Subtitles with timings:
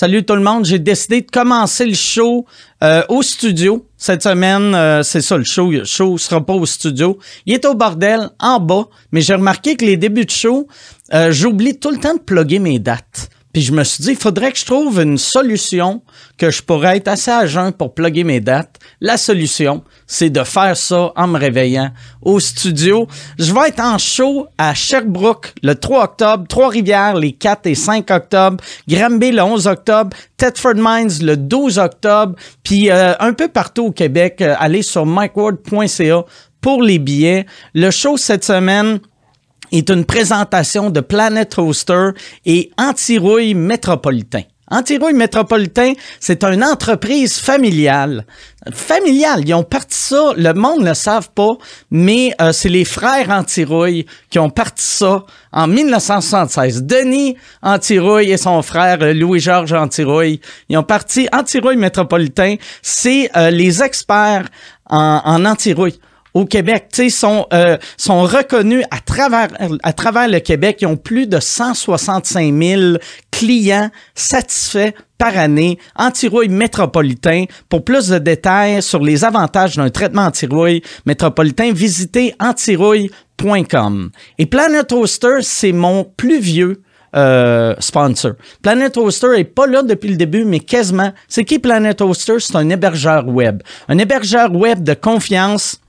[0.00, 0.64] Salut tout le monde.
[0.64, 2.46] J'ai décidé de commencer le show
[2.84, 3.84] euh, au studio.
[3.96, 5.72] Cette semaine, euh, c'est ça, le show.
[5.72, 7.18] Le show sera pas au studio.
[7.46, 8.84] Il est au bordel, en bas.
[9.10, 10.68] Mais j'ai remarqué que les débuts de show,
[11.14, 13.28] euh, j'oublie tout le temps de plugger mes dates.
[13.58, 16.00] Puis je me suis dit, il faudrait que je trouve une solution
[16.36, 18.78] que je pourrais être assez à jeun pour plugger mes dates.
[19.00, 21.90] La solution, c'est de faire ça en me réveillant
[22.22, 23.08] au studio.
[23.36, 28.08] Je vais être en show à Sherbrooke le 3 octobre, Trois-Rivières les 4 et 5
[28.12, 33.86] octobre, Granby le 11 octobre, Thetford Mines le 12 octobre, puis euh, un peu partout
[33.86, 34.40] au Québec.
[34.40, 36.24] Euh, allez sur mikeward.ca
[36.60, 37.46] pour les billets.
[37.74, 39.00] Le show cette semaine,
[39.72, 42.10] est une présentation de Planet Hoster
[42.46, 44.42] et Antirouille Métropolitain.
[44.70, 48.26] Antirouille Métropolitain, c'est une entreprise familiale.
[48.70, 51.52] Familiale, ils ont parti ça, le monde ne le savent pas,
[51.90, 56.82] mais euh, c'est les frères Antirouille qui ont parti ça en 1976.
[56.82, 63.48] Denis Antirouille et son frère euh, Louis-Georges Antirouille, ils ont parti Antirouille Métropolitain, c'est euh,
[63.48, 64.48] les experts
[64.90, 65.98] en, en antirouille
[66.34, 69.48] au Québec, tu sais, sont, euh, sont reconnus à travers,
[69.82, 70.78] à travers le Québec.
[70.80, 72.82] Ils ont plus de 165 000
[73.30, 77.44] clients satisfaits par année, anti-rouille métropolitain.
[77.68, 84.10] Pour plus de détails sur les avantages d'un traitement anti-rouille métropolitain, visitez antirouille.com.
[84.38, 86.82] Et Planet Toaster, c'est mon plus vieux
[87.16, 88.32] euh, sponsor.
[88.62, 91.10] Planet Hoster est pas là depuis le début, mais quasiment.
[91.26, 92.36] C'est qui Planet Hoster?
[92.38, 93.62] C'est un hébergeur web.
[93.88, 95.80] Un hébergeur web de confiance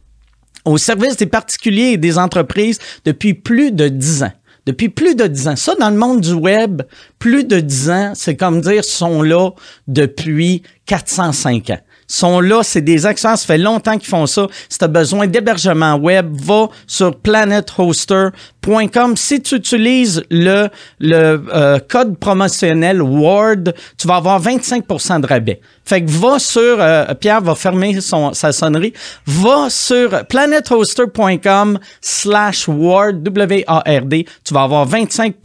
[0.69, 4.31] au service des particuliers et des entreprises depuis plus de dix ans.
[4.65, 5.55] Depuis plus de dix ans.
[5.55, 6.83] Ça, dans le monde du web,
[7.17, 9.49] plus de dix ans, c'est comme dire, sont là
[9.87, 11.79] depuis 405 ans
[12.09, 14.47] sont là, c'est des accents, ça fait longtemps qu'ils font ça.
[14.67, 19.15] Si tu as besoin d'hébergement web, va sur planethoster.com.
[19.15, 20.67] Si tu utilises le,
[20.99, 25.61] le euh, code promotionnel WARD, tu vas avoir 25% de rabais.
[25.85, 28.93] Fait que va sur, euh, Pierre va fermer son, sa sonnerie,
[29.25, 35.35] va sur planethoster.com slash WARD, W-A-R-D, tu vas avoir 25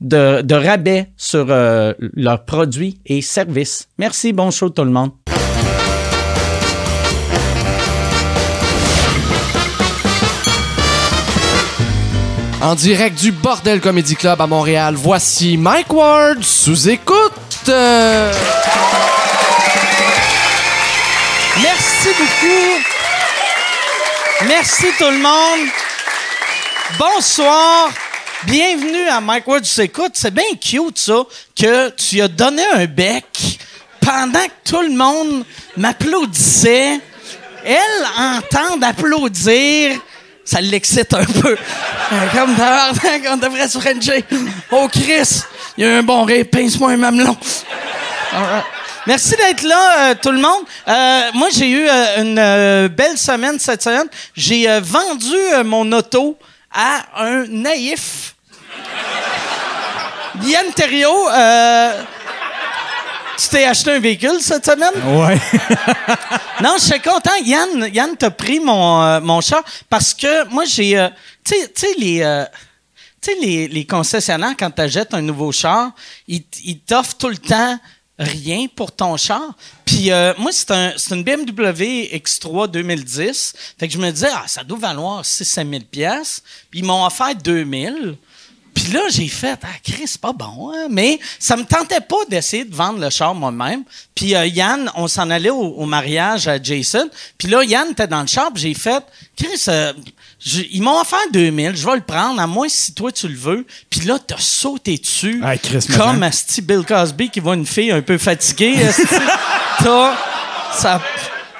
[0.00, 3.88] de, de rabais sur euh, leurs produits et services.
[3.98, 5.10] Merci, bon show tout le monde.
[12.62, 17.32] En direct du Bordel Comedy Club à Montréal, voici Mike Ward sous écoute.
[21.60, 22.82] Merci beaucoup.
[24.48, 25.68] Merci tout le monde.
[26.98, 27.90] Bonsoir.
[28.44, 30.12] Bienvenue à Mike Ward s'écoute.
[30.14, 31.24] C'est bien cute ça
[31.54, 33.60] que tu as donné un bec
[34.00, 35.44] pendant que tout le monde
[35.76, 37.00] m'applaudissait.
[37.64, 40.00] Elle entend d'applaudir
[40.46, 41.54] ça l'excite un peu.
[41.54, 44.24] Euh, Comme tabarnak, on devrait se frencher.
[44.70, 45.42] Oh, Chris,
[45.76, 47.36] il y a un bon rire, pince-moi un mamelon.
[49.06, 50.64] Merci d'être là, euh, tout le monde.
[50.88, 51.86] Euh, moi, j'ai eu
[52.16, 54.08] une belle semaine cette semaine.
[54.34, 56.38] J'ai vendu mon auto
[56.72, 58.36] à un naïf.
[60.42, 62.02] Yann euh,
[63.38, 64.92] tu t'es acheté un véhicule cette semaine?
[65.20, 65.38] Ouais.
[66.62, 67.34] Non, je suis content.
[67.44, 70.98] Yann, Yann t'a pris mon, euh, mon char parce que moi, j'ai.
[70.98, 71.08] euh,
[71.44, 72.22] tu sais- les.
[72.22, 72.44] euh,
[73.20, 75.90] tu sais, les, les concessionnaires, quand tu achètes un nouveau char,
[76.26, 77.78] ils, ils t'offrent tout le temps
[78.18, 79.42] rien pour ton char.
[79.84, 83.52] Puis euh, moi, c'est un, une BMW X3 2010.
[83.78, 86.42] Fait que je me disais, ah, ça doit valoir 6 000 pièces.
[86.70, 88.16] Puis ils m'ont offert 2000.
[88.76, 90.88] Puis là, j'ai fait, ah, Chris, c'est pas bon, hein?
[90.90, 93.84] Mais ça me tentait pas d'essayer de vendre le char moi-même.
[94.14, 97.08] Puis euh, Yann, on s'en allait au, au mariage à Jason.
[97.38, 99.02] Puis là, Yann était dans le char, j'ai fait,
[99.34, 99.94] Chris, euh,
[100.38, 103.34] je- ils m'ont offert 2000, je vais le prendre, à moins si toi tu le
[103.38, 103.66] veux.
[103.88, 105.40] Puis là, t'as sauté dessus.
[105.42, 106.26] Ah, Chris, comme hein.
[106.28, 108.76] Asti Bill Cosby qui voit une fille un peu fatiguée.
[109.82, 110.16] T'as-
[110.74, 111.00] ça,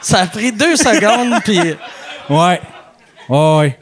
[0.02, 1.58] ça a pris deux secondes, puis...
[2.28, 2.60] Ouais.
[3.28, 3.78] Ouais, ouais.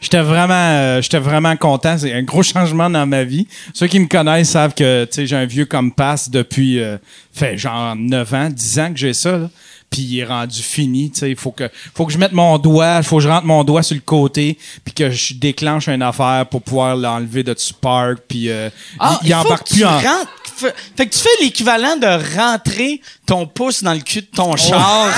[0.00, 1.96] J'étais vraiment, euh, j'étais vraiment content.
[1.98, 3.46] C'est un gros changement dans ma vie.
[3.74, 6.98] Ceux qui me connaissent savent que tu sais, j'ai un vieux compass depuis euh,
[7.32, 9.38] fait genre 9 ans, 10 ans que j'ai ça.
[9.38, 9.50] là.
[9.88, 11.10] Puis il est rendu fini.
[11.12, 11.30] tu sais.
[11.30, 13.62] Il faut que, faut que je mette mon doigt, il faut que je rentre mon
[13.62, 17.72] doigt sur le côté, puis que je déclenche une affaire pour pouvoir l'enlever de dessus
[17.72, 18.18] park.
[18.28, 19.90] Puis euh, Ah, il, il faut embarque que tu plus en.
[19.98, 24.56] rentres- Fait que tu fais l'équivalent de rentrer ton pouce dans le cul de ton
[24.56, 25.08] char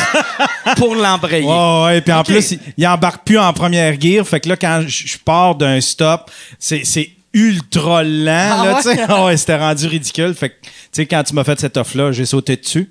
[0.77, 1.47] pour l'embrayer.
[1.47, 4.27] Ouais, ouais, puis en plus, il, il embarque plus en première gear.
[4.27, 9.01] Fait que là, quand je pars d'un stop, c'est, ultra lent, Ah là, ouais?
[9.09, 10.35] Ah ouais, c'était rendu ridicule.
[10.35, 12.91] Fait que, tu sais, quand tu m'as fait cette offre-là, j'ai sauté dessus.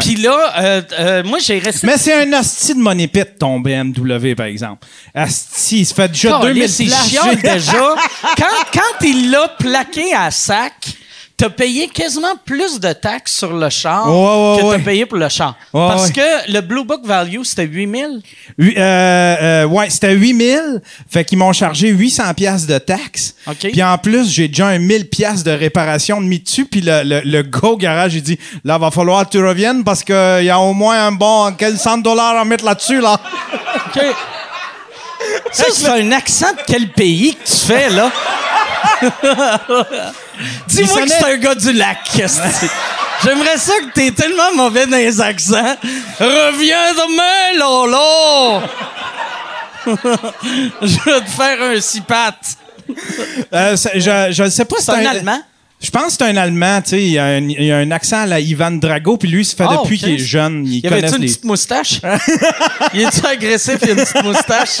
[0.00, 1.86] Puis là, euh, euh, moi, j'ai resté...
[1.86, 4.86] Mais c'est un hostie de money pit, ton BMW, par exemple.
[5.14, 7.42] Asti, il se fait déjà Caliste, 2000 c'est places.
[7.42, 7.94] déjà.
[8.36, 8.44] Quand,
[8.74, 10.74] quand il l'a plaqué à sac,
[11.38, 15.18] t'as payé quasiment plus de taxes sur le char Ouais, ouais, que t'as payé pour
[15.18, 15.54] le char.
[15.72, 18.20] Parce que le Blue Book Value, c'était 8000.
[18.58, 20.82] Oui, euh, euh, ouais, c'était 8000.
[21.08, 23.36] Fait qu'ils m'ont chargé 800 pièces de taxes.
[23.46, 23.70] OK.
[23.72, 26.64] Puis en plus, j'ai déjà un 1000 pièces de réparation de mis dessus.
[26.64, 30.02] Puis le, le, le au garage, il dit, là, va falloir que tu reviennes parce
[30.02, 33.20] qu'il y a au moins un bon 100 dollars à mettre là-dessus, là.
[33.86, 34.02] OK.
[35.52, 38.10] Ça, c'est un accent de quel pays que tu fais, là?
[40.68, 41.98] Dis-moi Il que c'est un gars du lac.
[43.24, 45.76] J'aimerais ça que t'es tellement mauvais dans les accents.
[46.20, 48.62] Reviens demain, Lolo!
[50.82, 52.56] Je vais te faire un six pattes.
[53.52, 55.42] Euh, je, je sais pas si C'est un Allemand?
[55.80, 57.02] Je pense que c'est un Allemand, tu sais.
[57.02, 59.56] Il y, a un, il a un accent à la Ivan Drago, puis lui, ça
[59.56, 60.64] fait Ah, depuis qu'il est jeune.
[60.66, 61.28] Il Y avait-tu connaît une les.
[61.28, 62.00] petite moustache?
[62.94, 64.78] il est-tu agressif, il a une petite moustache?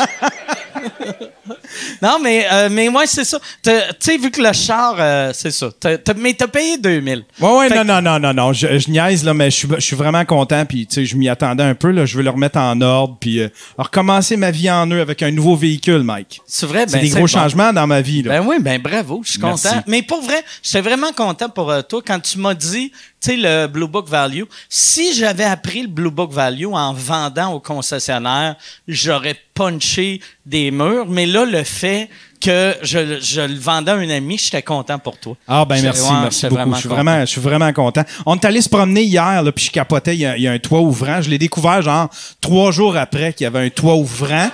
[2.02, 3.38] non, mais, euh, mais ouais, c'est ça.
[3.62, 3.70] Tu
[4.00, 5.68] sais, vu que le char, euh, c'est ça.
[5.78, 7.24] T'as- t'as- mais t'as payé 2000.
[7.40, 8.52] Ouais, ouais, Fait non, que- non, non, non, non.
[8.52, 11.16] Je, je niaise, là, mais je suis, je suis vraiment content, puis, tu sais, je
[11.16, 12.06] m'y attendais un peu, là.
[12.06, 15.30] Je veux le remettre en ordre, puis euh, recommencer ma vie en eux avec un
[15.30, 16.40] nouveau véhicule, Mike.
[16.46, 17.26] C'est vrai, C'est ben, des gros bon.
[17.26, 18.38] changements dans ma vie, là.
[18.40, 19.68] Ben oui, ben bravo, je suis Merci.
[19.68, 19.82] content.
[19.86, 23.66] Mais pour vrai, j'étais vraiment content pour euh, toi quand tu m'as dit, sais, le
[23.66, 24.44] Blue Book Value.
[24.68, 28.56] Si j'avais appris le Blue Book Value en vendant au concessionnaire,
[28.86, 31.06] j'aurais punché des murs.
[31.08, 32.08] Mais là, le fait
[32.40, 35.34] que je, je le vendais à un ami, j'étais content pour toi.
[35.48, 36.74] Ah ben merci, ouais, merci beaucoup.
[36.74, 38.04] Je suis vraiment, je suis vraiment content.
[38.26, 40.14] On est allé se promener hier, là, puis je capotais.
[40.14, 41.20] Il y, a, il y a un toit ouvrant.
[41.20, 42.08] Je l'ai découvert genre
[42.40, 44.48] trois jours après qu'il y avait un toit ouvrant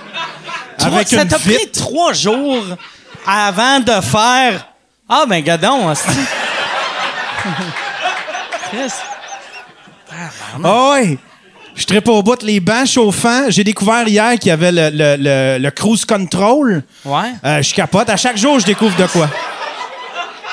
[0.79, 2.63] avec ça t'a pris trois jours
[3.25, 4.67] avant de faire.
[5.07, 5.93] Ah, ben, gadon.
[8.71, 8.91] Chris.
[10.63, 11.17] Ah ouais.
[11.75, 13.49] Je tripe au bout les bancs chauffants.
[13.49, 16.83] J'ai découvert hier qu'il y avait le, le, le, le cruise control.
[17.03, 17.33] Ouais.
[17.43, 18.09] Euh, je capote.
[18.09, 19.29] À chaque jour, je découvre de quoi.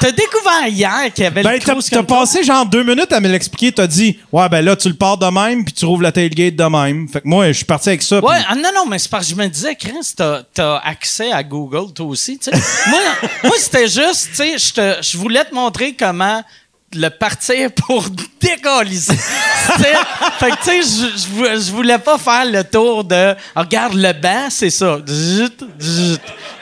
[0.01, 2.19] T'as découvert hier qu'il y avait Ben, le t'as cruise t'as control?
[2.19, 3.71] passé genre deux minutes à me l'expliquer.
[3.71, 6.57] T'as dit, ouais, ben là, tu le pars de même, puis tu rouvres la tailgate
[6.57, 7.09] de même.
[7.09, 8.19] Fait que moi, je suis parti avec ça.
[8.19, 11.31] Ouais, ah, non, non, mais c'est parce que je me disais, Chris, t'as, t'as accès
[11.31, 12.57] à Google, toi aussi, tu sais.
[12.91, 12.99] moi,
[13.45, 16.43] moi c'était juste, tu sais, je voulais te montrer comment
[16.95, 18.05] le partir pour.
[19.67, 19.95] C'était-
[20.39, 23.61] fait que, tu sais, je, je vou- je voulais pas faire le tour de, Ah,
[23.63, 24.99] regarde, le banc, c'est ça.
[25.07, 25.15] Tu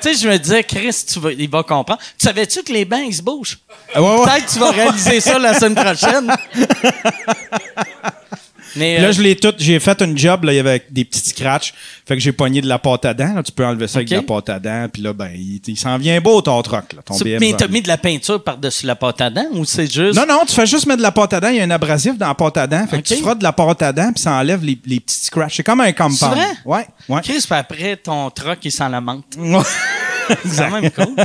[0.00, 2.00] sais, je me disais, Chris, tu vas, il va comprendre.
[2.18, 3.58] Tu savais-tu que les bancs, ils se bougent?
[3.94, 4.24] Ouais, ouais.
[4.24, 6.32] Peut-être que tu vas réaliser ça la semaine prochaine.
[8.76, 9.52] Mais, Là, euh, je l'ai tout.
[9.58, 11.74] J'ai fait une job, là, il y avait des petits scratchs.
[12.06, 13.34] Fait que j'ai pogné de la pâte à dents.
[13.34, 13.42] là.
[13.42, 14.86] Tu peux enlever ça avec de la pâte à dents.
[14.92, 17.38] Puis là, ben, il, il s'en vient beau, ton truck, là, ton tu- BM.
[17.40, 20.16] mais t'as mis de la peinture par-dessus la pâte à dents ou c'est juste.
[20.18, 21.48] Non, non, tu fais juste mettre de la pâte à dents.
[21.48, 22.86] Il y a un abrasif dans la pâte à dents.
[22.86, 25.24] Fait que tu frottes de la pâte à dents, puis ça enlève les, les petits
[25.26, 25.56] scratchs.
[25.56, 26.16] C'est comme un compound.
[26.18, 26.46] C'est vrai?
[26.64, 27.20] Ouais, ouais.
[27.22, 29.24] Chris, puis après, ton truck, il sent la menthe.
[29.36, 29.58] Ouais.
[30.44, 31.16] C'est quand même cool.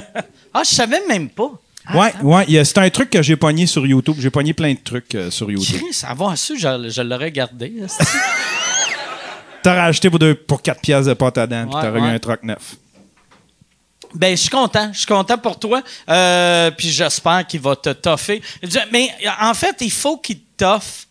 [0.53, 1.51] Ah, je savais même pas.
[1.87, 2.13] Ah, Ouais,
[2.47, 4.15] ouais, c'est un truc que j'ai pogné sur YouTube.
[4.19, 5.79] J'ai pogné plein de trucs euh, sur YouTube.
[5.81, 7.73] Chris, avoir su, je, je l'aurais gardé.
[9.63, 12.03] T'aurais acheté pour, deux, pour 4 pièces de pâte à dents, puis Ouais, t'aurais eu
[12.03, 12.75] un truck neuf.
[14.13, 14.91] ben, je suis content.
[14.93, 15.81] Je suis content pour toi.
[16.09, 18.41] Euh, puis j'espère qu'il va te toffer.
[18.91, 19.09] Mais
[19.41, 21.07] en fait, il faut qu'il te toffe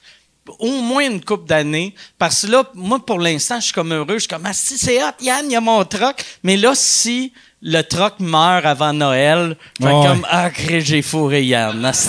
[0.60, 1.94] au moins une couple d'années.
[2.16, 4.14] Parce que là, moi, pour l'instant, je suis comme heureux.
[4.14, 6.24] Je suis comme, ah, si c'est hot, Yann, il y a mon truck.
[6.44, 7.32] Mais là, si
[7.64, 10.06] le truck meurt avant Noël, vais être Ouais.
[10.06, 11.90] comme, ah, Chris, j'ai fourré Yann.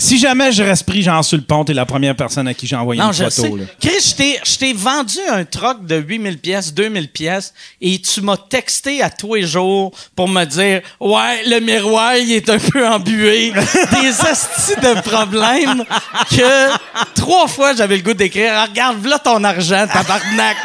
[0.00, 2.66] Si jamais je reste pris, genre, sur le pont, t'es la première personne à qui
[2.68, 3.42] j'ai envoyé Non, une je photo.
[3.42, 3.48] sais.
[3.48, 3.64] là.
[3.80, 9.02] Chris, je t'ai- vendu un truck de 8000 pièces, 2000 pièces et tu m'as texté
[9.02, 13.50] à tous les jours pour me dire "Ouais, le miroir, il est un peu embué."
[13.52, 15.84] Des astis de problèmes
[16.30, 20.56] que trois fois j'avais le goût d'écrire Ah, "Regarde, voilà ton argent, tabarnak."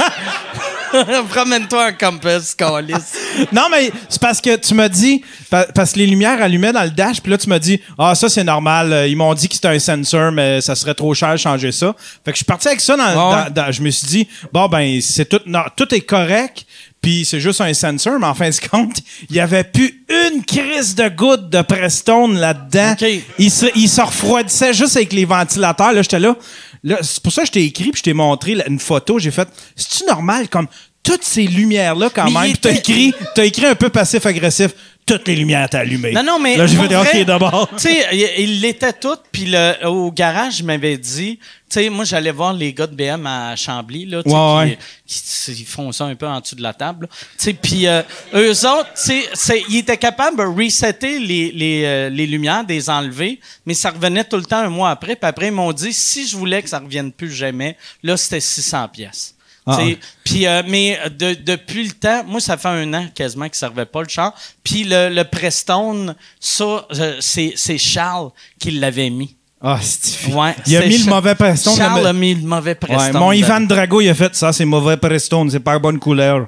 [1.29, 3.13] Promène-toi un compass, calice.
[3.51, 6.83] Non, mais c'est parce que tu m'as dit, pa- parce que les lumières allumaient dans
[6.83, 8.93] le dash, puis là, tu m'as dit, ah, ça, c'est normal.
[8.93, 11.71] euh, Ils m'ont dit que c'était un sensor, mais ça serait trop cher de changer
[11.71, 11.95] ça.
[12.23, 13.43] Fait que je suis parti avec ça dans, Ouais.
[13.45, 16.65] dans- dans- je me suis dit, bon, ben, c'est tout, non, tout est correct,
[17.01, 18.97] puis c'est juste un sensor, mais en fin de compte,
[19.29, 22.93] il y avait plus une crise de goutte de Prestone là-dedans.
[22.93, 23.07] OK.
[23.39, 25.91] Il se, il se refroidissait juste avec les ventilateurs.
[25.91, 26.35] Là, j'étais là.
[26.83, 29.19] Là, c'est pour ça que je t'ai écrit puis je t'ai montré là, une photo.
[29.19, 30.67] J'ai fait, c'est-tu normal comme
[31.01, 32.51] toutes ces lumières-là quand Mais même?
[32.51, 34.71] Puis t'as était- écrit, t'as écrit un peu passif-agressif.
[35.05, 36.11] Toutes les lumières étaient allumées.
[36.13, 36.55] Non, non, mais.
[36.55, 37.69] Là, j'ai fait, OK, d'abord.
[37.71, 38.05] Tu sais,
[38.37, 42.53] il- l'était tout, puis le- au garage, il m'avait dit, tu sais, moi, j'allais voir
[42.53, 44.77] les gars de BM à Chambly, là, tu sais, Ouais, qui- ouais.
[45.05, 48.01] qui- ils font ça un peu en dessous de la table, tu sais, puis euh,
[48.33, 52.89] eux autres, tu sais, ils étaient capables de resetter les, les, euh, les lumières, des
[52.89, 55.91] enlever, mais ça revenait tout le temps un mois après, puis après, ils m'ont dit,
[55.91, 59.32] si je voulais que ça revienne plus jamais, là, c'était 600 pièces.
[59.65, 59.77] Ah.
[60.25, 63.57] Puis, euh, mais de- depuis le temps, moi, ça fait un an quasiment qu'il ne
[63.57, 64.33] servait pas le char.
[64.63, 68.29] Puis le, le Prestone, ça, euh, c'est Charles
[68.59, 69.35] qui l'avait mis.
[69.61, 71.77] Ah, c'est Ouais, Il a mis le mauvais Prestone.
[71.77, 73.13] Charles le- a mis le mauvais Prestone.
[73.13, 76.47] Ouais, mon Ivan Drago, il a fait ça, c'est mauvais Prestone, c'est pas bonne couleur.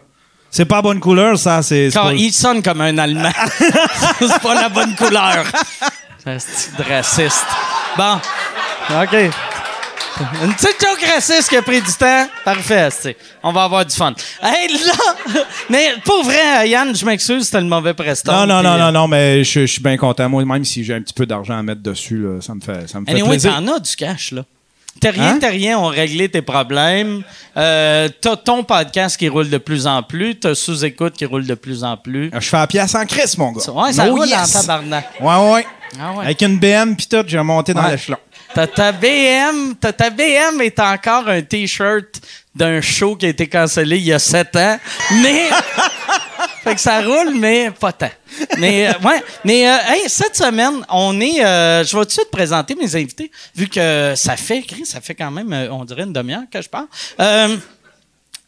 [0.51, 1.89] C'est pas bonne couleur, ça, c'est.
[1.93, 3.31] Quand pas- il sonne comme un Allemand.
[4.19, 5.45] c'est pas la bonne couleur.
[6.23, 7.45] C'est un style raciste.
[7.97, 8.15] Bon.
[9.01, 9.31] OK.
[10.43, 12.27] Une petite joke raciste qui a pris du temps.
[12.45, 13.17] Parfait, c'est.
[13.43, 14.13] On va avoir du fun.
[14.41, 15.41] Hey, là!
[15.69, 18.31] Mais pour vrai, Yann, je m'excuse, c'était le mauvais Preston.
[18.31, 20.29] Non, non, puis, non, euh, non, non, mais je, je suis bien content.
[20.29, 22.87] Moi, même si j'ai un petit peu d'argent à mettre dessus, là, ça me fait,
[22.89, 23.55] ça me fait Anyway, plaisir.
[23.55, 24.43] t'en as du cash, là.
[25.01, 25.39] Terrien, Hein?
[25.39, 27.21] Terrien ont réglé tes problèmes.
[27.57, 30.35] Euh, t'as ton podcast qui roule de plus en plus.
[30.39, 32.31] T'as sous-écoute qui roule de plus en plus.
[32.33, 33.69] Je fais la pièce en crise, mon gars.
[33.73, 34.55] Ouais, ça Oh, roule yes!
[34.55, 35.09] en tabarnak.
[35.19, 35.67] Ouais, ouais.
[35.99, 36.25] Ah ouais.
[36.25, 37.91] Avec une BM pis tout, j'ai monté dans Ouais.
[37.91, 38.17] l'échelon.
[38.55, 42.21] T'as ta BM, t'as ta BM est encore un T-shirt
[42.55, 44.79] d'un show qui a été cancellé il y a sept ans.
[45.21, 45.49] Mais.
[46.63, 48.11] fait que ça roule, mais pas tant.
[48.57, 49.21] Mais, euh, ouais.
[49.43, 51.43] Mais, euh, hey, cette semaine, on est.
[51.43, 55.15] euh, je vais tout de suite présenter mes invités, vu que ça fait, ça fait
[55.15, 56.87] quand même, euh, on dirait une demi-heure que je parle.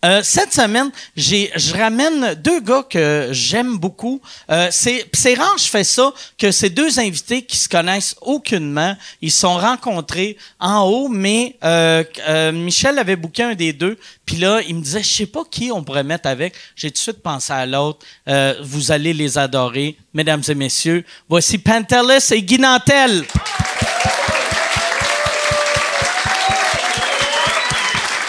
[0.05, 4.21] Euh, cette semaine, j'ai, je ramène deux gars que j'aime beaucoup.
[4.51, 8.95] Euh, c'est, c'est rare, je fais ça, que ces deux invités qui se connaissent aucunement,
[9.21, 13.97] ils se sont rencontrés en haut, mais euh, euh, Michel avait booké un des deux,
[14.25, 16.53] puis là, il me disait, je sais pas qui on pourrait mettre avec.
[16.75, 18.05] J'ai tout de suite pensé à l'autre.
[18.27, 21.05] Euh, vous allez les adorer, mesdames et messieurs.
[21.29, 23.25] Voici Pantelis et Guy Nantel.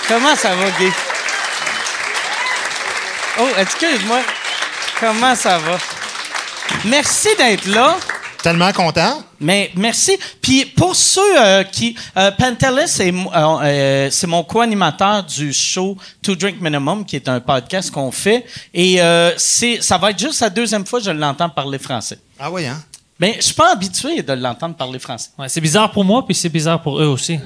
[0.09, 1.08] Comment ça va, Guy?
[3.41, 4.21] Oh, excuse-moi.
[4.99, 5.79] Comment ça va?
[6.87, 7.97] Merci d'être là.
[8.43, 9.23] Tellement content.
[9.41, 10.19] Mais merci.
[10.43, 11.97] Puis pour ceux euh, qui...
[12.17, 17.29] Euh, Pantelis, c'est euh, euh, c'est mon co-animateur du show To Drink Minimum, qui est
[17.29, 18.45] un podcast qu'on fait.
[18.75, 19.01] Et
[19.37, 22.19] c'est, ça va être juste la deuxième fois que je l'entends parler français.
[22.41, 22.83] Ah oui, hein?
[23.21, 25.31] Mais je suis pas habitué de l'entendre parler français.
[25.37, 27.41] Ouais, c'est bizarre pour moi, puis c'est bizarre pour eux aussi.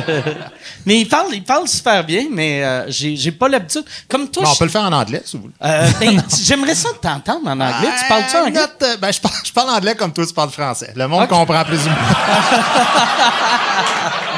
[0.86, 3.82] Mais il parle, il parle super bien, mais euh, j'ai, j'ai pas l'habitude.
[4.08, 5.54] Comme toi, Bon, on peut le faire en anglais, si vous voulez.
[5.64, 7.88] euh, ben, j'aimerais ça t'entendre en anglais.
[8.00, 8.60] Tu parles-tu anglais?
[8.60, 10.92] not, euh, ben, je, parle, je parle anglais comme toi, tu parles français.
[10.94, 11.96] Le monde comprend plus ou moins.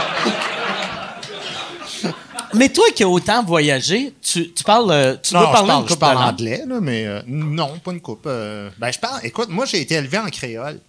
[2.55, 5.69] Mais toi qui as autant voyagé, tu, tu parles, euh, tu Non, dois je parler
[5.69, 8.25] parle, une je parle de anglais, là, mais euh, non, pas une coupe.
[8.27, 9.21] euh, ben, je parle.
[9.25, 10.81] Écoute, moi, j'ai été élevé en créole.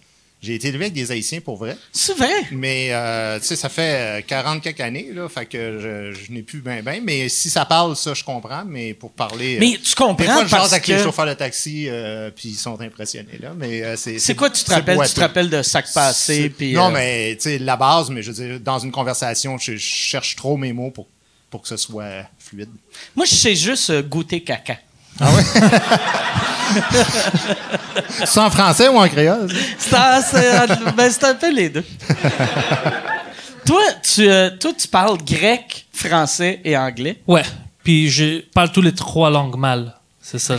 [0.42, 1.76] J'ai été élevé avec des Haïtiens pour vrai.
[1.92, 2.32] C'est vrai?
[2.50, 6.32] Mais, euh, tu sais, ça fait euh, 40 quelques années, là, fait que je, je
[6.32, 7.00] n'ai plus bien, bien.
[7.04, 8.62] Mais si ça parle, ça, je comprends.
[8.66, 9.58] Mais pour parler.
[9.60, 12.48] Mais tu comprends Des fois, je parce avec que- les chauffeurs de taxi, euh, puis
[12.48, 13.52] ils sont impressionnés, là.
[13.54, 14.18] Mais euh, c'est.
[14.18, 14.96] C'est quoi tu te rappelles?
[14.96, 15.20] Tu te boiteux.
[15.20, 16.48] rappelles de sac passé?
[16.48, 19.72] Puis, non, mais tu sais, la base, mais je veux dire, dans une conversation, je,
[19.72, 21.06] je cherche trop mes mots pour,
[21.50, 22.70] pour que ce soit fluide.
[23.16, 24.76] Moi, je sais juste euh, goûter caca.
[28.24, 29.52] C'est en français ou en créole?
[29.78, 30.22] ça?
[30.22, 30.66] C'est
[30.96, 31.84] ben, c'est un peu les deux.
[33.66, 37.20] toi, tu, euh, toi, tu parles grec, français et anglais.
[37.26, 37.42] Ouais.
[37.82, 39.94] Puis je parle tous les trois langues mal.
[40.22, 40.56] C'est ça.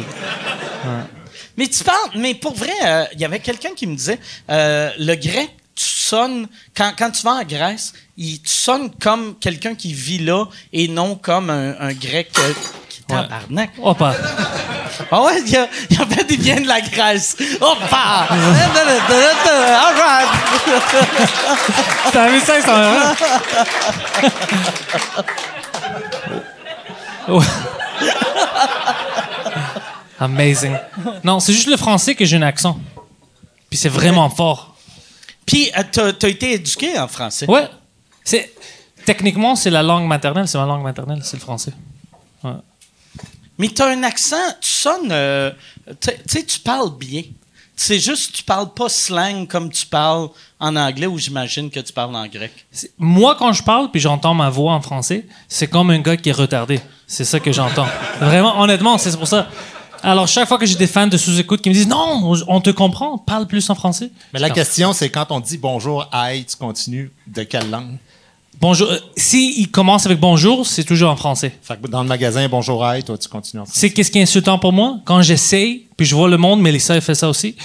[1.58, 4.20] Mais tu parles, mais pour vrai, euh, il y avait quelqu'un qui me disait,
[4.50, 9.36] euh, le grec, tu sonnes, quand, quand tu vas en Grèce, il, tu sonnes comme
[9.40, 12.54] quelqu'un qui vit là et non comme un, un grec euh,
[12.90, 13.72] qui tabarnak.
[13.82, 14.16] Oh, pas.
[15.10, 17.36] Ah ouais, il y a, il y a fait des biens de la Grèce.
[17.60, 18.28] Hoppa!
[18.30, 20.28] All right!
[22.12, 23.16] T'as vu ça, heureux?
[27.30, 27.46] Ouais.
[30.20, 30.76] Amazing.
[31.24, 32.78] Non, c'est juste le français que j'ai un accent.
[33.70, 34.71] Puis c'est vraiment fort.
[35.46, 37.50] Puis, euh, t'as, t'as été éduqué en français.
[37.50, 37.68] Ouais.
[38.24, 38.54] C'est
[39.06, 41.74] techniquement c'est la langue maternelle, c'est ma langue maternelle, c'est le français.
[42.44, 42.52] Ouais.
[43.58, 45.12] Mais t'as un accent, tu sonnes.
[45.12, 45.52] euh,
[46.00, 47.24] tu tu sais, tu parles bien.
[47.76, 50.30] C'est juste, tu parles pas slang comme tu parles
[50.60, 52.52] en anglais ou j'imagine que tu parles en grec.
[53.00, 56.30] Moi, quand je parle puis j'entends ma voix en français, c'est comme un gars qui
[56.30, 56.80] est retardé.
[57.08, 57.88] C'est ça que j'entends.
[58.20, 59.50] Vraiment, honnêtement, c'est pour ça.
[60.04, 62.70] Alors, chaque fois que j'ai des fans de sous-écoute qui me disent non, on- te
[62.72, 64.10] comprend, parle plus en français.
[64.34, 67.98] Mais la question, c'est quand on dit bonjour, aïe, tu continues de quelle langue?
[68.60, 68.90] Bonjour.
[68.92, 71.52] euh, Si il commence avec bonjour, c'est toujours en français.
[71.64, 73.80] Fait que dans le magasin, bonjour, aïe, toi, tu continues en français.
[73.80, 74.98] C'est qu'est-ce qui est insultant pour moi?
[75.06, 77.56] Quand j'essaye, puis je vois le monde, Mélissa elle fait ça aussi.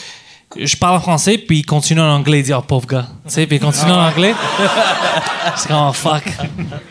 [0.58, 3.32] Je parle en français, puis il continue en anglais, il dit oh pauvre gars, tu
[3.32, 4.34] sais, puis il continue en anglais.
[5.56, 6.24] C'est comme oh fuck.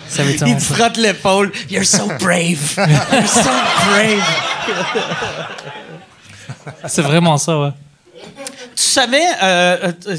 [0.08, 1.52] Ça veut dire Il te frotte l'épaule.
[1.70, 2.76] You're so brave.
[2.78, 3.50] You're so
[3.90, 4.24] brave.
[6.88, 7.72] c'est vraiment ça, ouais.
[8.76, 10.18] Tu savais, euh, euh,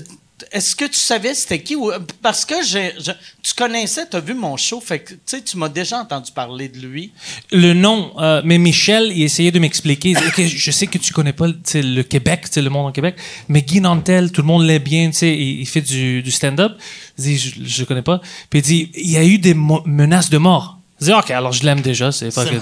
[0.52, 1.76] est-ce que tu savais c'était qui?
[1.76, 1.90] ou-
[2.21, 3.12] Parce que je-
[3.43, 6.78] tu connaissais, tu as vu mon show, fait que tu m'as déjà entendu parler de
[6.87, 7.12] lui.
[7.52, 10.14] Le nom, euh, mais Michel, il essayait de m'expliquer.
[10.37, 13.16] Je sais que tu connais pas le Québec, le monde au Québec,
[13.49, 15.26] mais Guy Nantel, tout le monde l'aime bien, il,
[15.61, 16.73] il fait du, du stand-up.
[17.19, 18.21] Dit, je, je connais pas.
[18.50, 20.75] Puis il dit, il y a eu des menaces de mort.
[20.99, 22.55] Je dis, ok, alors je l'aime déjà, c'est pas que.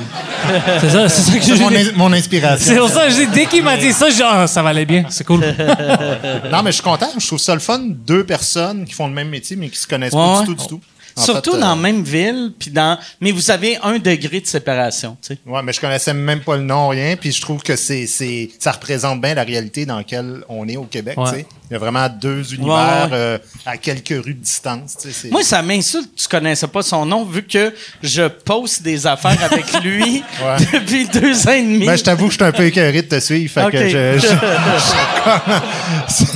[0.80, 2.66] C'est ça, c'est ça que C'est mon, in- mon inspiration.
[2.72, 4.84] C'est pour ça que dès qu'il m'a dit ça, je dis, ah, ça va aller
[4.86, 5.40] bien, c'est cool.
[6.50, 7.10] Non, mais je suis content.
[7.16, 7.80] Je trouve ça le fun.
[7.84, 10.46] Deux personnes qui font le même métier, mais qui se connaissent Ouais, pas ouais.
[10.46, 10.80] du tout, du tout.
[11.16, 12.98] Surtout fait, dans la euh, même ville, puis dans.
[13.20, 15.38] Mais vous avez un degré de séparation, tu sais.
[15.46, 17.16] Ouais, mais je connaissais même pas le nom, rien.
[17.16, 20.76] Puis je trouve que c'est, c'est, ça représente bien la réalité dans laquelle on est
[20.76, 21.16] au Québec.
[21.18, 21.30] Ouais.
[21.30, 21.46] tu sais.
[21.70, 23.16] Il y a vraiment deux univers Ouais, ouais.
[23.16, 24.96] euh, à quelques rues de distance.
[25.00, 28.82] tu sais, Moi, ça m'insulte que tu connaissais pas son nom, vu que je poste
[28.82, 30.56] des affaires avec lui Ouais.
[30.72, 31.86] depuis deux ans et demi.
[31.86, 33.50] Ben, je t'avoue que je suis un peu écœuré de te suivre.
[33.52, 33.72] Fait Ok.
[33.72, 34.34] que je, je- je-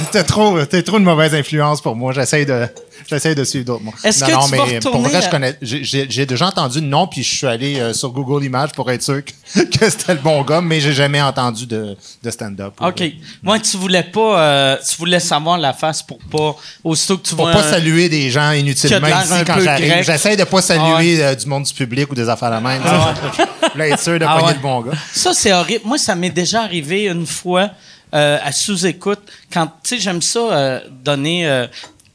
[0.12, 2.12] t'es trop, t'es trop une mauvaise influence pour moi.
[2.12, 2.66] J'essaie de,
[3.08, 3.82] j'essaie de suivre d'autres.
[3.84, 3.94] moi.
[4.04, 6.26] Est-ce Non, que non, tu vas mais pour retourner vrai, je connais, j'ai- j'ai j'ai
[6.26, 9.22] déjà entendu le nom, puis je suis allé euh, sur Google Images pour être sûr
[9.24, 12.74] que, que c'était le bon gars, mais j'ai jamais entendu de, de stand-up.
[12.80, 13.02] OK.
[13.42, 14.40] Moi, tu voulais pas.
[14.40, 16.54] euh, tu voulais savoir la face pour pas.
[16.84, 17.52] Aussitôt que tu Pour vois.
[17.54, 19.86] pas un- saluer des gens Qui a de inutilement l'air ici un quand peu j'arrive.
[19.88, 20.04] grec.
[20.04, 22.60] J'essaie de pas saluer Ah euh, du monde du public ou des affaires à la
[22.60, 22.82] même.
[23.74, 24.54] Là, être sûr de Ah pogner ouais.
[24.54, 24.92] le bon gars.
[25.12, 25.82] Ça, c'est horrible.
[25.84, 27.70] Moi, ça m'est déjà arrivé une fois
[28.14, 29.20] euh, à sous-écoute.
[29.52, 31.46] Quand, tu sais, j'aime ça euh, donner.
[31.46, 31.66] euh,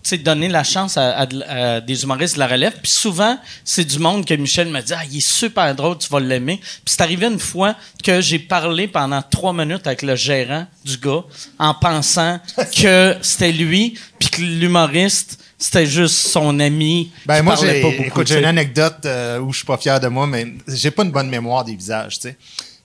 [0.10, 2.74] sais, donner la chance à, à de- à des humoristes de la relève.
[2.82, 6.10] Puis souvent, c'est du monde que Michel me dit Ah, il est super drôle, tu
[6.10, 6.58] vas l'aimer.
[6.58, 10.98] Puis c'est arrivé une fois que j'ai parlé pendant trois minutes avec le gérant du
[10.98, 11.24] gars
[11.60, 12.40] en pensant
[12.76, 17.12] que c'était lui, puis que l'humoriste, c'était juste son ami.
[17.26, 19.78] Ben qui moi, parlait pas beaucoup, écoute, j'ai une anecdote euh, où je suis pas
[19.78, 22.38] fier de moi, mais j'ai pas une bonne mémoire des visages, tu sais.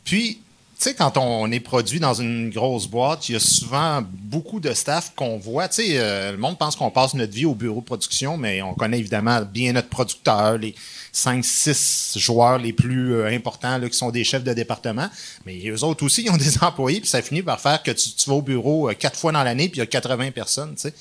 [0.04, 0.38] Puis,
[0.84, 4.72] sais, quand on est produit dans une grosse boîte, il y a souvent beaucoup de
[4.72, 5.68] staff qu'on voit.
[5.68, 8.62] Tu sais, euh, le monde pense qu'on passe notre vie au bureau de production, mais
[8.62, 10.76] on connaît évidemment bien notre producteur, les
[11.12, 15.08] 5, 6 joueurs les plus euh, importants là, qui sont des chefs de département.
[15.46, 18.10] Mais eux autres aussi, ils ont des employés, puis ça finit par faire que tu,
[18.10, 20.74] tu vas au bureau euh, quatre fois dans l'année, puis il y a 80 personnes,
[20.76, 20.94] tu sais.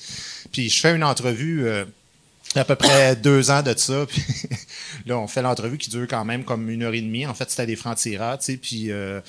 [0.50, 1.68] Puis je fais une entrevue...
[2.54, 4.06] à peu près deux ans de ça.
[4.06, 4.24] Puis
[5.06, 7.26] là, on fait l'entrevue qui dure quand même comme une heure et demie.
[7.26, 8.56] En fait, c'était des francs-tireurs, tu sais.
[8.56, 9.20] Puis euh,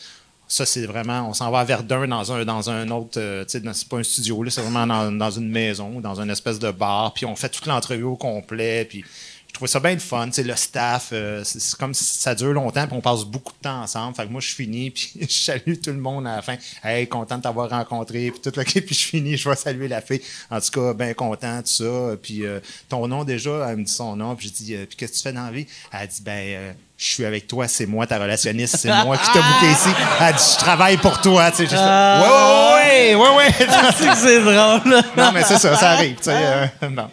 [0.49, 1.29] ça, c'est vraiment...
[1.29, 3.19] On s'en va à Verdun dans un, dans un autre...
[3.19, 4.49] euh, tu sais, c'est pas un studio, là.
[4.49, 7.13] C'est vraiment dans, une maison, dans une espèce de bar.
[7.13, 8.83] Puis on fait toute l'entrevue au complet.
[8.85, 9.05] Puis
[9.47, 10.25] je trouvais ça bien le fun.
[10.25, 12.88] Tu sais, le staff, euh, c'est comme ça dure longtemps.
[12.88, 14.15] Puis on passe beaucoup de temps ensemble.
[14.15, 14.89] Fait que moi, je finis.
[14.95, 16.55] Puis je salue tout le monde à la fin.
[16.83, 18.31] Hey, content de t'avoir rencontré.
[18.31, 19.38] Puis tout le Puis je finis.
[19.38, 20.21] Je vais saluer la fille.
[20.49, 22.15] En tout cas, bien content, tout ça.
[22.19, 22.59] Puis euh,
[22.89, 24.35] ton nom déjà, elle me dit son nom.
[24.35, 25.67] Puis je dis, euh, puis qu'est-ce que tu fais dans la vie?
[25.91, 29.39] Elle dit, ben, je suis avec toi, c'est moi ta relationniste, c'est moi qui t'ai
[29.39, 29.88] booké ici.
[30.19, 31.49] Elle dit, je travaille pour toi.
[31.49, 33.49] Tu sais, juste, ouais, ouais, ouais, ouais, ouais.
[33.97, 35.01] C'est que c'est drôle.
[35.15, 36.15] non, mais c'est ça, ça arrive.
[36.17, 37.09] Tu sais, euh, non.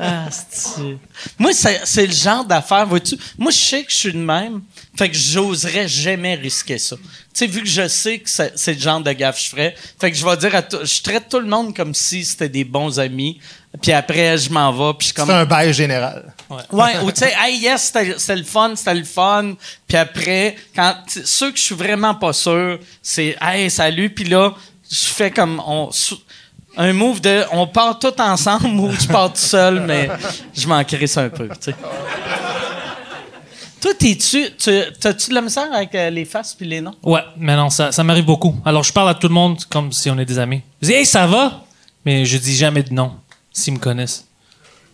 [0.00, 0.24] Ah,
[1.38, 3.16] Moi, c'est le genre d'affaire, vois-tu.
[3.38, 4.62] Moi, je sais que je suis de même.
[4.96, 6.96] Fait que j'oserais jamais risquer ça.
[6.96, 7.02] Tu
[7.34, 9.74] sais, vu que je sais que c'est c'est le genre de gaffe que je ferais,
[10.00, 12.48] fait que je vais dire à tout, je traite tout le monde comme si c'était
[12.48, 13.38] des bons amis.
[13.80, 15.30] Puis après, je m'en vais, puis je suis C'est comme.
[15.30, 16.32] un bail général.
[16.70, 19.54] Ouais, ou tu sais, hey, yes, c'était le fun, c'était le fun.
[19.88, 24.10] Puis après, quand ceux que je suis vraiment pas sûr, c'est hey, salut.
[24.10, 24.52] Puis là,
[24.90, 25.90] je fais comme on,
[26.76, 30.08] un move de on part tout ensemble ou je pars tout seul, mais
[30.54, 31.74] je m'en crisse un peu, tu sais.
[33.80, 36.94] Toi, t'es-tu, tu, t'as-tu de la misère avec euh, les faces puis les noms?
[37.02, 38.56] Ouais, mais non, ça, ça m'arrive beaucoup.
[38.64, 40.62] Alors, je parle à tout le monde comme si on est des amis.
[40.80, 41.62] Je dis, hey, ça va?
[42.04, 43.12] Mais je dis jamais de nom,
[43.56, 44.24] s'ils me connaissent.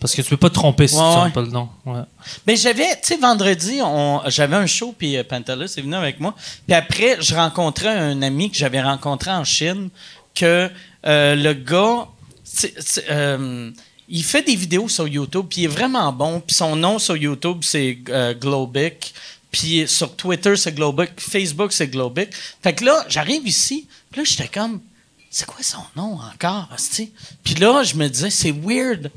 [0.00, 1.22] Parce que tu peux pas te tromper si Ouais, tu ouais.
[1.22, 1.68] donnes pas le nom.
[1.86, 2.02] Ouais.
[2.44, 3.78] Ben j'avais, tu sais, vendredi,
[4.26, 6.34] j'avais un show, puis euh, Pantelis est venu avec moi.
[6.66, 9.90] Puis après, je rencontrais un ami que j'avais rencontré en Chine,
[10.34, 10.68] que
[11.06, 12.08] euh, le gars,
[13.10, 13.70] euh,
[14.08, 16.40] il fait des vidéos sur YouTube, puis il est vraiment bon.
[16.44, 19.14] Puis son nom sur YouTube, c'est euh, Globic.
[19.52, 21.10] Puis sur Twitter, c'est Globic.
[21.18, 22.30] Facebook, c'est Globic.
[22.62, 24.80] Fait que là, j'arrive ici, puis là, j'étais comme,
[25.32, 26.68] c'est quoi son nom encore?
[27.42, 29.10] Puis là, je me disais, c'est weird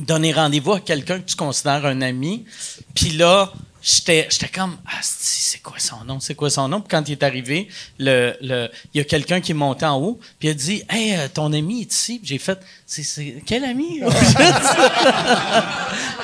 [0.00, 2.46] donner rendez-vous à quelqu'un que tu considères un ami.
[2.94, 3.52] Puis là,
[3.82, 6.18] j'étais comme, ah, c'est quoi son nom?
[6.18, 6.80] C'est quoi son nom?
[6.80, 10.48] Puis quand il est arrivé, il y a quelqu'un qui est monté en haut, puis
[10.48, 12.22] il a dit, hey, euh, ton ami est ici.
[12.24, 14.00] J'ai fait, c'est, quel ami?
[14.02, 14.08] a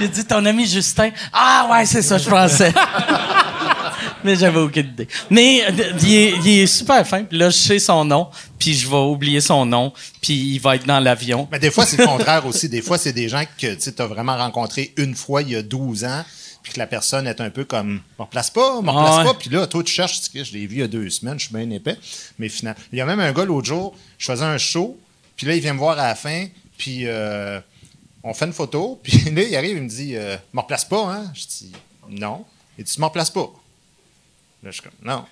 [0.01, 1.11] dit, ton ami Justin.
[1.31, 2.73] Ah, ouais, c'est ça, je pensais.
[4.25, 5.09] Mais j'avais aucune idée.
[5.31, 7.25] Mais euh, il est, il est super fin.
[7.25, 8.29] Puis là, je sais son nom,
[8.59, 11.49] puis je vais oublier son nom, puis il va être dans l'avion.
[11.51, 12.69] Mais des fois, c'est le contraire aussi.
[12.69, 15.63] Des fois, c'est des gens que tu as vraiment rencontrés une fois il y a
[15.63, 16.25] 12 ans,
[16.63, 19.25] puis que la personne est un peu comme, me replace pas, me replace Ouais.
[19.25, 19.35] pas.
[19.35, 21.55] Puis là, toi, tu cherches, je l'ai vu il y a deux semaines, je suis
[21.55, 21.97] bien épais.
[22.39, 24.99] Mais finalement, il y a même un gars l'autre jour, je faisais un show,
[25.37, 27.61] puis là, il vient me voir à la fin, Puis euh,
[28.23, 29.01] on fait une photo.
[29.03, 31.73] Puis là, il arrive, il me dit euh, Me replace pas, hein Je dis
[32.11, 32.45] Non.
[32.77, 33.51] Il dit Tu me replaces pas.
[34.63, 35.25] Là, je suis comme Non.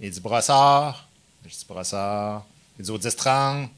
[0.00, 1.06] Il dit Brossard.
[1.44, 2.44] Je dis Brossard.
[2.78, 3.68] Il dit Au 10-30.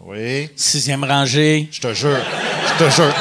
[0.00, 0.50] Oui.
[0.56, 1.68] Sixième rangée.
[1.70, 2.18] Je te jure.
[2.68, 3.14] Je te jure.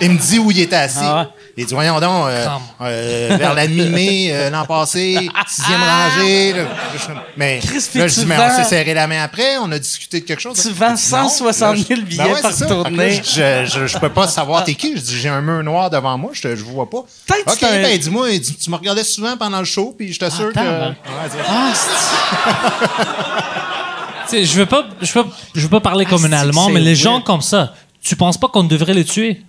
[0.00, 0.98] Il me dit où il était assis.
[1.02, 2.46] Ah Il dit, voyons donc, euh,
[2.80, 6.52] euh, vers la mi-mai euh, l'an passé, sixième rangée.
[6.54, 6.62] là.
[6.94, 9.58] Je- Mais Chris, puis là, je dis, mais vends- on s'est serré la main après,
[9.58, 10.60] on a discuté de quelque chose.
[10.60, 11.28] Tu vends Il dit, non.
[11.28, 13.16] 160 000 Là, je- billets Ben ouais, par tournée.
[13.16, 14.96] là, Je, je, je peux pas savoir t'es qui.
[14.96, 17.02] Je dis, j'ai un mur noir devant moi, je te je vois pas.
[17.26, 18.28] Peut-être que OK, ben dis-moi,
[18.62, 20.58] tu me regardais souvent pendant le show, puis je t'assure que...
[20.58, 20.94] Ouais,
[21.30, 23.00] dis- Ah, c'est-
[24.30, 26.78] Tu sais, je veux pas, je veux, je veux pas parler comme un Allemand, mais
[26.80, 26.96] les weird?
[27.02, 29.42] gens comme ça, tu penses pas qu'on devrait les tuer?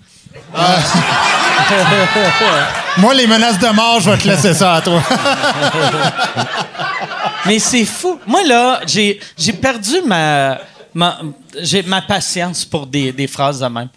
[2.97, 5.01] Moi, les menaces de mort, je vais te laisser ça à toi.
[7.45, 8.19] Mais c'est fou.
[8.27, 9.19] Moi, là, j'ai,
[9.61, 10.59] perdu ma,
[10.93, 11.19] ma,
[11.61, 13.89] j'ai ma patience pour des, des phrases de même.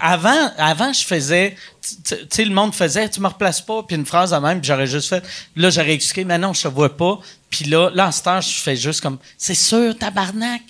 [0.00, 4.06] Avant, avant, je faisais, tu sais, le monde faisait, tu me replaces pas, puis une
[4.06, 5.22] phrase de même, puis j'aurais juste fait,
[5.56, 7.18] là, j'aurais expliqué, mais non, je te vois pas.
[7.52, 10.62] Puis là, là, en ce temps, je fais juste comme, c'est sûr, tabarnak,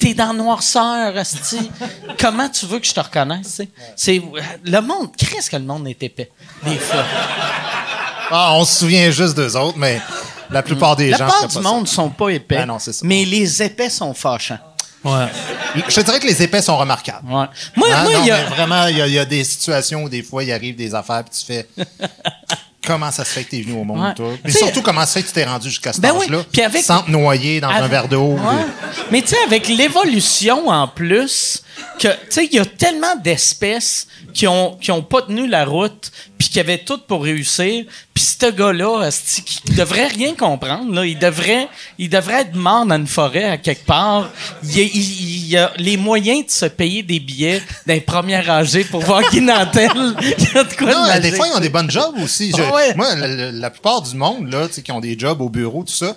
[0.00, 1.14] t'es dans noirceur.
[2.20, 3.62] Comment tu veux que je te reconnaisse?
[3.94, 4.20] C'est,
[4.64, 6.30] le monde, qu'est-ce que le monde est épais,
[6.64, 7.04] des fois.
[8.30, 10.02] Ah, on se souvient juste d'eux autres, mais
[10.50, 11.26] la plupart des La gens...
[11.28, 12.58] part feraient du monde sont pas épais.
[12.60, 13.00] Ah non, c'est ça.
[13.06, 14.58] Mais les épais sont fâchants.
[15.02, 15.28] Ouais.
[15.88, 17.26] Je te dirais que les épais sont remarquables.
[17.26, 17.46] Ouais.
[17.74, 18.02] Moi, Hein?
[18.04, 18.36] moi, Non, il y a.
[18.42, 20.76] mais vraiment, il y, a- il y a des situations où des fois, il arrive
[20.76, 21.66] des affaires, puis tu fais...
[22.88, 24.14] Comment ça se fait que t'es venu au monde, Ouais.
[24.14, 24.30] toi?
[24.46, 26.42] Sais- surtout, comment ça fait que tu t'es rendu jusqu'à cet Ben oui, âge-là?
[26.50, 28.32] puis avec- Sans te noyer dans un verre d'eau.
[28.32, 28.66] Ouais.
[29.12, 31.62] Mais tu sais, avec l'évolution en plus,
[31.98, 35.64] que tu sais, il y a tellement d'espèces qui ont, qui ont pas tenu la
[35.64, 37.84] route, puis qui avaient tout pour réussir.
[38.14, 39.10] Puis ce gars-là,
[39.44, 43.56] qui devrait rien comprendre, là, il devrait, il devrait être mort dans une forêt à
[43.58, 44.30] quelque part.
[44.62, 48.40] Il, y a- il- il a les moyens de se payer des billets d'un premier
[48.40, 49.90] rangée pour voir Guy Nantel.
[50.20, 52.52] Il y a de quoi Non, des fois, ils ont des bonnes jobs aussi.
[52.56, 52.94] Je- ouais.
[52.94, 56.14] Moi, la, plupart du monde, là, qui ont des jobs au bureau, tout ça,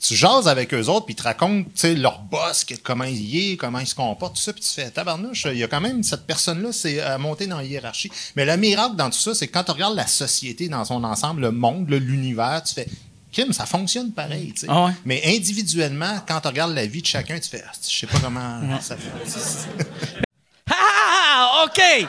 [0.00, 3.80] tu jases avec eux autres, puis ils te racontent, leur boss, comment il est, comment
[3.80, 6.26] il se comporte, tout ça, puis tu fais, tabarnouche, il y a quand même cette
[6.26, 8.10] personne-là, c'est à monter dans la hiérarchie.
[8.36, 11.02] Mais le miracle dans tout ça, c'est que quand tu regardes la société dans son
[11.04, 12.86] ensemble, le monde, l'univers, tu fais,
[13.32, 14.66] Kim, ça fonctionne pareil, tu sais.
[14.70, 14.92] Ah ouais.
[15.04, 18.18] Mais individuellement, quand tu regardes la vie de chacun, tu fais, Ah, je sais pas
[18.20, 20.20] comment ça fait.
[20.70, 22.08] Ah, OK!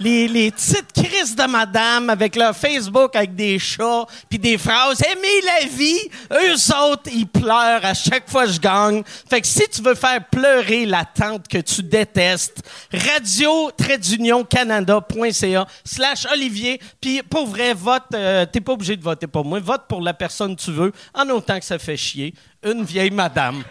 [0.00, 5.02] Les, les petites crises de madame avec leur Facebook avec des chats puis des phrases
[5.02, 6.00] Aimez la vie,
[6.32, 9.02] eux autres, ils pleurent à chaque fois que je gagne.
[9.28, 13.70] Fait que si tu veux faire pleurer la tante que tu détestes, radio
[14.48, 16.80] canada.ca slash Olivier.
[17.00, 19.60] Puis pour vrai, vote, euh, t'es pas obligé de voter pour moi.
[19.60, 22.34] Vote pour la personne que tu veux, en autant que ça fait chier.
[22.64, 23.62] Une vieille madame.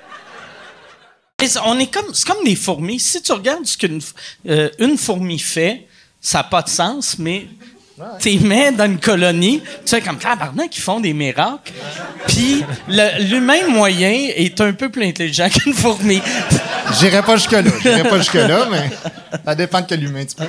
[1.63, 2.99] On est comme, c'est comme des fourmis.
[2.99, 4.01] Si tu regardes ce qu'une
[4.47, 5.87] euh, fourmi fait,
[6.21, 7.47] ça n'a pas de sens, mais
[8.19, 11.73] tu mets dans une colonie, tu sais, comme tabarnak, qui font des miracles.
[12.27, 12.63] Puis
[13.19, 16.21] l'humain moyen est un peu plus intelligent qu'une fourmi.
[16.99, 18.89] J'irai pas jusque-là, j'irai pas jusque-là, mais
[19.45, 20.47] ça dépend de quel humain tu prends.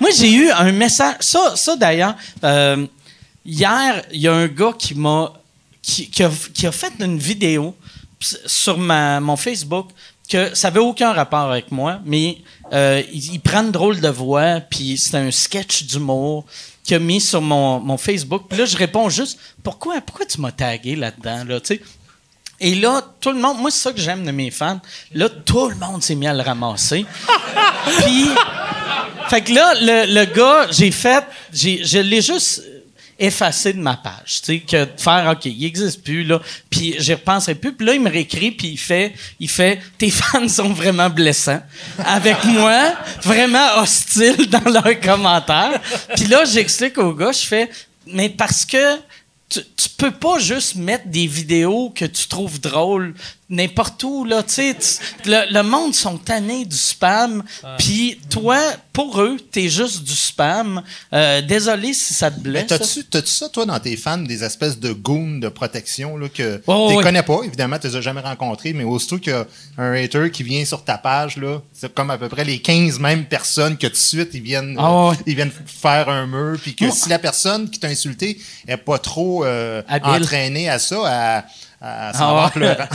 [0.00, 1.16] Moi, j'ai eu un message.
[1.20, 2.86] Ça, ça d'ailleurs, euh,
[3.44, 5.32] hier, il y a un gars qui m'a.
[5.80, 7.76] Qui, qui a, qui a fait une vidéo
[8.18, 9.90] sur ma, mon Facebook
[10.28, 12.38] que ça avait aucun rapport avec moi, mais
[12.72, 16.44] euh, il, il prend une drôle de voix, puis c'est un sketch d'humour
[16.84, 18.44] qu'il a mis sur mon, mon Facebook.
[18.48, 21.58] Puis là, je réponds juste pourquoi, pourquoi tu m'as tagué là-dedans, là?
[22.58, 24.80] Et là, tout le monde, moi, c'est ça que j'aime de mes fans.
[25.12, 27.04] Là, tout le monde s'est mis à le ramasser.
[27.98, 28.28] Puis,
[29.28, 32.62] fait que là, le, le gars, j'ai fait, j'ai, je l'ai juste
[33.18, 36.94] effacé de ma page, tu sais, que de faire, OK, il existe plus, là, puis
[36.98, 37.72] j'y repenserai plus.
[37.72, 41.62] Puis là, il me réécrit, puis il fait, il fait, tes fans sont vraiment blessants.
[41.98, 45.80] Avec moi, vraiment hostiles dans leurs commentaires.
[46.14, 47.70] Puis là, j'explique au gars, je fais,
[48.06, 48.96] mais parce que
[49.48, 53.14] tu, tu peux pas juste mettre des vidéos que tu trouves drôles
[53.48, 57.44] n'importe où, là, tu sais, tu- le, le monde sont tannés du spam,
[57.78, 58.58] puis toi,
[58.92, 60.82] pour eux, t'es juste du spam.
[61.12, 62.66] Euh, désolé si ça te Mais blesse.
[62.66, 66.60] t'as-tu, t'as-tu ça, toi, dans tes fans, des espèces de goons de protection, là, que
[66.66, 67.02] Oh, tu oui.
[67.04, 69.46] connais pas, évidemment, tu les as jamais rencontrés, mais aussitôt qu'il y a
[69.78, 72.98] un hater qui vient sur ta page, là, c'est comme à peu près les 15
[72.98, 76.58] mêmes personnes que tout de suite, ils viennent, Ah, euh, ils viennent faire un mur,
[76.60, 80.96] puis que si la personne qui t'a insulté est pas trop euh, entraînée à ça,
[81.04, 81.44] à,
[82.08, 82.50] à s'en Ah va en ouais.
[82.50, 82.88] pleurant.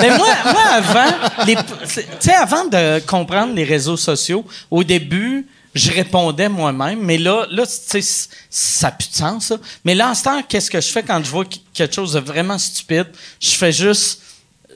[0.00, 5.46] Mais moi, moi, avant, les- tu sais, avant de comprendre les réseaux sociaux, au début,
[5.74, 9.56] je répondais moi-même, mais là, là, tu sais, ça n'a plus de sens, ça.
[9.84, 12.12] Mais là, en ce temps, qu'est-ce que je fais quand je vois qu- quelque chose
[12.12, 13.06] de vraiment stupide?
[13.40, 14.20] Je fais juste,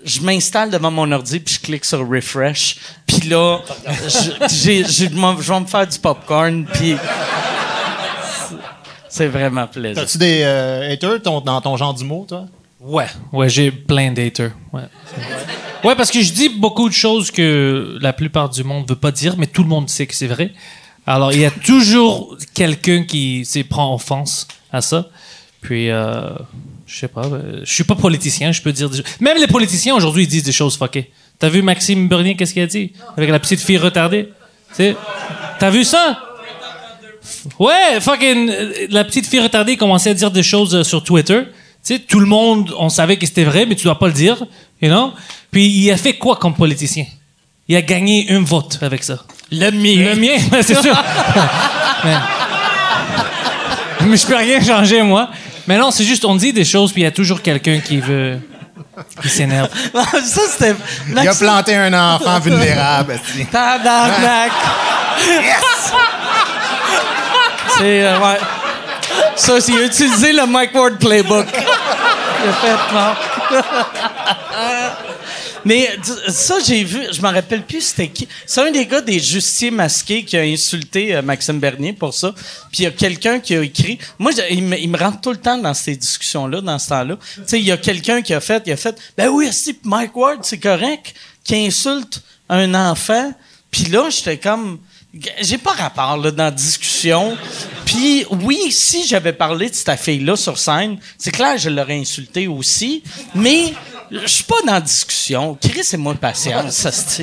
[0.04, 5.04] je m'installe devant mon ordi, puis je clique sur refresh, puis là, je, j'ai- j'ai-
[5.08, 6.96] je vais me faire du popcorn, puis
[9.08, 10.00] c'est vraiment plaisant.
[10.00, 12.44] T'as-tu des euh, haters ton- dans ton genre d'humour, toi?
[12.80, 14.52] Ouais, ouais, j'ai plein d'haters.
[14.72, 14.82] Ouais.
[15.84, 19.10] ouais, parce que je dis beaucoup de choses que la plupart du monde veut pas
[19.10, 20.52] dire, mais tout le monde sait que c'est vrai.
[21.06, 25.08] Alors, il y a toujours quelqu'un qui prend offense à ça.
[25.60, 26.30] Puis, euh,
[26.86, 29.94] je sais pas, euh, je suis pas politicien, je peux dire des Même les politiciens
[29.94, 31.10] aujourd'hui, ils disent des choses fuckées.
[31.38, 32.92] T'as vu Maxime Bernier, qu'est-ce qu'il a dit?
[33.16, 34.30] Avec la petite fille retardée.
[35.58, 36.18] T'as vu ça?
[37.58, 41.42] Ouais, fucking, euh, la petite fille retardée commençait à dire des choses euh, sur Twitter.
[41.88, 44.12] Tu sais, tout le monde, on savait que c'était vrai, mais tu dois pas le
[44.12, 44.36] dire,
[44.82, 45.14] you know?
[45.50, 47.06] Puis il a fait quoi comme politicien?
[47.66, 49.20] Il a gagné un vote avec ça.
[49.50, 50.10] Le mien.
[50.10, 50.94] Le mien, ben, c'est sûr.
[52.04, 52.16] mais,
[54.06, 55.30] mais je peux rien changer, moi.
[55.66, 58.00] Mais non, c'est juste, on dit des choses, puis il y a toujours quelqu'un qui
[58.00, 58.38] veut...
[59.22, 59.70] qui s'énerve.
[59.94, 60.74] ça, c'était...
[61.08, 63.18] Il a planté un enfant vulnérable.
[63.50, 64.52] Tabarnak!
[67.78, 68.38] C'est, euh, ouais.
[69.36, 71.46] Ça, c'est il a utilisé le Mike Ward Playbook.
[75.64, 75.88] Mais
[76.28, 78.28] ça, j'ai vu, je m'en rappelle plus c'était qui.
[78.46, 82.34] C'est un des gars des Justiers masqués qui a insulté euh, Maxime Bernier pour ça.
[82.70, 83.98] Puis il y a quelqu'un qui a écrit.
[84.18, 87.18] Moi, il, me, il me rentre tout le temps dans ces discussions-là, dans ce temps-là.
[87.34, 89.78] Tu sais, il y a quelqu'un qui a fait, il a fait, ben oui, si
[89.82, 93.32] Mike Ward, c'est correct, qui insulte un enfant.
[93.70, 94.78] Puis là, j'étais comme,
[95.40, 97.36] j'ai pas rapport là, dans la discussion.
[97.86, 102.46] Puis oui, si j'avais parlé de cette fille-là sur scène, c'est clair, je l'aurais insulté
[102.46, 103.02] aussi.
[103.34, 103.72] Mais
[104.10, 105.56] je suis pas dans la discussion.
[105.60, 107.22] Chris, c'est moi patience, ça se.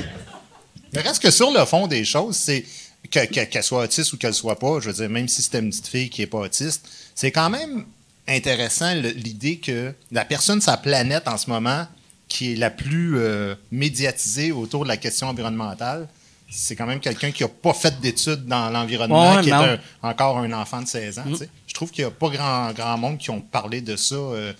[0.93, 2.65] Mais reste que sur le fond des choses, c'est
[3.11, 5.59] que- que- qu'elle soit autiste ou qu'elle soit pas, je veux dire, même si c'était
[5.59, 7.85] une petite fille qui est pas autiste, c'est quand même
[8.27, 11.85] intéressant l'idée que la personne la planète en ce moment
[12.27, 16.07] qui est la plus euh, médiatisée autour de la question environnementale,
[16.49, 19.79] c'est quand même quelqu'un qui n'a pas fait d'études dans l'environnement, Ouais, qui est un-
[20.01, 21.23] encore un enfant de 16 ans.
[21.37, 21.49] sais.
[21.67, 24.53] Je trouve qu'il n'y a pas grand, grand monde qui ont parlé de ça euh,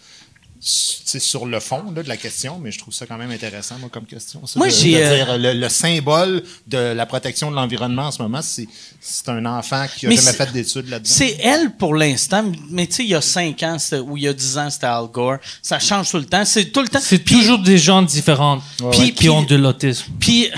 [0.60, 3.90] sur le fond là, de la question, mais je trouve ça quand même intéressant, moi,
[3.92, 4.46] comme question.
[4.48, 8.04] ça, Moi, de- j'ai, de euh, dire, le, le symbole de la protection de l'environnement
[8.08, 8.68] en ce moment, c'est,
[9.00, 11.14] c'est un enfant qui n'a Mais jamais c'est- fait d'études là-dedans.
[11.14, 14.28] C'est elle pour l'instant, mais tu sais, il y a 5 ans ou il y
[14.28, 15.38] a 10 ans, c'était Al Gore.
[15.62, 16.44] Ça change tout le temps.
[16.46, 17.00] C'est tout le temps.
[17.02, 18.60] C'est toujours des gens différents
[18.92, 20.06] Puis- qui puis- ont de l'autisme.
[20.20, 20.50] Puis,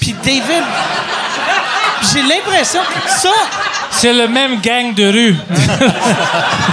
[0.00, 0.64] puis David.
[2.12, 2.80] J'ai l'impression.
[3.08, 3.30] Ça,
[3.90, 5.34] C'est le même gang de rue.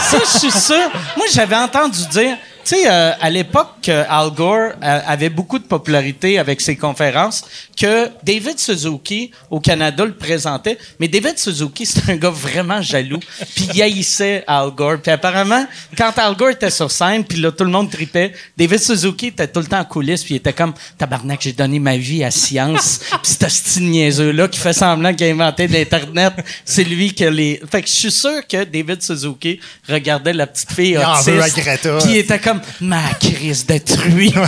[0.02, 0.90] ça, je suis sûr.
[1.16, 2.36] Moi, j'avais entendu dire.
[2.64, 6.76] Tu sais, euh, à l'époque, que Al Gore euh, avait beaucoup de popularité avec ses
[6.76, 7.44] conférences,
[7.76, 10.78] que David Suzuki, au Canada, le présentait.
[11.00, 13.20] Mais David Suzuki, c'est un gars vraiment jaloux.
[13.56, 14.98] Puis il haïssait Al Gore.
[15.02, 15.66] Puis apparemment,
[15.98, 19.48] quand Al Gore était sur scène, puis là, tout le monde tripait, David Suzuki était
[19.48, 22.30] tout le temps en coulisses, puis il était comme «Tabarnak, j'ai donné ma vie à
[22.30, 26.34] science.» Puis c'est style niaiseux-là qui fait semblant qu'il a inventé l'Internet.
[26.64, 27.62] C'est lui qui les...
[27.70, 31.60] Fait que je suis sûr que David Suzuki regardait la petite fille autiste.
[32.00, 32.51] Puis il était comme
[32.82, 34.34] «Ma crise détruite.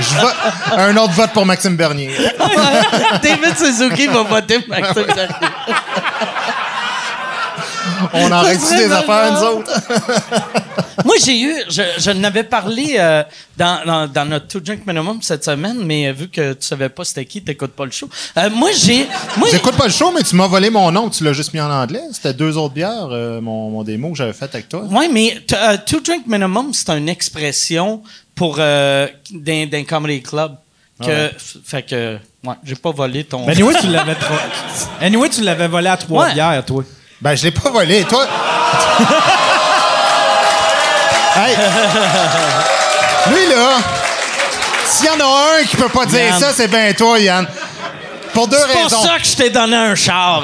[0.00, 0.34] Je vote-
[0.78, 2.10] un autre vote pour Maxime Bernier.
[3.22, 5.26] David Suzuki va voter pour Maxime Bernier.
[8.12, 9.72] On en serait des affaires, nous autres?
[11.04, 13.22] Moi, j'ai eu, je, je n'avais parlé euh,
[13.56, 16.88] dans, dans, dans notre Two Drink Minimum cette semaine, mais euh, vu que tu savais
[16.88, 18.08] pas c'était qui, t'écoutes pas le show.
[18.38, 19.06] Euh, moi, j'ai.
[19.36, 21.60] Moi, J'écoute pas le show, mais tu m'as volé mon nom, tu l'as juste mis
[21.60, 22.02] en anglais.
[22.12, 24.82] C'était deux autres bières, euh, mon, mon démo que j'avais fait avec toi.
[24.84, 28.02] Ouais, mais euh, Two Drink Minimum, c'est une expression
[28.34, 30.56] pour euh, d'un, comedy club.
[31.02, 31.30] Que, Ouais.
[31.38, 32.14] f- Fait que,
[32.46, 33.44] ouais, j'ai pas volé ton.
[33.44, 34.34] Ben, anyway, tu l'avais trop...
[35.02, 36.32] anyway, tu l'avais volé à trois Ouais.
[36.32, 36.82] bières, toi.
[37.20, 38.02] Ben, je l'ai pas volé.
[38.04, 38.26] Toi.
[41.36, 41.54] Hey!
[43.30, 43.78] Lui, là,
[44.86, 46.40] s'il y en a un qui peut pas dire Yann.
[46.40, 47.46] ça, c'est bien toi, Yann.
[48.32, 49.02] Pour deux c'est pour raisons.
[49.02, 50.42] ça que je t'ai donné un char.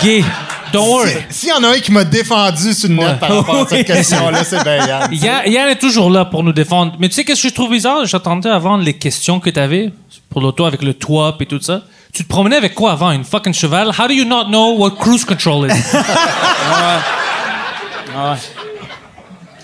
[0.00, 0.24] Gay.
[0.72, 1.16] Don't worry.
[1.28, 3.14] S'il y en a un qui m'a défendu sur le net Ouais.
[3.18, 5.08] par rapport à cette question-là, c'est bien Yann.
[5.12, 6.92] Yann, Yann est toujours là pour nous défendre.
[7.00, 8.06] Mais tu sais qu'est-ce que je trouve bizarre?
[8.06, 9.92] J'attendais avant les questions que tu avais
[10.30, 11.80] pour l'auto avec le toit et tout ça.
[12.14, 13.10] Tu te promenais avec quoi avant?
[13.10, 13.90] Une fucking cheval?
[13.98, 15.72] How do you not know what cruise control is?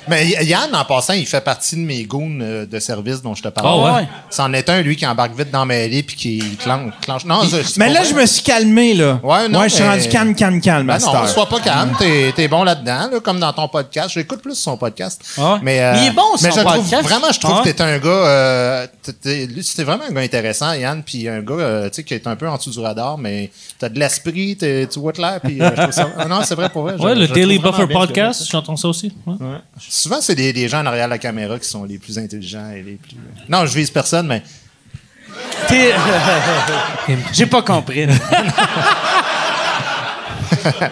[0.08, 3.42] Mais Yann, en passant, il fait partie de mes goons euh, de service dont je
[3.42, 3.66] te parle.
[3.68, 4.08] Ah ouais?
[4.30, 6.92] C'en est un, lui, qui embarque vite dans ma mêlée puis qui clenche.
[7.02, 7.24] clenche.
[7.24, 8.10] Non, je- Mais là, vrai.
[8.10, 9.20] je me suis calmé, là.
[9.22, 12.32] Ouais, non, je suis mais- rendu calme, calme, calme, Ben non, sois pas calme, t'es,
[12.34, 14.10] t'es bon là-dedans, là, comme dans ton podcast.
[14.14, 15.22] J'écoute plus son podcast.
[15.38, 15.44] Ouais.
[15.62, 17.02] Mais, euh, Il est bon, mais son je trouve.
[17.02, 17.64] Vraiment, je trouve Ouais.
[17.64, 18.08] que t'es un gars...
[18.10, 18.86] Euh,
[19.22, 19.48] t'es-
[19.84, 22.48] vraiment un gars intéressant, Yann, puis un gars euh, tu sais, qui est un peu
[22.48, 25.82] en dessous du radar, mais t'as de l'esprit, t'es- tu vois clair, puis euh, je
[25.82, 26.08] trouve ça...
[26.18, 26.94] Ah non, c'est vrai, pour vrai.
[26.98, 29.12] je- Ouais, le je Daily Buffer Podcast, j'entends ça aussi?
[29.26, 29.34] Ouais.
[29.98, 32.70] Souvent, c'est des, des gens en arrière de la caméra qui sont les plus intelligents
[32.70, 33.16] et les plus...
[33.48, 34.42] Non, je vise personne, mais...
[37.32, 38.06] J'ai pas compris.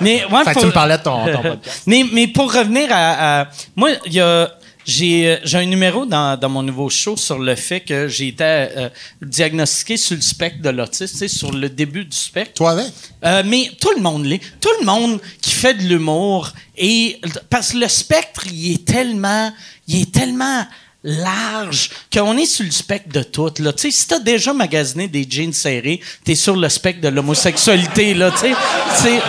[0.00, 1.82] mais ouais, Fait que faut- tu me parlais de ton, ton podcast.
[1.86, 4.50] mais, mais pour revenir à, à- moi, il y a
[4.84, 8.28] j'ai euh, j'ai un numéro dans, dans mon nouveau show sur le fait que j'ai
[8.28, 8.88] été euh,
[9.22, 12.54] diagnostiqué sur le spectre de l'autisme, tu sais, sur le début du spectre.
[12.54, 12.92] Toi avec?
[13.24, 14.40] Euh, mais tout le monde l'est.
[14.60, 17.20] Tout le monde qui fait de l'humour et
[17.50, 19.52] parce que le spectre, il est tellement,
[19.86, 20.66] il est tellement
[21.04, 23.50] large qu'on est sur le spectre de tout.
[23.58, 27.08] Là, tu sais, si t'as déjà magasiné des jeans serrés, t'es sur le spectre de
[27.08, 28.14] l'homosexualité.
[28.14, 28.54] Là, tu sais,
[28.96, 29.20] Tu sais,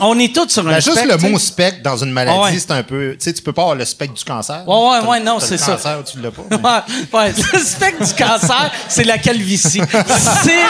[0.00, 1.08] on est tous sur un Ben, juste spectre.
[1.12, 1.30] le tu sais.
[1.30, 2.58] mot spectre dans une maladie, ouais.
[2.58, 3.12] c'est un peu.
[3.18, 4.62] Tu sais, tu peux pas avoir le spectre du cancer.
[4.66, 5.72] Ouais, ouais, ouais, non, c'est le ça.
[5.72, 6.42] cancer ou tu l'as pas.
[6.50, 9.80] mais- Ouais, ouais, le spectre du cancer, c'est la calvitie.
[10.44, 10.60] C'est.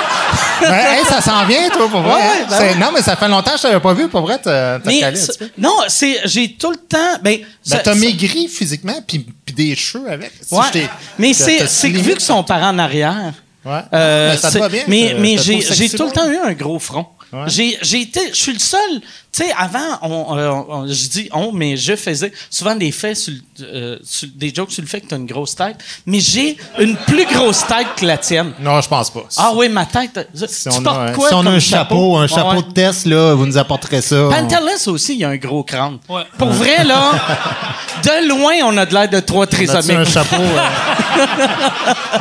[0.61, 2.15] Ben, hey, ça s'en vient, toi, pour vrai.
[2.15, 2.47] Ouais, hein?
[2.51, 2.75] ben ouais.
[2.77, 4.39] Non, mais ça fait longtemps que je t'avais pas vu, pour vrai.
[4.43, 5.21] T'as calé
[5.59, 7.19] non, c'est j'ai tout le temps.
[7.23, 7.39] Ben,
[7.69, 10.33] Ben, t'as maigri physiquement, puis des cheveux avec.
[10.47, 10.89] Si Ouais.
[11.19, 11.59] Mais c'est
[11.93, 13.33] que vu que son parent en arrière.
[13.65, 13.81] Ouais.
[13.93, 14.83] euh, Ben, ça te va bien.
[14.87, 17.07] Mais, te j'ai tout le temps eu un gros front.
[17.33, 17.45] Ouais.
[17.47, 19.01] J'ai j'ai été, je suis le seul.
[19.33, 23.17] Tu sais, avant, on, euh, on- je dis on, mais je faisais souvent des faits
[23.17, 25.77] sur, euh, sur- des jokes sur le fait que tu as une grosse tête.
[26.05, 28.53] Mais j'ai une plus grosse tête que la tienne.
[28.59, 29.21] Non, je pense pas.
[29.37, 30.29] Ah oui, ma tête.
[30.35, 32.63] Si tu on portes a, un- quoi si on a un chapeau, un chapeau Ouais.
[32.63, 34.17] de test, là, vous nous apporterez ça.
[34.17, 35.99] on- Pantelis aussi, il y a un gros crâne.
[36.09, 36.23] Ouais.
[36.37, 37.13] Pour vrai, là,
[38.03, 39.91] de loin, on a de l'air de trois trisomiques.
[39.93, 40.43] un chapeau.
[40.43, 41.47] euh?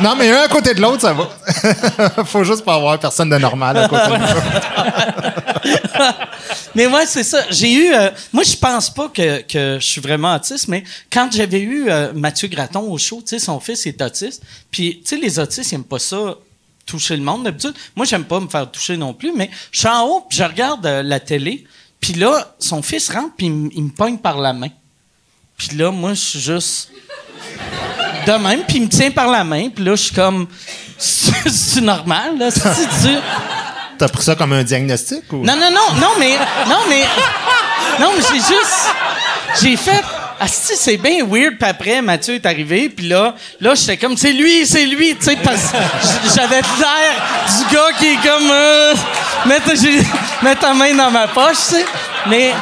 [0.00, 1.28] non, mais un à côté de l'autre, ça va.
[2.24, 4.99] Faut juste pas avoir personne de normal à côté de l'autre.
[6.74, 7.44] mais ouais, c'est ça.
[7.50, 7.94] J'ai eu.
[7.94, 11.88] euh, moi, je pense pas que, que je suis vraiment autiste, mais quand j'avais eu
[11.88, 14.42] euh, Mathieu Graton au show, tu sais, son fils est autiste.
[14.70, 16.36] Puis, tu sais, les autistes, ils aiment pas ça
[16.90, 17.74] toucher le monde d'habitude.
[17.94, 20.44] Moi, j'aime pas me faire toucher non plus, mais je suis en haut, puis je
[20.44, 21.64] regarde euh, la télé,
[22.00, 24.70] puis là, son fils rentre, puis il, me pogne par la main.
[25.56, 26.90] Puis là, moi, je suis juste
[28.26, 30.48] de même, puis il me tient par la main, puis là, je suis comme,
[30.98, 33.16] c'est normal, là, c'est tu
[34.00, 35.44] T'as pris ça comme un diagnostic ou?
[35.44, 36.38] non, non, non, non, mais.
[36.66, 37.04] Non, mais.
[38.00, 38.94] Non, mais j'ai juste.
[39.60, 40.02] J'ai fait.
[40.40, 41.58] Asti, c'est bien weird.
[41.58, 42.88] Puis après, Mathieu est arrivé.
[42.88, 45.14] Puis là, là j'étais comme, c'est lui, c'est lui.
[45.16, 45.72] Tu sais, parce
[46.34, 47.12] j'avais l'air
[47.58, 48.50] du gars qui est comme.
[48.50, 48.94] Euh,
[49.44, 49.72] mets, ta,
[50.42, 51.84] mets ta main dans ma poche, tu sais.
[52.26, 52.54] Mais.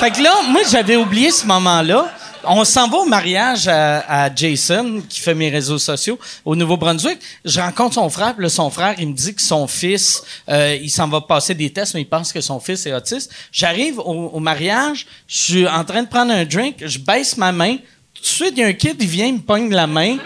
[0.00, 2.06] Fait que là, moi, j'avais oublié ce moment-là.
[2.50, 7.18] On s'en va au mariage à, Jason, qui fait mes réseaux sociaux, au Nouveau-Brunswick.
[7.44, 10.88] Je rencontre son frère, là, son frère, il me dit que son fils, euh, il
[10.88, 13.30] s'en va passer des tests, mais il pense que son fils est autiste.
[13.52, 17.76] J'arrive au mariage, je suis en train de prendre un drink, je baisse ma main.
[18.18, 20.16] Tout de suite, il y a un kid, il vient, il me pogne la main.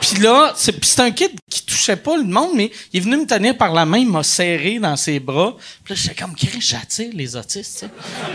[0.00, 3.00] Puis là, c'est puis c'est un kid qui touchait pas le monde, mais il est
[3.04, 5.54] venu me tenir par la main, il m'a serré dans ses bras.
[5.84, 7.86] Puis là, j'étais comme, j'attire les autistes,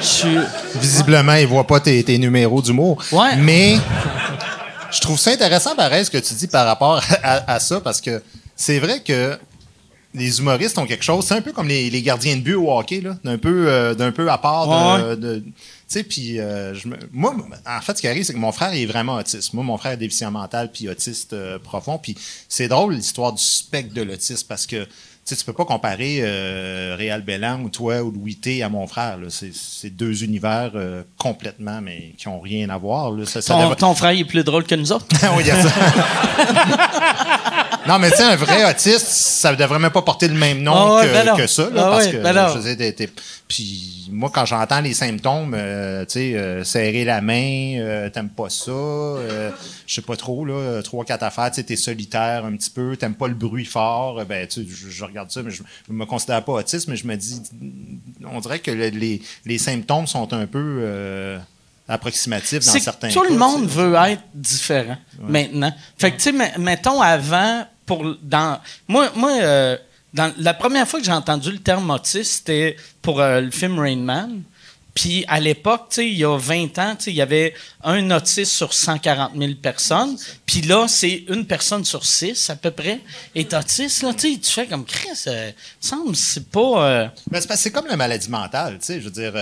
[0.02, 0.28] tu sais.
[0.80, 3.02] Visiblement, il voit pas tes, tes numéros d'humour.
[3.12, 3.36] Ouais.
[3.38, 3.78] Mais
[4.92, 8.02] je trouve ça intéressant, pareil, ce que tu dis par rapport à, à ça, parce
[8.02, 8.22] que
[8.56, 9.38] c'est vrai que
[10.14, 11.26] les humoristes ont quelque chose.
[11.28, 13.94] C'est un peu comme les, les gardiens de but au hockey, là, d'un peu, euh,
[13.94, 14.68] d'un peu à part.
[14.68, 15.16] de- Ouais.
[15.18, 15.54] de- tu
[15.88, 18.74] sais, puis euh, je me- moi, en fait, ce qui arrive, c'est que mon frère
[18.74, 19.54] il est vraiment autiste.
[19.54, 21.98] Moi, mon frère est déficient mental puis autiste euh, profond.
[21.98, 22.16] Puis
[22.50, 24.86] c'est drôle l'histoire du spectre de l'autisme parce que
[25.26, 28.88] tu tu peux pas comparer euh, Réal Bellan ou toi ou Louis T à mon
[28.88, 29.18] frère.
[29.30, 33.12] C'est deux univers euh, complètement, mais qui ont rien à voir.
[33.12, 33.26] Là.
[33.26, 35.06] Ça, ça Ton, ton frère est plus drôle que nous autres.
[35.36, 35.70] oui, il y a ça.
[37.88, 40.74] non, mais tu sais, un vrai autiste, ça devrait même pas porter le même nom
[40.76, 41.64] Ah ouais, que, ben que ça.
[41.64, 43.10] Là, Ah parce ouais, que, ben je t'es-
[43.48, 48.30] Puis moi, quand j'entends les symptômes, euh, tu sais, euh, serrer la main, euh, t'aimes
[48.30, 52.58] pas ça, je sais pas trop, là, trois, quatre affaires, tu sais, t'es solitaire un
[52.58, 55.52] petit peu, t'aimes pas le bruit fort, ben, tu sais, je, je regarde ça, mais
[55.52, 57.42] je, je me considère pas autiste, mais je me dis,
[58.30, 61.38] on dirait que le- les, les symptômes sont un peu
[61.88, 65.74] approximatifs dans certains tout cas, le monde veut être différent maintenant.
[65.98, 68.60] Fait que, tu sais, me- mettons avant, pour dans.
[68.90, 69.78] Moi, moi euh,
[70.14, 73.98] la première fois que j'ai entendu le terme autiste, c'était pour euh, le film Rain
[73.98, 74.42] Man.
[74.94, 77.54] Puis à l'époque, il y a 20 ans, il y avait
[77.84, 80.18] un autiste sur 140 000 personnes.
[80.48, 83.02] Puis là, c'est une personne sur six à peu près
[83.36, 84.02] est autiste.
[84.02, 85.52] Là, tu fais comme Chris, euh,
[86.14, 86.88] c'est pas.
[86.90, 89.00] euh, Ben, c'est comme la maladie mentale, tu sais.
[89.00, 89.34] Je veux dire,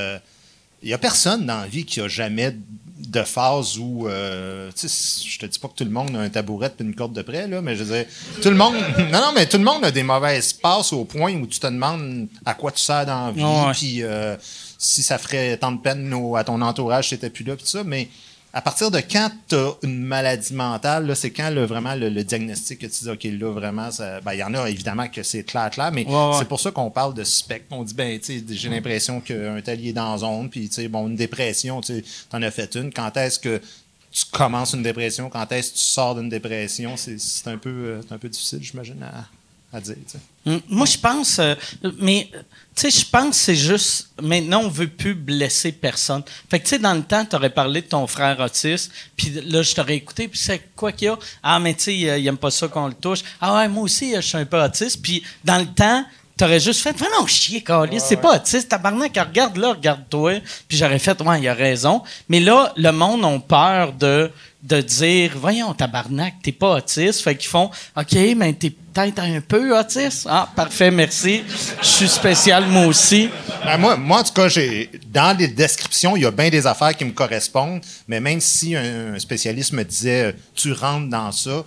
[0.81, 2.55] il n'y a personne dans la vie qui a jamais
[2.97, 6.19] de phase où, euh, tu sais, je te dis pas que tout le monde a
[6.19, 8.05] un tabouret et une corde de près, là, mais je veux dire,
[8.41, 8.73] tout le monde,
[9.11, 11.67] non, non, mais tout le monde a des mauvaises passes au point où tu te
[11.67, 13.41] demandes à quoi tu sers dans la vie,
[13.73, 14.35] puis euh,
[14.77, 17.65] si ça ferait tant de peine au- à ton entourage si t'étais plus là, puis
[17.67, 18.09] ça, mais
[18.57, 22.07] à partir de quand tu as une maladie mentale, là, c'est quand le, vraiment le,
[22.07, 23.89] le diagnostic que tu dis, OK, là, vraiment,
[24.23, 26.35] ben, il y en a évidemment que c'est clair, clair, mais Ouais, ouais.
[26.39, 27.67] c'est pour ça qu'on parle de spectre.
[27.71, 30.87] On dit, ben, tu sais, j'ai l'impression qu'un tel est dans zone, puis, tu sais,
[30.87, 32.93] bon, une dépression, tu t'en as fait une.
[32.93, 33.61] Quand est-ce que
[34.09, 35.29] tu commences une dépression?
[35.29, 36.95] Quand est-ce que tu sors d'une dépression?
[36.95, 40.17] C'est un peu, euh, un peu difficile, j'imagine, à, à dire, tu sais.
[40.17, 40.34] Mm,
[40.69, 41.55] Moi, je pense, euh,
[41.99, 42.39] mais euh,
[42.75, 46.21] tu sais, je pense que c'est juste, maintenant, on veut plus blesser personne.
[46.49, 49.31] Fait que, tu sais, dans le temps, tu aurais parlé de ton frère autiste, puis
[49.45, 51.17] là, je t'aurais écouté, puis c'est quoi qu'il y a?
[51.41, 53.21] Ah, mais tu sais, il, il aime pas ça qu'on le touche.
[53.41, 55.01] Ah ouais, moi aussi, euh, je suis un peu autiste.
[55.01, 56.05] Puis dans le temps,
[56.37, 60.41] T'aurais juste fait, va non, chier, Carlis, c'est pas autiste, tabarnak, regarde là, regarde-toi.
[60.67, 62.01] Puis j'aurais fait, ouais, il a raison.
[62.27, 64.29] Mais là, le monde a peur de,
[64.61, 67.21] de dire, voyons, tabarnak, t'es pas autiste.
[67.21, 70.27] Fait qu'ils font, OK, mais t'es peut-être un peu autiste.
[70.29, 71.43] Ah, parfait, merci.
[71.81, 73.29] Je suis spécial, moi aussi.
[73.63, 76.65] Ben, moi, moi, en tout cas, j'ai dans les descriptions, il y a bien des
[76.65, 81.63] affaires qui me correspondent, mais même si un, spécialiste me disait tu rentres dans ça,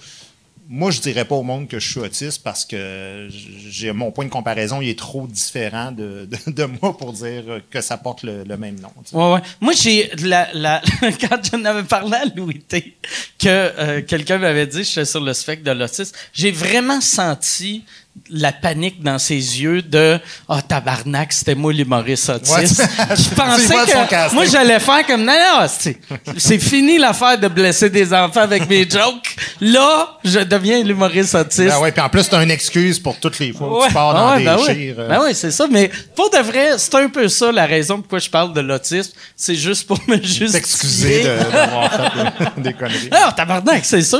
[0.70, 4.26] moi, je dirais pas au monde que je suis autiste parce que j'ai mon point
[4.26, 8.22] de comparaison, il est trop différent de, de, de moi pour dire que ça porte
[8.22, 8.90] le, le même nom.
[9.12, 9.40] Ouais, ouais.
[9.62, 10.10] Moi, j'ai.
[10.18, 12.96] La, la, quand j'en avais parlé à Louis T,
[13.38, 17.84] que euh, quelqu'un m'avait dit que j'étais sur le spectre de l'autisme, j'ai vraiment senti
[18.30, 22.82] la panique dans ses yeux de Ah, oh, tabarnak, c'était moi l'humoriste autiste.
[23.10, 24.34] Je pensais que.
[24.34, 25.66] Moi, j'allais faire comme Non, non,
[26.36, 29.36] c'est fini l'affaire de blesser des enfants avec mes jokes.
[29.60, 31.68] Là, je deviens l'humoriste autiste.
[31.68, 33.88] Ben ouais, puis en plus, t'as une excuse pour toutes les fois où Ouais.
[33.88, 34.74] tu pars dans Ah ouais, des ben ouais.
[34.74, 34.94] chires.
[34.98, 35.08] euh.
[35.08, 35.66] Ben c'est ça.
[35.70, 39.12] Mais pour de vrai, c'est un peu ça la raison pourquoi je parle de l'autisme.
[39.36, 40.48] C'est juste pour me justifier.
[40.52, 43.08] T'excuser de- d'avoir fait des, conneries.
[43.10, 44.18] Ah, tabarnak, c'est sûr,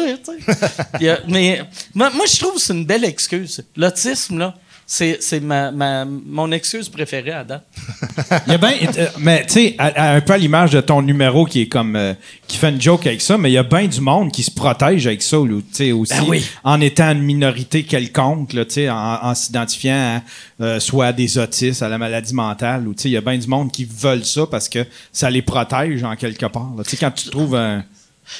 [1.29, 1.63] mais
[1.95, 3.63] moi, moi, je trouve que c'est une belle excuse.
[3.89, 4.55] L'autisme, là,
[4.91, 7.67] c'est, c'est ma, ma- mon excuse préférée à date.
[8.47, 11.45] Il y a bien, euh, mais tu sais, un peu à l'image de ton numéro
[11.45, 12.15] qui est comme, euh,
[12.47, 14.51] qui fait une joke avec ça, mais il y a bien du monde qui se
[14.51, 15.37] protège avec ça,
[15.73, 16.45] sais, aussi, Ben oui.
[16.65, 20.23] en étant une minorité quelconque, là, tu sais, en, en s'identifiant
[20.63, 23.21] euh, soit à des autistes, à la maladie mentale, ou tu sais, il y a
[23.21, 26.73] bien du monde qui veulent ça parce que ça les protège en quelque part.
[26.77, 26.83] là.
[26.85, 27.85] Tu sais, quand tu trouves un,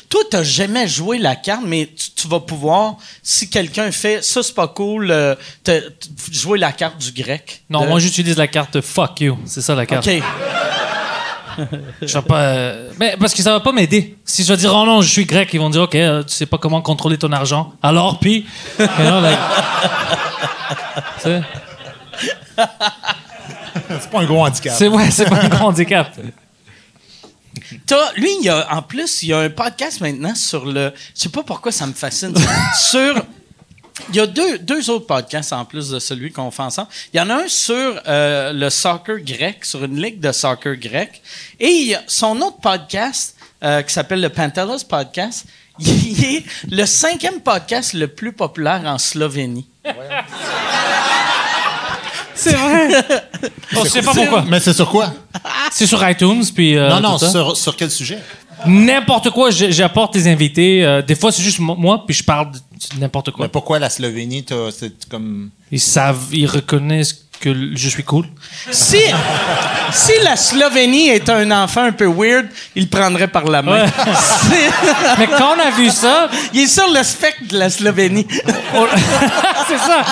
[0.09, 4.43] Toi, t'as jamais joué la carte, mais tu, tu vas pouvoir, si quelqu'un fait ça,
[4.43, 5.35] c'est pas cool, euh,
[5.65, 7.63] te- te- jouer la carte du grec.
[7.71, 9.39] Non, De- moi j'utilise la carte fuck you.
[9.47, 10.07] C'est ça la carte.
[10.09, 10.23] OK.
[12.03, 12.41] Je vais pas.
[12.43, 14.17] euh, Mais parce que ça va pas m'aider.
[14.25, 16.33] Si je vais dire oh non, je suis grec, ils vont dire ok, euh, tu
[16.33, 17.73] sais pas comment contrôler ton argent.
[17.83, 18.47] Alors puis.
[18.79, 19.39] You know, like-
[21.17, 21.43] Tu sais,
[24.01, 24.75] C'est pas un gros handicap.
[24.77, 26.13] c'est ouais, c'est pas un grand handicap.
[27.87, 30.93] T'as- lui, il y a, en plus, il y a un podcast maintenant sur le.
[31.15, 32.35] Je sais pas pourquoi ça me fascine.
[32.77, 33.25] sur.
[34.11, 36.89] Il y a deux, deux autres podcasts en plus de celui qu'on fait ensemble.
[37.13, 40.77] Il y en a un sur euh, le soccer grec, sur une ligue de soccer
[40.77, 41.21] grec.
[41.59, 45.47] Et il y a son autre podcast euh, qui s'appelle le Pantelis Podcast.
[45.81, 49.69] Il est le cinquième podcast le plus populaire en Slovénie.
[52.39, 52.89] C'est vrai.
[53.77, 54.45] On sait pas pourquoi.
[54.49, 55.13] Mais c'est sur quoi?
[55.73, 56.77] C'est sur iTunes puis.
[56.77, 57.31] euh, non, non, tout ça.
[57.31, 58.19] sur, sur quel sujet?
[58.67, 60.85] N'importe quoi, j'apporte des invités.
[60.85, 62.59] euh, des fois, c'est juste mo- moi, puis je parle de
[62.95, 63.45] de n'importe quoi.
[63.47, 65.51] Mais pourquoi la Slovénie, t'as- c'est comme.
[65.73, 68.27] Ils savent, ils reconnaissent que je suis cool.
[68.71, 68.99] Si,
[69.93, 73.85] si la Slovénie est un enfant un peu weird, il le prendrait par la main.
[73.85, 73.89] Ouais.
[75.19, 78.27] Mais quand on a vu ça, il est sur le spectre de la Slovénie.
[78.75, 78.87] on-
[79.69, 80.05] c'est ça.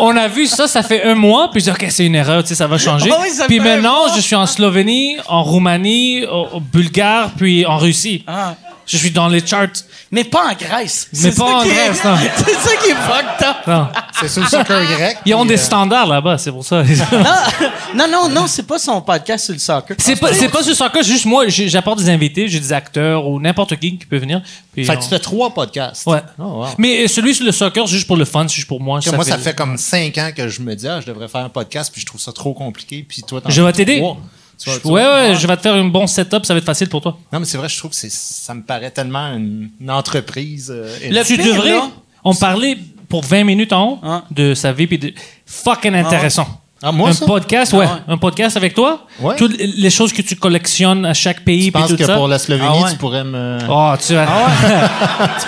[0.00, 2.42] On a vu ça, ça fait un mois, puis je dis, OK, c'est une erreur,
[2.42, 3.10] tu sais, ça va changer.
[3.20, 8.24] Oui, ça puis maintenant, je suis en Slovénie, en Roumanie, au Bulgare, puis en Russie.
[8.26, 8.54] Ah.
[8.86, 9.68] Je suis dans les charts.
[10.14, 11.08] Mais pas en Grèce.
[11.22, 12.16] Mais pas en est- Grèce, non.
[12.36, 13.56] C'est ça qui est fucked up.
[13.66, 13.88] Non.
[14.20, 15.16] C'est sur le soccer grec.
[15.24, 16.84] Ils ont des euh, standards là-bas, c'est pour ça.
[17.94, 19.96] Non, non, non, c'est pas son podcast sur le soccer.
[19.98, 23.26] C'est pas, c'est pas sur ça que juste moi, j'apporte des invités, j'ai des acteurs
[23.26, 24.40] ou n'importe qui qui peut venir.
[24.72, 26.06] puis Fait on- que tu fais trois podcasts.
[26.06, 26.20] Ouais.
[26.38, 26.66] Oh, wow.
[26.78, 29.00] Mais euh, celui sur le soccer, c'est juste pour le fun, c'est juste pour moi.
[29.14, 31.48] moi, ça fait comme cinq ans que je me dis, ah, je devrais faire un
[31.48, 33.04] podcast, puis je trouve ça trop compliqué.
[33.06, 34.02] Puis toi, t'en Je vais t'aider.
[34.84, 37.18] Ouais, ouais, je vais te faire un bon setup, ça va être facile pour toi.
[37.32, 40.70] Non, mais c'est vrai, je trouve que c'est, ça me paraît tellement une, une entreprise.
[40.74, 41.70] euh, Le tu devrais.
[41.70, 41.90] là,
[42.24, 42.76] on parlait
[43.08, 44.24] pour 20 minutes en haut Hein?
[44.30, 44.86] de sa vie.
[44.86, 45.12] Puis de,
[45.46, 46.46] fucking intéressant.
[46.48, 46.58] Ah,
[46.90, 47.26] moi, un ça?
[47.26, 47.86] podcast, ouais.
[47.88, 48.14] Ah ouais.
[48.14, 49.06] Un podcast avec toi?
[49.20, 49.36] Ouais.
[49.36, 51.66] Toutes les choses que tu collectionnes à chaque pays.
[51.66, 52.14] Je puis pense que ça?
[52.16, 52.90] pour la Slovénie, Ah ouais.
[52.90, 53.58] tu pourrais me.
[53.68, 54.14] Oh, tu tu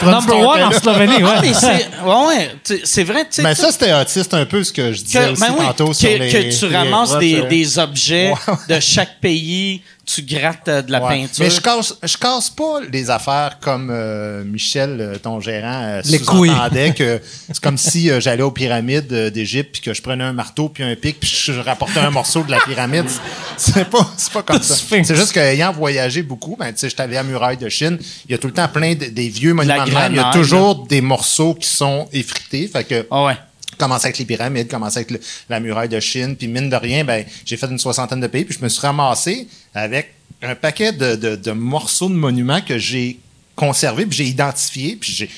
[0.06, 0.70] me Number one en.
[0.70, 1.30] Slovénie, ouais.
[1.34, 3.42] Ah, c'est ouais, ouais, tu- c'est vrai, tu sais.
[3.42, 5.94] Mais ça, c'était autiste un peu ce que je disais que, aussi ben tantôt que,
[5.94, 6.28] sur les.
[6.30, 8.32] que tu ramasses des, euh, des objets
[8.68, 11.08] de chaque pays, tu grattes euh, de la Ouais.
[11.22, 11.44] peinture.
[11.44, 16.02] Mais je casse, je casse pas les affaires comme euh, Michel, euh, ton gérant, euh,
[16.04, 20.02] Les sous-entendait que c'est comme si euh, j'allais aux pyramides euh, d'Égypte puis que je
[20.02, 23.06] prenais un marteau puis un pic puis je rapportais un morceau de la pyramide.
[23.56, 24.74] C'est pas, c'est pas comme ça.
[24.74, 27.98] C'est juste qu'ayant voyagé beaucoup, ben, tu sais, j'étais allé à Muraille de Chine,
[28.28, 29.90] il y a tout le temps plein de- des vieux monuments de.
[30.10, 32.66] Il y a toujours des morceaux qui sont effrités.
[32.66, 33.36] Fait que Ah ouais.
[33.76, 37.24] Commencé avec les pyramides, commencé avec la muraille de Chine, puis mine de rien, ben,
[37.44, 41.50] j'ai fait une soixantaine de pays, puis je me suis ramassé avec un paquet de
[41.52, 43.18] morceaux de monuments que j'ai
[43.56, 45.30] conservés, puis j'ai identifiés, puis j'ai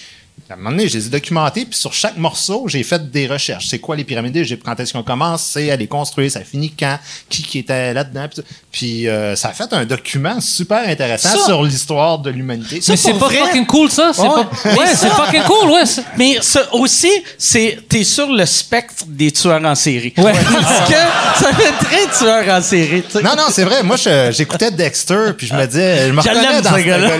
[0.48, 3.26] à un moment donné, je les ai documentés, puis sur chaque morceau, j'ai fait des
[3.26, 3.66] recherches.
[3.68, 4.32] C'est quoi les pyramides?
[4.32, 4.62] d'Égypte?
[4.64, 5.42] Quand est-ce qu'on commence?
[5.42, 6.30] C'est à les construire?
[6.30, 6.98] Ça finit quand?
[7.28, 8.26] Qui, qui était là-dedans?
[8.30, 8.42] Puis.
[8.70, 12.80] Puis, euh, ça a fait un document super intéressant Ça- sur l'histoire de l'humanité.
[12.88, 13.38] Mais c'est pas vrai?
[13.38, 14.10] fucking cool, ça.
[14.14, 14.28] C'est Ouais.
[14.74, 14.86] pas...
[14.94, 15.82] C'est fucking cool, ouais.
[16.18, 20.12] Mais ça aussi, c'est t'es sur le spectre des tueurs en série.
[20.18, 20.32] Ouais.
[20.52, 23.02] Parce que ça fait très tueur en série.
[23.24, 23.82] Non, non, c'est vrai.
[23.82, 23.96] Moi,
[24.30, 27.10] j'écoutais Dexter, puis je me disais, je me reconnais dans ce ce gars-là.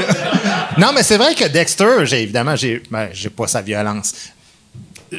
[0.78, 4.12] Non, mais c'est vrai que Dexter, j'ai évidemment, j'ai, ben, pas sa violence.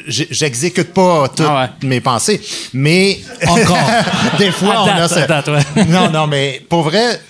[0.08, 1.88] J'exécute pas toutes Ah ouais.
[1.88, 2.42] mes pensées,
[2.74, 3.78] mais Encore.
[4.38, 5.08] des fois, on a
[5.48, 5.86] ouais.
[5.88, 7.22] Non, non, mais pour vrai,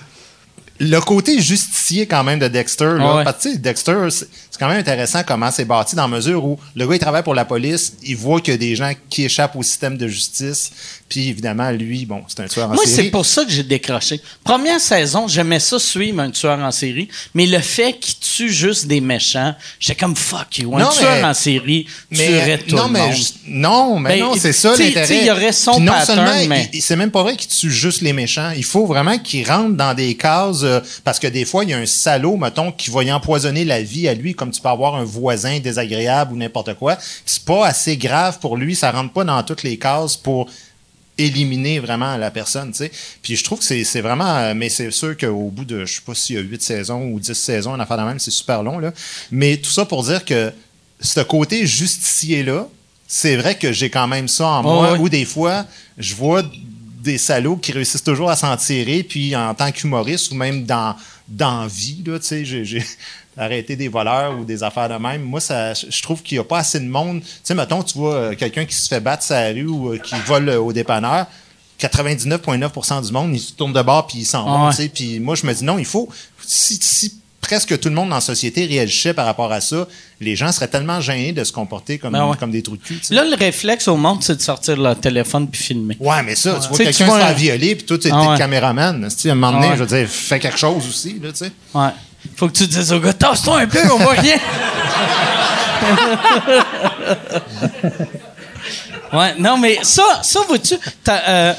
[0.80, 3.24] le côté justicier quand même de Dexter, là, Ah ouais.
[3.24, 4.28] parce que Dexter, c'est
[4.60, 7.36] quand même intéressant comment c'est bâti dans la mesure où le gars, il travaille pour
[7.36, 10.72] la police, il voit qu'il y a des gens qui échappent au système de justice,
[11.10, 13.06] puis évidemment, lui, bon, c'est un tueur en Moi, série.
[13.06, 14.20] c'est pour ça que j'ai décroché.
[14.44, 18.88] Première saison, j'aimais ça suivre un tueur en série, mais le fait qu'il tue juste
[18.88, 20.76] des méchants, j'étais comme fuck you.
[20.76, 23.16] Un Non, tueur mais- en série tuerait tout non, le mais monde.
[23.48, 25.18] non, mais Ben, non, c'est ça l'intérêt.
[25.22, 28.14] il y aurait son pattern, seulement, mais- c'est même pas vrai qu'il tue juste les
[28.14, 28.52] méchants.
[28.56, 31.74] Il faut vraiment qu'il rentre dans des cases euh, parce que des fois il y
[31.74, 34.70] a un salaud, mettons, qui va y empoisonner la vie à lui, comme tu peux
[34.70, 36.98] avoir un voisin désagréable ou n'importe quoi.
[37.26, 40.48] C'est pas assez grave pour lui, ça rentre pas dans toutes les cases pour
[41.18, 42.92] éliminer vraiment la personne, tu sais.
[43.22, 44.38] Puis je trouve que c'est c'est vraiment...
[44.38, 47.06] euh, Mais c'est sûr qu'au bout de, je sais pas s'il y a 8 saisons
[47.06, 48.94] ou 10 saisons, une affaire de même, c'est super long, là.
[49.32, 50.54] Mais tout ça pour dire que
[51.00, 52.68] ce côté justicier-là,
[53.08, 55.00] c'est vrai que j'ai quand même ça en moi, ouais.
[55.00, 55.66] où des fois,
[55.98, 56.44] je vois
[57.08, 60.96] des salauds qui réussissent toujours à s'en tirer, puis en tant qu'humoriste ou même dans,
[61.28, 62.86] dans la vie, tu sais, j'ai-
[63.40, 65.22] arrêté des voleurs ou des affaires de même.
[65.22, 67.22] Moi, ça, je trouve qu'il n'y a pas assez de monde.
[67.22, 70.00] Tu sais, mettons, tu vois euh, quelqu'un qui se fait battre sa rue ou euh,
[70.00, 71.28] qui vole euh, au dépanneur,
[71.80, 74.72] 99,9% du monde, il se tourne de bord puis il s'en Ah ouais.
[74.72, 74.90] tu sais.
[74.90, 76.10] Puis moi, je me dis, non, il faut...
[76.44, 79.88] Si, si presque tout le monde dans la société réagissait par rapport à ça,
[80.20, 82.36] les gens seraient tellement gênés de se comporter comme, Ben ouais.
[82.38, 83.00] comme des trous de cul.
[83.12, 85.96] Là, le réflexe au monde, c'est de sortir leur téléphone puis filmer.
[86.00, 88.38] Ouais, mais ça, tu vois quelqu'un se faire violer, puis toi, tu es Ah ouais.
[88.38, 89.04] caméraman.
[89.06, 91.52] À un moment donné, Ah je veux dire, fais quelque chose aussi, là, tu sais.
[91.74, 91.90] Ouais.
[92.36, 94.38] Faut que tu dises au gars, tasse-toi un peu, on voit rien.
[99.14, 100.76] ouais, non, mais ça, ça, vois-tu,
[101.10, 101.54] euh,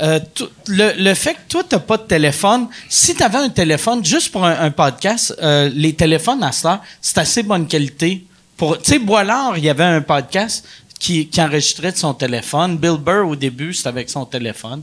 [0.00, 0.20] euh,
[0.68, 4.44] le, le fait que toi, t'as pas de téléphone, si t'avais un téléphone, juste pour
[4.44, 8.24] un, un podcast, euh, les téléphones à cela, c'est assez bonne qualité.
[8.56, 10.64] Pour, tu sais, Boilard, il y avait un podcast
[10.98, 12.78] qui, qui enregistrait de son téléphone.
[12.78, 14.82] Bill Burr, au début, c'était avec son téléphone.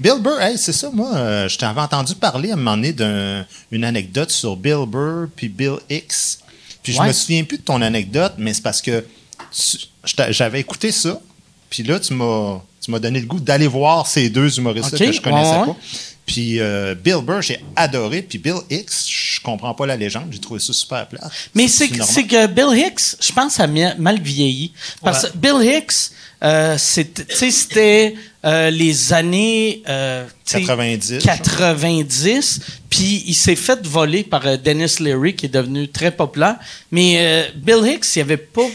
[0.00, 2.92] Bill Burr, hey, c'est ça, moi, euh, je t'avais entendu parler à un moment donné
[2.92, 6.40] d'une anecdote sur Bill Burr puis Bill X.
[6.82, 7.06] Puis je Ouais.
[7.08, 9.04] me souviens plus de ton anecdote, mais c'est parce que
[9.52, 11.20] tu- je j'avais écouté ça,
[11.70, 15.12] puis là, tu m'as tu m'as donné le goût d'aller voir ces deux humoristes que
[15.12, 15.76] je connaissais ouais, pas.
[16.26, 20.38] Puis euh, Bill Burr, j'ai adoré, puis Bill X, je comprends pas la légende, j'ai
[20.38, 21.20] trouvé ça super plat.
[21.54, 24.72] Mais c'est que, Bill Hicks, je pense, a mal vieilli.
[25.02, 26.12] Parce que Bill Hicks,
[26.42, 28.14] euh, c'était, tu sais, c'était
[28.44, 32.60] euh, les années euh, tu sais, 90, 90,
[32.90, 36.56] puis il s'est fait voler par euh, Dennis Leary, qui est devenu très populaire.
[36.90, 38.66] Mais euh, Bill Hicks, il n'y avait pas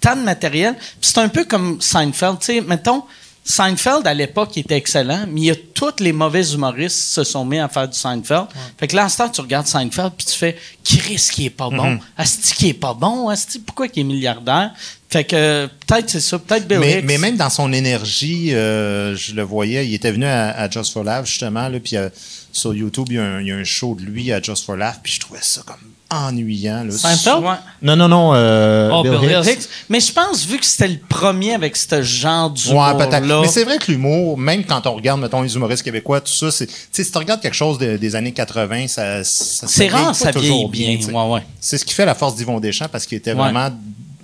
[0.00, 0.74] tant de matériel.
[1.00, 2.38] C'est un peu comme Seinfeld.
[2.40, 3.02] Tu sais, mettons,
[3.44, 7.24] Seinfeld, à l'époque, il était excellent, mais il y a tous les mauvais humoristes se
[7.24, 8.46] sont mis à faire du Seinfeld.
[8.78, 11.50] Fait que là, en ce temps, tu regardes Seinfeld, puis tu fais «Chris qui est
[11.50, 11.98] pas bon?
[12.16, 13.28] Asti qui est pas bon?
[13.28, 14.70] Asti, pourquoi qui est milliardaire?»
[15.10, 17.04] Fait que euh, peut-être c'est ça, peut-être Bill mais, Hicks.
[17.04, 20.92] mais même dans son énergie, euh, je le voyais, il était venu à, à Just
[20.92, 22.08] for Laugh, justement, là, puis euh,
[22.50, 24.64] sur YouTube, il y, a un, il y a un show de lui à Just
[24.64, 26.84] for Laugh, puis je trouvais ça comme ennuyant.
[26.84, 26.90] Là.
[26.92, 27.42] Seinfeld?
[27.42, 27.54] Ouais.
[27.82, 28.32] Non, non, non.
[28.34, 29.42] euh, Oh, Bill Bill Hicks.
[29.44, 29.68] Bill Hicks.
[29.88, 33.24] Mais je pense, vu que c'était le premier avec ce genre d'humour Ouais, peut-être.
[33.26, 36.32] là Mais c'est vrai que l'humour, même quand on regarde, mettons, les humoristes québécois, tout
[36.32, 39.66] ça, c'est, tu sais, si tu regardes quelque chose de- des années 80, ça, ça
[39.66, 40.96] c'est rare, ça vieillit bien.
[40.96, 41.12] tu sais.
[41.12, 41.42] Ouais, ouais.
[41.60, 43.38] C'est ce qui fait la force d'Yvon Deschamps parce qu'il était Ouais.
[43.38, 43.70] vraiment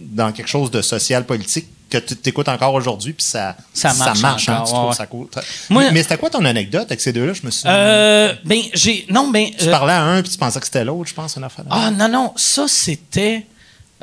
[0.00, 4.48] dans quelque chose de social politique que tu t'écoutes encore aujourd'hui, puis ça, Ça marche
[4.48, 5.26] hein, encore, tu ouais, trouves ouais.
[5.34, 5.40] ça.
[5.70, 7.32] Moi- mais c'était quoi ton anecdote avec ces deux-là?
[7.32, 9.06] Je me suis Euh, ben, j'ai.
[9.10, 9.48] Non, ben.
[9.58, 11.64] Tu euh, parlais à un, puis tu pensais que c'était l'autre, je pense, une affaire.
[11.70, 13.46] Ah, non, non, ça, c'était.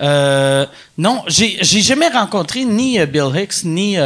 [0.02, 0.66] euh,
[0.98, 3.98] non, j'ai j'ai jamais rencontré ni euh, Bill Hicks, ni,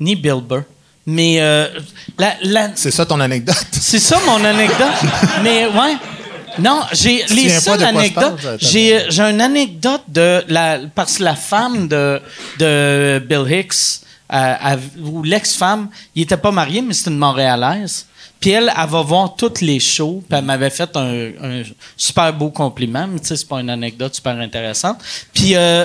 [0.00, 0.62] ni Bill Burr.
[1.06, 1.66] Mais euh,
[2.18, 3.56] la, la- C'est ça ton anecdote?
[3.72, 4.86] c'est ça mon anecdote.
[5.42, 5.96] Mais ouais.
[6.58, 8.40] Non, j'ai les seules anecdotes.
[8.58, 12.20] J'ai j'ai une anecdote de la parce que la femme de
[12.58, 18.06] de Bill Hicks euh, ou l'ex-femme, il était pas marié mais c'est une Montréalaise.
[18.38, 20.22] Puis elle, elle va voir toutes les shows.
[20.26, 21.62] Puis elle m'avait fait un, un
[21.96, 23.06] super beau compliment.
[23.06, 24.98] Mais tu sais, c'est pas une anecdote super intéressante.
[25.34, 25.84] Puis euh,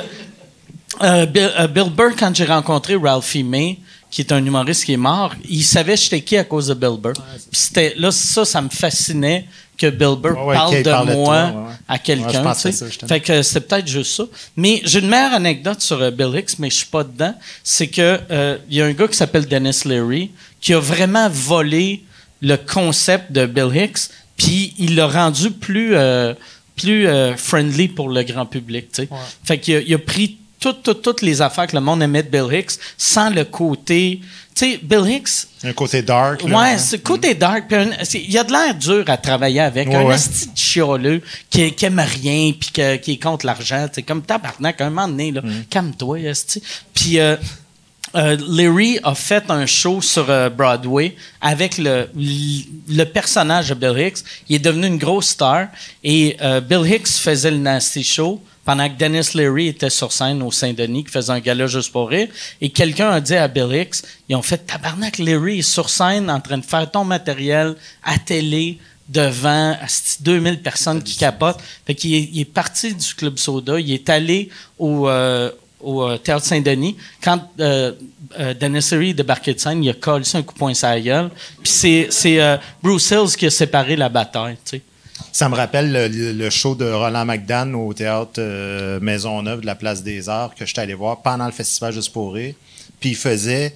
[1.01, 4.93] euh, Bill, euh, Bill Burr, quand j'ai rencontré Ralphie May, qui est un humoriste qui
[4.93, 7.13] est mort, il savait j'étais qui à cause de Bill Burr.
[7.51, 9.45] Puis c'était là, ça, ça me fascinait
[9.77, 11.73] que Bill Burr Ouais, ouais, parle de parle de moi toi, ouais, ouais.
[11.87, 12.53] à quelqu'un.
[12.53, 14.23] fait que c'est peut-être juste ça.
[14.55, 17.33] Mais j'ai une meilleure anecdote sur euh, Bill Hicks, mais je suis pas dedans.
[17.63, 21.29] C'est que euh, il y a un gars qui s'appelle Dennis Leary qui a vraiment
[21.29, 22.03] volé
[22.41, 26.33] le concept de Bill Hicks, puis il l'a rendu plus euh,
[26.75, 27.07] plus
[27.37, 28.87] friendly pour le grand public.
[29.45, 30.37] Fait qu'il a, il a pris
[30.73, 34.19] toutes, toutes, toutes les affaires que le monde aimait de Bill Hicks sans le côté.
[34.55, 36.41] Tu sais, Bill Hicks, Un côté dark.
[36.43, 36.57] là.
[36.57, 37.65] Ouais, c'est côté dark.
[38.13, 39.87] Il y a de l'air dur à travailler avec.
[39.89, 40.15] Ouais, un ouais.
[40.15, 43.87] esti de chialeux qui, qui aime rien puis que- qui est contre l'argent.
[43.93, 45.41] C'est comme tabarnak, un moment donné, là.
[45.41, 45.65] Mm.
[45.69, 46.63] Calme-toi, esti.
[46.93, 47.35] Puis euh,
[48.15, 53.99] euh, Larry a fait un show sur euh, Broadway avec le, le personnage de Bill
[54.07, 54.19] Hicks.
[54.47, 55.67] Il est devenu une grosse star.
[56.01, 60.41] Et euh, Bill Hicks faisait le Nasty Show pendant que Dennis Leary était sur scène
[60.41, 62.27] au Saint-Denis, qui faisait un gala juste pour rire.
[62.59, 66.29] Et quelqu'un a dit à Bill Hicks, ils ont fait «Tabarnak, Leary est sur scène
[66.29, 71.93] en train de faire ton matériel à télé devant asti, 2000 personnes qui capotent.» Fait
[71.93, 75.07] qu'il est, il est parti du Club Soda, il est allé au...
[75.07, 75.51] euh,
[75.81, 77.91] au euh, Théâtre Saint-Denis, quand euh,
[78.39, 80.99] euh, Dennis Leary débarqué de scène, il a collé un coup de poing sur la
[80.99, 81.29] gueule.
[81.61, 84.81] Puis c'est, c'est euh, Bruce Hills qui a séparé la bataille, tu sais.
[85.31, 90.03] Ça me rappelle le, show de Roland McDan au théâtre euh, Maisonneuve de la Place
[90.03, 92.33] des Arts que j'étais allé voir pendant le festival Juste pour.
[92.33, 93.75] Puis il faisait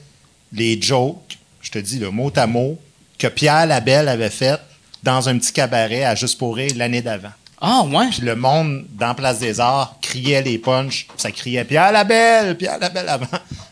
[0.51, 2.77] les jokes, je te dis le mot à mot,
[3.17, 4.59] que Pierre Labelle avait fait
[5.03, 7.31] dans un petit cabaret à Juste pour l'année d'avant.
[7.61, 8.07] Ah, ouais.
[8.09, 11.07] Puis le monde dans Place des Arts criait les punchs.
[11.17, 13.25] Ça criait Pierre Labelle, Pierre Labelle avant,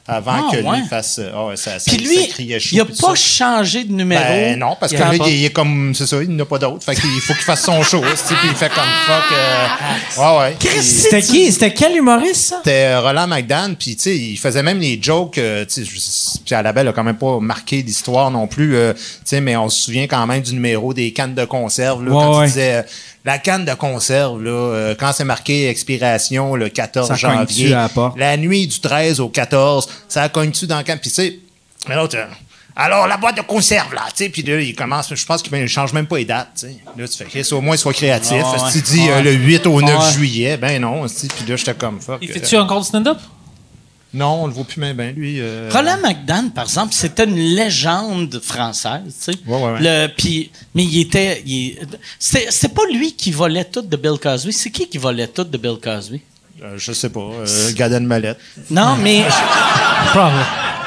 [0.06, 0.80] avant Ah, que ouais.
[0.80, 1.22] lui fasse.
[1.34, 3.16] Ah ouais, ça, ça, Puis lui, ça criait chaud, il a puis pas ça.
[3.16, 4.22] changé de numéro.
[4.22, 5.94] Ben non, parce que pas- il, il est comme.
[5.96, 6.84] C'est ça, il n'a pas d'autre.
[6.84, 8.02] Fait qu'il faut qu'il fasse son show.
[8.02, 9.24] tu sais, Puis il fait comme fuck.
[9.32, 10.82] euh, ouais, ouais.
[10.82, 11.52] C'était qui?
[11.52, 12.58] C'était quel humoriste, ça?
[12.64, 15.38] C'était euh, Roland McDan, puis tu sais, il faisait même les jokes.
[15.38, 18.94] euh, tu sais, je- Pierre Labelle a quand même pas marqué l'histoire non plus, euh,
[18.94, 22.12] tu sais, mais on se souvient quand même du numéro des cannes de conserve, là,
[22.12, 22.46] Ouais, quand ouais.
[22.46, 22.82] il disait euh,
[23.28, 27.82] la canne de conserve, là, euh, quand c'est marqué expiration le 14 Ça janvier, à
[27.84, 28.18] la porte?
[28.18, 31.40] la nuit du 13 au 14, ça cogne-tu dans le camp, puis tu sais,
[31.90, 32.16] mais l'autre.
[32.18, 32.26] euh,
[32.80, 35.52] alors, la boîte de conserve, là, tu sais, puis là, il commence, je pense qu'il
[35.60, 36.78] ne change même pas les dates, tu sais.
[36.98, 38.42] Là, tu fais, Chris, au moins, sois créatif.
[38.46, 38.72] Ah, ouais.
[38.72, 40.12] Si tu dis euh, le 8 au 9 Ouais.
[40.14, 42.20] juillet, ben non, tu sais, puis là, j'étais comme fuck.
[42.22, 43.18] Il euh, fait-tu encore du stand-up?
[44.18, 45.38] Non, on le voit plus même bien, lui.
[45.40, 49.38] euh, Roland McDan, par exemple, c'était une légende française, tu sais.
[49.46, 49.80] Ouais, ouais, ouais.
[49.82, 51.44] Le- puis- mais il était.
[52.20, 54.52] c'était pas lui qui volait tout de Bill Cosby.
[54.54, 56.22] C'est qui qui volait tout de Bill Cosby?
[56.64, 57.20] euh, je sais pas.
[57.20, 58.34] Euh, Gad Elmaleh.
[58.72, 59.24] Non, mais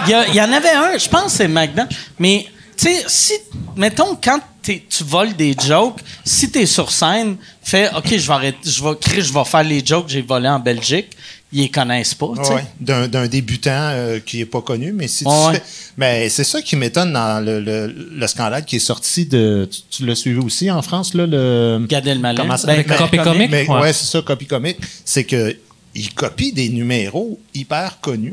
[0.07, 1.87] il y, a- il y en avait un, je pense que c'est McDan.
[2.19, 3.33] Mais, tu sais, si,
[3.77, 8.27] mettons, quand t'es- tu voles des jokes, si tu es sur scène, fais, OK, je
[8.27, 11.11] vais arrêter, je vais, je vais faire les jokes que j'ai volés en Belgique.
[11.53, 12.55] Ils les connaissent pas, tu sais.
[12.55, 15.63] Ouais, D'un, d'un débutant euh, qui est pas connu, mais si tu fais-
[15.97, 19.69] Mais c'est ça qui m'étonne dans le, le- le scandale qui est sorti de.
[19.71, 21.85] Tu, tu l'as suivi aussi en France, là, le.
[21.89, 22.43] Gad Elmaleh.
[22.67, 23.51] Ben, Copy Comic?
[23.51, 23.81] Mais, Ouais.
[23.81, 24.79] ouais, c'est ça, copie comique.
[25.05, 25.57] C'est que
[25.97, 28.33] il copie des numéros hyper connus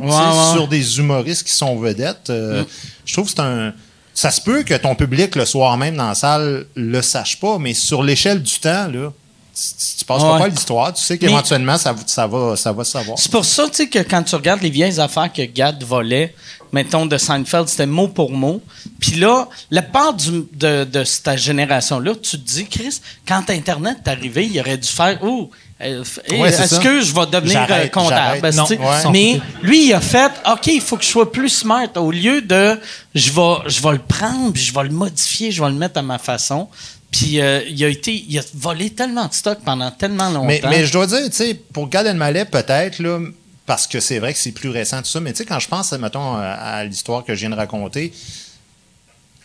[0.53, 2.29] sur des humoristes qui sont vedettes.
[2.29, 2.63] Euh,
[3.03, 3.73] Je trouve que c'est un.
[4.13, 7.57] Ça se peut que ton public, le soir même dans la salle, le sache pas,
[7.59, 9.11] mais sur l'échelle du temps, là,
[9.57, 10.39] tu, Ouais.
[10.39, 10.93] pas l'histoire.
[10.93, 13.17] Tu sais qu'éventuellement, ça, ça, va, ça va se savoir.
[13.19, 16.33] C'est pour ça, tu sais, que quand tu regardes les vieilles affaires que Gad volait,
[16.71, 18.61] mettons, de Seinfeld, c'était mot pour mot.
[18.99, 23.97] Puis là, la part du- de, de cette génération-là, tu te dis, Chris, quand Internet
[24.05, 25.49] est arrivé, il aurait dû faire, oh,
[25.81, 28.49] euh, Ouais, est-ce que je vais devenir euh, comptable?
[28.55, 28.77] Non, ouais.
[29.11, 31.87] Mais lui, il a fait, OK, il faut que je sois plus smart.
[31.95, 32.79] Au lieu de,
[33.15, 35.97] je vais, je vais le prendre, puis je vais le modifier, je vais le mettre
[35.99, 36.67] à ma façon.
[37.11, 40.69] Puis euh, il a été, il a volé tellement de stock pendant tellement longtemps.
[40.69, 43.19] Mais, je dois dire, tu sais, pour Gad Elmaleh, peut-être, là,
[43.65, 45.67] parce que c'est vrai que c'est plus récent, tout ça, mais tu sais, quand je
[45.67, 48.13] pense, mettons, à l'histoire que je viens de raconter,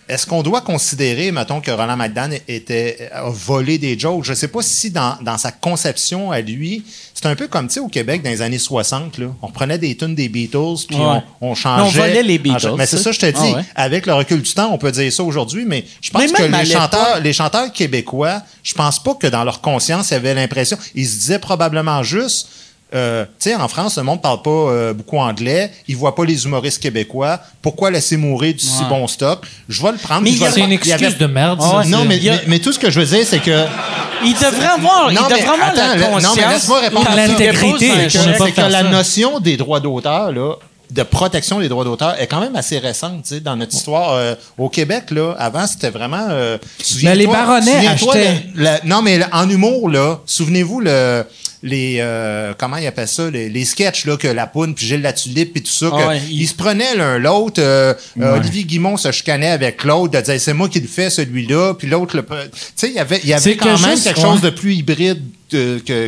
[0.09, 4.24] est-ce qu'on doit considérer, mettons, que Roland McDan était a volé des jokes?
[4.24, 6.84] Je sais pas si dans, dans sa conception à lui,
[7.14, 9.78] c'est un peu comme, tu sais, au Québec, dans les années 60, là, on prenait
[9.78, 11.20] des tunes des Beatles, puis Ouais.
[11.40, 11.82] on, on changeait.
[12.00, 13.32] On volait les Beatles, Mais c'est ça, je te dis.
[13.38, 13.64] Ah ouais.
[13.76, 16.64] Avec le recul du temps, on peut dire ça aujourd'hui, mais je pense Mais que
[16.66, 21.07] chanteurs, les chanteurs québécois, je pense pas que dans leur conscience, ils avaient l'impression, ils
[21.07, 22.48] se disaient probablement juste,
[22.95, 26.24] euh, tu sais, en France, le monde parle pas euh, beaucoup anglais, ils voient pas
[26.24, 27.40] les humoristes québécois.
[27.62, 28.88] Pourquoi laisser mourir du si Ouais.
[28.88, 29.40] bon stock?
[29.68, 30.22] Je vais le prendre.
[30.22, 30.70] Mais il C'est une.
[30.72, 31.59] Il y avait- excuse de merde.
[31.62, 33.38] Ah ça, Non, mais, Il a- mais, mais tout ce que je veux dire, c'est
[33.40, 33.64] que.
[34.24, 36.53] Il devrait avoir, il Non, mais devrait avoir attends, la le- non, mais conscience.
[36.53, 40.55] laisse-moi répondre à il L'intégrité, ne c'est que la notion des droits d'auteur, là,
[40.93, 44.12] de protection des droits d'auteur, est quand même assez récente, tu sais, dans notre histoire.
[44.12, 46.26] Euh, au Québec, là, avant, c'était vraiment.
[46.30, 48.43] euh, souviens-toi- les baronnets achetaient.
[48.55, 51.24] le- le- non, mais le- en humour, là, souvenez-vous le.
[51.64, 53.30] Les euh, comment ils appellent ça?
[53.30, 56.08] Les, les sketchs là que la poune puis Gilles Latulippe puis tout ça que Ah
[56.08, 60.12] ouais, ils il- se prenaient l'un l'autre euh, euh, Olivier Guimont se chicanait avec l'autre
[60.18, 62.28] de dire c'est moi qui le fais celui-là puis l'autre le tu
[62.74, 64.22] sais il y avait il y avait C'est quand même quelque ouais.
[64.22, 65.22] chose de plus hybride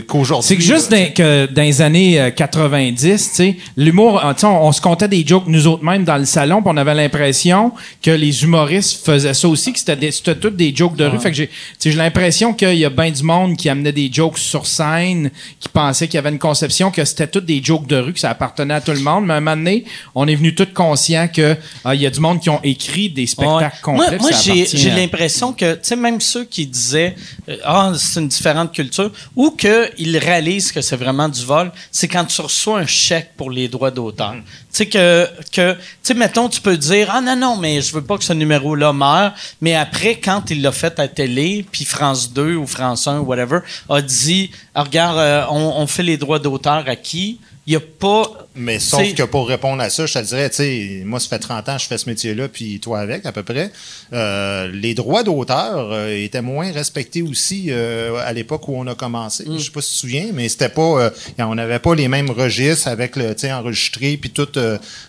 [0.06, 4.24] qu'aujourd'hui C'est que juste là, dans, que dans les années euh, 90, tu sais, l'humour,
[4.24, 6.62] euh, tu sais, on, on se comptait des jokes nous autres mêmes dans le salon,
[6.62, 7.72] puis on avait l'impression
[8.02, 11.18] que les humoristes faisaient ça aussi, que c'était des- c'était toutes des jokes de rue.
[11.18, 13.92] Fait que j'ai tu sais, j'ai l'impression qu'il y a bien du monde qui amenait
[13.92, 15.30] des jokes sur scène,
[15.60, 18.20] qui pensait qu'il y avait une conception que c'était toutes des jokes de rue, que
[18.20, 19.26] ça appartenait à tout le monde.
[19.26, 19.84] Mais à un moment donné,
[20.14, 23.08] on est venu tous conscients que ah, il y a du monde qui ont écrit
[23.10, 23.70] des spectacles Ouais.
[23.82, 24.18] complets.
[24.18, 27.14] Moi, j'ai appartient j'ai à- l'impression que, tu sais, même ceux qui disaient,
[27.48, 32.08] euh, ah, c'est une différente culture, ou qu'ils réalisent que c'est vraiment du vol, c'est
[32.08, 34.34] quand tu reçois un chèque pour les droits d'auteur.
[34.34, 37.92] Tu sais, que, que tu sais, mettons, tu peux dire, ah non, non, mais je
[37.92, 41.84] veux pas que ce numéro-là meure, mais après, quand il l'a fait à télé, puis
[41.84, 46.02] France 2 ou France 1 ou whatever, a dit, ah, regarde, euh, on, on fait
[46.02, 47.40] les droits d'auteur à qui?
[47.66, 48.30] Il n'y a pas.
[48.56, 51.38] Mais sauf que pour répondre à ça, je te dirais, tu sais, moi, ça fait
[51.38, 53.72] 30 ans que je fais ce métier-là, puis toi avec, à peu près.
[54.12, 58.94] Euh, les droits d'auteur euh, étaient moins respectés aussi euh, à l'époque où on a
[58.94, 59.44] commencé.
[59.48, 59.58] Mm.
[59.58, 61.10] Je sais pas si tu te souviens, mais c'était pas...
[61.38, 64.48] on n'avait pas les mêmes registres avec le, tu sais, enregistré, puis tout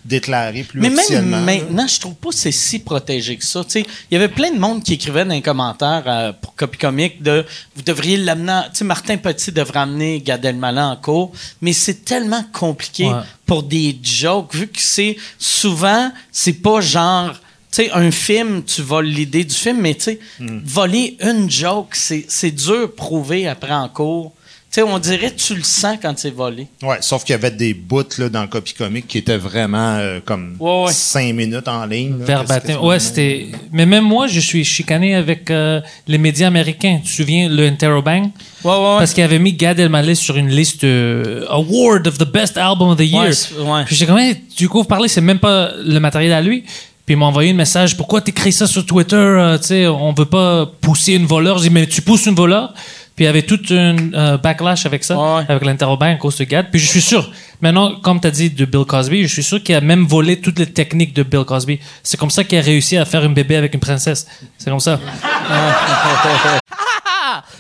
[0.06, 1.38] déclaré plus Mais même officiellement.
[1.38, 1.44] là.
[1.44, 3.64] maintenant, je trouve pas que c'est si protégé que ça.
[3.64, 6.78] Tu sais, il y avait plein de monde qui écrivait dans les commentaires pour Copy
[6.78, 7.46] Comique de
[7.76, 8.52] vous devriez l'amener.
[8.52, 11.32] en- Tu sais, Martin Petit devrait amener Gad Elmaleh en cours,
[11.62, 13.22] mais c'est tellement compliqué Ouais.
[13.46, 17.34] pour des jokes vu que c'est souvent c'est pas genre.
[17.72, 20.60] Tu sais, un film, tu voles l'idée du film, mais tu sais, Hmm.
[20.64, 24.32] voler une joke, c'est c'est dur à prouver après en cours.
[24.72, 26.68] Tu sais, on dirait que tu le sens quand c'est volé.
[26.82, 29.96] Ouais, sauf qu'il y avait des bouts là, dans le copy comique qui étaient vraiment
[29.98, 30.92] euh, comme Ouais, ouais.
[30.94, 32.18] cinq minutes en ligne.
[32.20, 32.26] là.
[32.26, 32.80] Verbatim.
[32.82, 33.48] Ouais, c'était.
[33.74, 37.00] Mais même moi, je suis chicané avec euh, les médias américains.
[37.04, 38.32] Tu te souviens le Interrobang?
[38.66, 38.98] Ouais, ouais, ouais.
[39.00, 42.90] Parce qu'il avait mis Gad Elmaleh sur une liste euh, Award of the Best Album
[42.90, 43.22] of the Year.
[43.24, 43.84] Ouais, c'est- ouais.
[43.86, 46.62] Puis j'étais comme, Hey, du coup, vous parlez, c'est même pas le matériel à lui.
[47.06, 49.16] Puis il m'a envoyé un message, pourquoi t'écris ça sur Twitter?
[49.16, 51.60] euh, tu sais, on veut pas pousser une voleur.
[51.60, 52.74] J'ai dit, mais tu pousses une voleur?
[53.16, 55.44] Puis il y avait tout un euh, backlash avec ça, Ouais.
[55.48, 56.66] avec l'interrobang à cause de Gad.
[56.72, 59.62] Puis je suis sûr, maintenant, comme tu as dit de Bill Cosby, je suis sûr
[59.64, 61.80] qu'il a même volé toutes les techniques de Bill Cosby.
[62.04, 64.26] C'est comme ça qu'il a réussi à faire un bébé avec une princesse.
[64.58, 65.00] C'est comme ça.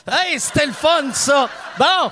[0.09, 1.49] Hey, c'était fun, ça!
[1.77, 2.11] Bon!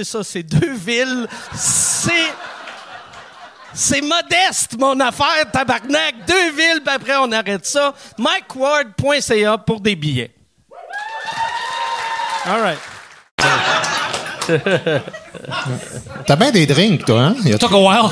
[0.03, 0.23] ça.
[0.23, 1.27] C'est deux villes.
[1.55, 2.31] C'est...
[3.73, 6.25] C'est modeste, mon affaire, tabarnak.
[6.27, 7.93] Deux villes, puis après, on arrête ça.
[8.17, 10.31] MikeWard.ca pour des billets.
[12.45, 12.79] All right.
[16.25, 17.35] T'as bien des drinks, toi, hein?
[17.43, 18.09] Il y a Took a while.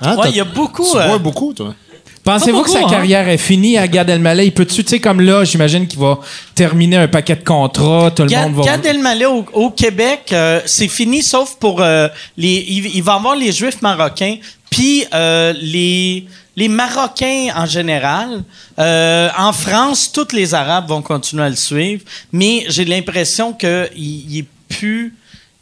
[0.00, 0.90] Hein, Ouais, il y a beaucoup.
[0.90, 1.74] Tu euh, bois beaucoup, toi.
[2.32, 2.90] Pensez-vous que sa hein?
[2.90, 4.46] carrière est finie à Gad Elmaleh?
[4.46, 6.20] Il peut-tu, tu sais, comme là, j'imagine qu'il va
[6.54, 8.64] terminer un paquet de contrats, tout le Gad, monde va...
[8.72, 12.64] Gad Elmaleh au, au Québec, euh, c'est fini, sauf pour euh, les.
[12.68, 14.36] Il, il va avoir les Juifs marocains,
[14.68, 16.26] puis euh, les
[16.56, 18.42] les Marocains en général.
[18.78, 22.02] Euh, en France, tous les Arabes vont continuer à le suivre,
[22.32, 25.14] mais j'ai l'impression que il, il est plus.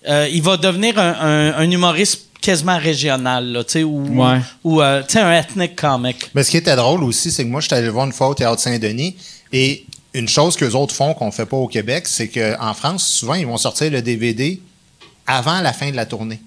[0.08, 4.38] euh, il va devenir un, un- un humoriste quasiment régional, là, tu sais, ou, Ouais.
[4.64, 6.30] ou euh, tu sais, un ethnic comic.
[6.34, 8.28] Mais ce qui était drôle aussi, c'est que moi, je suis allé voir une fois
[8.28, 9.16] au Théâtre Saint-Denis
[9.52, 9.84] et
[10.14, 13.34] une chose que les autres font qu'on fait pas au Québec, c'est qu'en France, souvent,
[13.34, 14.60] ils vont sortir le DVD
[15.26, 16.40] avant la fin de la tournée.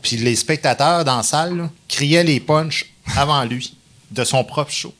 [0.00, 2.86] Puis les spectateurs dans la salle là, criaient les punchs
[3.16, 3.74] avant lui,
[4.10, 4.94] de son propre show.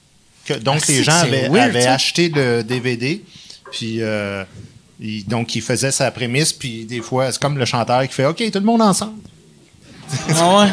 [0.45, 1.95] Que, donc, Ah, les gens avaient, weird, avaient ça.
[1.95, 3.23] acheté le DVD,
[3.71, 4.45] puis euh,
[5.01, 8.27] il- donc, il faisait sa prémisse, puis des fois, c'est comme le chanteur qui fait
[8.27, 9.15] OK, tout le monde ensemble.
[10.39, 10.69] Ah ouais?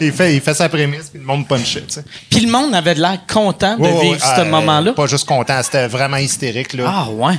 [0.00, 1.80] il, fait, il fait sa prémisse, puis le monde punchait.
[1.82, 2.04] tu sais.
[2.30, 4.18] Puis le monde avait de l'air content de Ouais, vivre ouais.
[4.18, 4.92] ce Ah, moment-là.
[4.92, 6.72] Pas juste content, c'était vraiment hystérique.
[6.74, 6.84] Là.
[6.86, 7.34] Ah, ouais.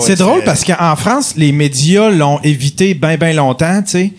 [0.00, 4.12] C'est drôle parce qu'en France, les médias l'ont évité bien, bien longtemps, tu sais.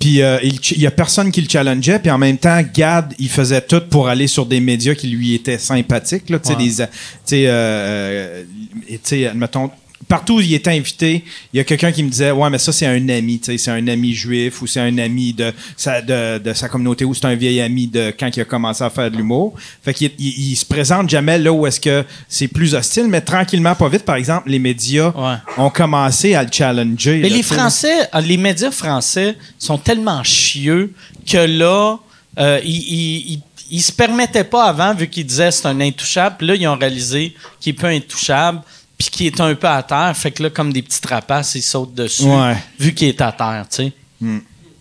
[0.00, 2.00] Puis euh, il ch- il y a personne qui le challengeait.
[2.00, 5.34] Puis en même temps, Gad, il faisait tout pour aller sur des médias qui lui
[5.36, 6.64] étaient sympathiques, là, tu sais, Ouais.
[6.64, 6.92] des, euh, tu
[7.26, 8.42] sais, euh,
[8.88, 9.70] et tu sais, admettons,
[10.16, 12.70] partout où il était invité, il y a quelqu'un qui me disait ouais mais ça
[12.70, 16.02] c'est un ami tu sais c'est un ami juif ou c'est un ami de sa
[16.02, 18.90] de, de sa communauté ou c'est un vieil ami de quand il a commencé à
[18.90, 22.48] faire de l'humour fait qu'il il, il se présente jamais là où est-ce que c'est
[22.48, 25.36] plus hostile mais tranquillement pas vite par exemple les médias Ouais.
[25.56, 27.42] ont commencé à le challenger Mais là, les.
[27.42, 30.92] Français, euh, les médias français sont tellement chieux
[31.26, 31.98] que là,
[32.38, 36.36] euh, ils, ils, ils- se permettaient pas avant, vu qu'ils disaient c'est un intouchable.
[36.38, 38.60] Puis là, ils ont réalisé qu'il est pas intouchable,
[39.02, 40.12] puis qu'il est un peu à terre.
[40.16, 42.56] Fait que là, comme des petites rapaces, ils sautent dessus, Ouais.
[42.78, 43.92] vu qu'il est à terre, tu sais.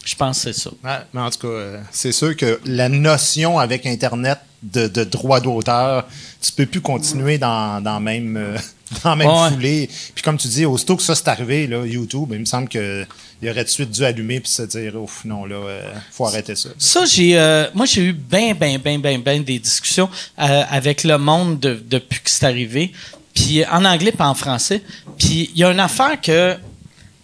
[0.04, 0.72] Je pense que c'est ça.
[0.84, 5.04] Ouais, mais en tout cas, euh, c'est sûr que la notion avec Internet de, de
[5.04, 6.08] droit d'auteur,
[6.42, 8.58] tu peux plus continuer dans, dans même, euh,
[9.04, 9.50] dans la même Ouais.
[9.52, 9.90] foulée.
[10.16, 13.06] Puis comme tu dis, aussitôt que ça c'est arrivé, là, YouTube, il me semble qu'il
[13.44, 16.56] aurait tout de suite dû allumer puis se dire, ouf, non, là, euh, faut arrêter
[16.56, 16.70] ça.
[16.80, 20.10] Ça, j'ai, euh, moi, j'ai eu ben, ben, ben, ben, ben des discussions
[20.40, 22.92] euh, avec le monde de- depuis que c'est arrivé,
[23.34, 24.82] puis en anglais pas en français.
[25.18, 26.58] Puis il y a une affaire que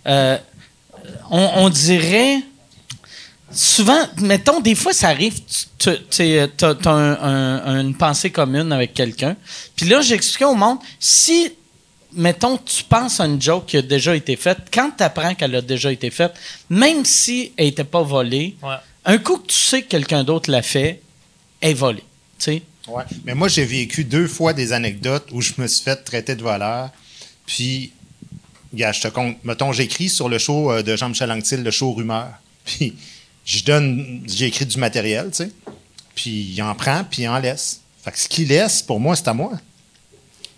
[0.08, 0.38] euh,
[1.30, 2.41] on, on dirait
[3.51, 5.39] souvent, mettons, des fois, ça arrive,
[5.80, 5.95] tu as,
[6.86, 9.36] une pensée commune avec quelqu'un.
[9.76, 11.53] Puis là, j'expliquais au monde, si,
[12.14, 15.55] mettons, tu penses à une joke qui a déjà été faite, quand tu apprends qu'elle
[15.55, 16.34] a déjà été faite,
[16.70, 18.76] même si elle n'était pas volée, Ouais.
[19.05, 21.01] un coup que tu sais que quelqu'un d'autre l'a fait,
[21.62, 22.03] elle est volée.
[22.39, 22.62] Tu sais?
[22.88, 23.03] Ouais.
[23.25, 26.41] Mais moi, j'ai vécu deux fois des anecdotes où je me suis fait traiter de
[26.43, 26.89] voleur.
[27.45, 27.91] Puis,
[28.73, 29.38] gars, je te compte.
[29.43, 32.29] Mettons, j'écris sur le show euh, de Jean-Michel Anctil, le show Rumeur.
[32.65, 32.93] Puis,
[33.45, 35.51] je donne, j'ai écrit du matériel, tu sais.
[36.15, 37.81] Puis, il en prend, puis il en laisse.
[38.03, 39.51] Fait que ce qu'il laisse, pour moi, c'est à moi.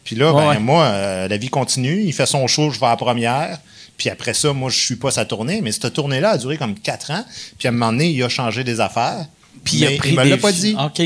[0.05, 0.59] Puis là, ben, Ouais.
[0.59, 2.01] moi, euh, la vie continue.
[2.03, 3.59] Il fait son show, je vais à la première.
[3.97, 5.59] Puis après ça, moi, je suis pas sa tournée.
[5.61, 7.25] Mais cette tournée-là a duré comme quatre ans.
[7.57, 9.27] Puis à un moment donné, il a changé des affaires.
[9.63, 10.75] Puis il a pris il me l'a pas dit.
[10.79, 11.01] OK.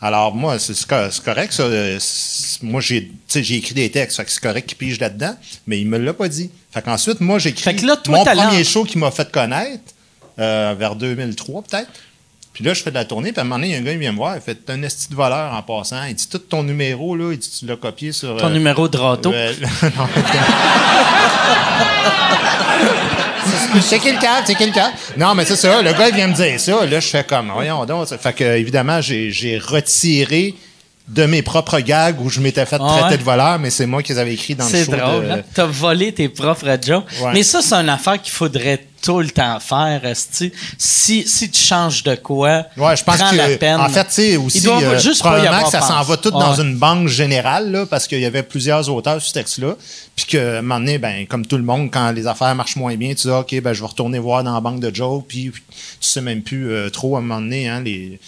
[0.00, 1.64] Alors, moi, c'est c'est co- c'est correct, ça.
[1.64, 1.98] Euh,
[2.62, 5.34] Moi, j'ai écrit des textes, fait que c'est correct qu'il pige là-dedans,
[5.66, 6.50] mais il me l'a pas dit.
[6.72, 9.30] Fait qu'ensuite, moi, j'ai écrit que là, toi, mon premier l'air- show qui m'a fait
[9.32, 9.82] connaître,
[10.38, 11.90] euh, vers 2003, peut-être.
[12.52, 13.78] Puis là, je fais de la tournée, puis à un moment donné, il y a
[13.78, 16.04] un gars, il vient me voir, il fait T'es un esti de voleur en passant.
[16.04, 18.36] Il dit Tout ton numéro, là, il dit Tu l'as copié sur.
[18.36, 19.32] Ton euh, numéro de râteau.
[19.32, 19.88] euh, non,
[23.82, 24.94] C'est qui le câble, c'est qui le câble.
[25.16, 26.84] Non, mais c'est ça, le gars, il vient me dire ça.
[26.86, 28.06] Là, je fais comme, voyons donc.
[28.08, 30.54] Fait que, évidemment, j'ai retiré
[31.08, 33.18] de mes propres gags où je m'étais fait Ah traiter ouais?
[33.18, 34.92] de voleur, mais c'est moi qui les avais écrits dans le C'est show.
[34.94, 35.40] drôle, de- hein?
[35.54, 37.04] T'as volé tes propres jokes.
[37.22, 37.30] Ouais.
[37.32, 40.02] Mais ça, c'est une affaire qu'il faudrait tout le temps faire.
[40.14, 40.52] Si,
[41.26, 43.36] si tu changes de quoi, Ouais, je pense prends que.
[43.36, 43.80] la peine.
[43.80, 46.30] En fait, tu sais, aussi, Il doit euh, juste probablement que ça s'en va tout
[46.30, 49.76] dans une banque générale, là, parce qu'il y avait plusieurs auteurs sur ce texte-là.
[50.16, 52.76] Puis que, à un moment donné, ben, comme tout le monde, quand les affaires marchent
[52.76, 55.22] moins bien, tu dis, OK, ben, je vais retourner voir dans la banque de Joe,
[55.26, 55.58] puis tu
[56.00, 58.18] sais même plus euh, trop, à un moment donné, hein, les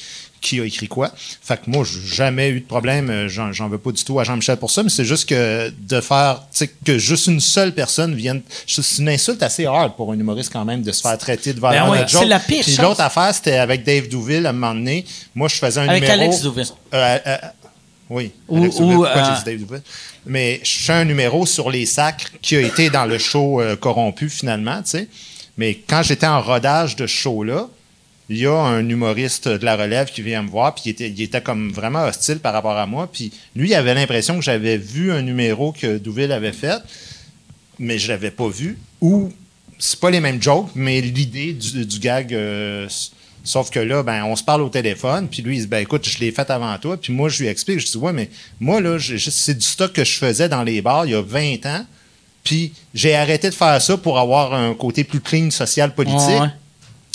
[0.40, 1.10] qui a écrit quoi.
[1.42, 3.10] Fait que moi, j'ai jamais eu de problème.
[3.10, 6.00] euh, J'en, veux pas du tout à Jean-Michel pour ça, mais c'est juste que de
[6.00, 8.42] faire, tu sais, que juste une seule personne vienne.
[8.66, 11.60] C'est une insulte assez hard pour un humoriste quand même de se faire traiter de
[11.60, 12.22] valeur Ben joke.
[12.22, 15.04] c'est la pire Puis l'autre affaire, c'était avec Dave Douville à un moment donné.
[15.34, 16.22] Moi, je faisais un Avec numéro.
[16.22, 16.66] Alex Douville.
[16.94, 17.36] Euh, euh,
[18.08, 18.32] oui.
[18.48, 18.76] Ou- Alex
[19.44, 19.66] Douville.
[19.70, 19.78] ou, euh?
[20.26, 23.76] Mais je fais un numéro sur les sacres qui a été dans le show euh,
[23.76, 25.08] corrompu finalement, tu sais.
[25.56, 27.68] Mais quand j'étais en rodage de ce show-là,
[28.30, 31.08] il y a un humoriste de la relève qui vient me voir, puis il était,
[31.08, 33.10] il était comme vraiment hostile par rapport à moi.
[33.12, 36.80] Puis lui, il avait l'impression que j'avais vu un numéro que Douville avait fait,
[37.80, 38.78] mais je l'avais pas vu.
[39.00, 39.32] Ou
[39.80, 42.32] c'est pas les mêmes jokes, mais l'idée du, du gag.
[42.32, 42.88] euh,
[43.42, 46.08] sauf que là, ben, on se parle au téléphone, puis lui, il dit ben écoute,
[46.08, 46.96] je l'ai fait avant toi.
[47.00, 50.04] Puis moi, je lui explique, je dis ouais, mais moi, là, c'est du stock que
[50.04, 51.84] je faisais dans les bars il y a 20 ans.
[52.44, 56.28] Puis j'ai arrêté de faire ça pour avoir un côté plus clean social politique.
[56.28, 56.48] Ouais, ouais.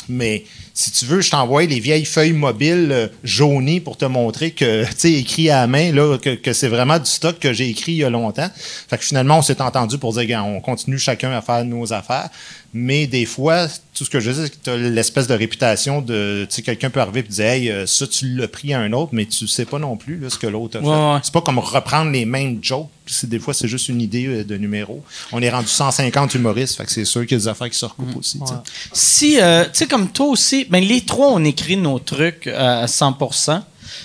[0.10, 0.44] Mais
[0.78, 4.84] si tu veux, je t'envoie les vieilles feuilles mobiles euh, jaunies pour te montrer que,
[4.90, 7.70] tu sais, écrit à la main, là, que, que c'est vraiment du stock que j'ai
[7.70, 8.50] écrit il y a longtemps.
[8.90, 12.30] Fait que finalement, on s'est entendu pour dire, on continue chacun à faire nos affaires.
[12.78, 16.02] Mais des fois, tout ce que je dis, c'est que tu as l'espèce de réputation
[16.02, 18.82] de, tu sais, quelqu'un peut arriver et dire, hey, euh, ça, tu l'as pris à
[18.82, 20.86] un autre, mais tu sais pas non plus là, ce que l'autre a fait.
[20.86, 21.20] Ouais.
[21.24, 22.90] C'est pas comme reprendre les mêmes jokes.
[23.24, 25.02] Des fois, c'est juste une idée euh, de numéro.
[25.32, 27.78] On est rendu 150 humoristes, fait que c'est sûr qu'il y a des affaires qui
[27.78, 28.40] se recoupent aussi.
[28.40, 28.54] tu sais.
[28.92, 32.84] Si, euh, tu sais, comme toi aussi, ben, les trois, on écrit nos trucs euh,
[32.84, 33.62] à 100%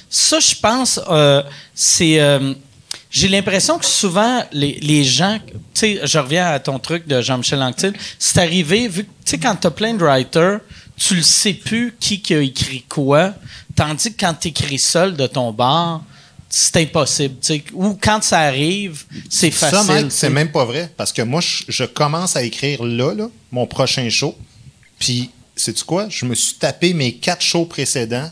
[0.09, 1.43] Ça, je pense, euh,
[1.75, 2.21] c'est.
[2.21, 2.55] euh,
[3.11, 5.39] j'ai l'impression que souvent, les, les gens.
[5.49, 7.93] Tu sais, je reviens à ton truc de Jean-Michel Anctil.
[8.19, 10.61] C'est arrivé, vu que, tu sais, quand t'as plein de writers,
[10.97, 13.33] tu le sais plus qui, qui a écrit quoi.
[13.75, 16.03] Tandis que quand t'écris seul de ton bar,
[16.49, 17.35] c'est impossible.
[17.41, 17.65] tu sais.
[17.73, 20.11] Ou quand ça arrive, c'est Ça, facile.
[20.11, 20.27] Sais.
[20.27, 20.93] c'est même pas vrai.
[20.97, 24.37] Parce que moi, je, je commence à écrire là, là, mon prochain show.
[25.01, 25.31] Puis,
[25.61, 26.09] sais-tu quoi?
[26.09, 28.31] Je me suis tapé mes quatre shows précédents,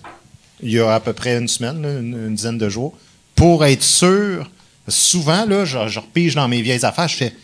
[0.63, 2.97] il y a à peu près une semaine, là, une, une dizaine de jours,
[3.35, 4.51] pour être sûr.
[4.89, 7.35] Souvent, là, je, je repige dans mes vieilles affaires, je fais.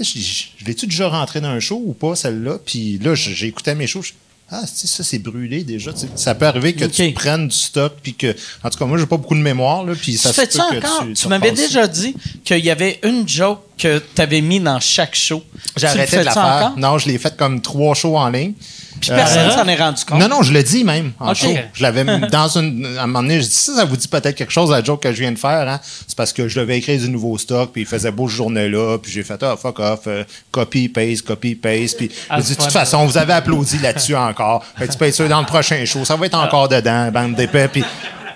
[0.00, 2.58] Je, je, je l'ai-tu déjà rentré dans un show ou pas, celle-là?
[2.64, 4.02] Puis là, j'écoutais mes shows.
[4.02, 4.12] je-
[4.50, 5.90] ah, tu sais, ça, c'est brûlé déjà.
[6.14, 8.34] Ça peut arriver que tu prennes du stock, puis que.
[8.64, 10.46] En tout cas, moi, j'ai pas beaucoup de mémoire, là, puis ça Tu se fais
[10.46, 11.04] peut ça que encore?
[11.14, 12.14] tu- m'avais déjà dit
[12.44, 15.42] qu'il y avait une joke que tu avais mis dans chaque show.
[15.82, 16.42] Arrêté de la faire.
[16.44, 16.78] encore?
[16.78, 18.54] Non, je l'ai fait comme trois shows en ligne.
[19.00, 20.20] Puis Euh, personne s'en est rendu compte.
[20.20, 21.54] Non, non, je le dis même en show.
[21.72, 22.84] Je l'avais dans une.
[22.98, 25.02] À un moment donné, je dis ça, ça vous dit peut-être quelque chose, la joke
[25.02, 25.68] que je viens de faire.
[25.68, 25.80] Hein?
[26.06, 28.98] C'est parce que je devais écrire du nouveau stock, puis il faisait beau ce journée-là,
[28.98, 31.96] puis j'ai fait, ah, fuck off, euh, copy, paste, copy, paste.
[31.98, 34.64] Puis Ah, dis, de toute façon, vous avez applaudi là-dessus encore.
[34.76, 36.04] Fait tu peux être sûr dans le prochain show.
[36.04, 37.68] Ça va être encore dedans, bande d'épais.
[37.68, 37.84] Puis.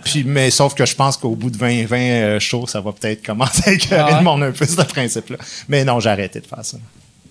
[0.04, 2.90] Puis, mais sauf que je pense qu'au bout de 20, 20 euh, shows, ça va
[2.90, 4.18] peut-être commencer à écœurer Ah ouais?
[4.18, 5.36] le monde un peu, ce principe-là.
[5.68, 6.76] Mais non, j'ai arrêté de faire ça.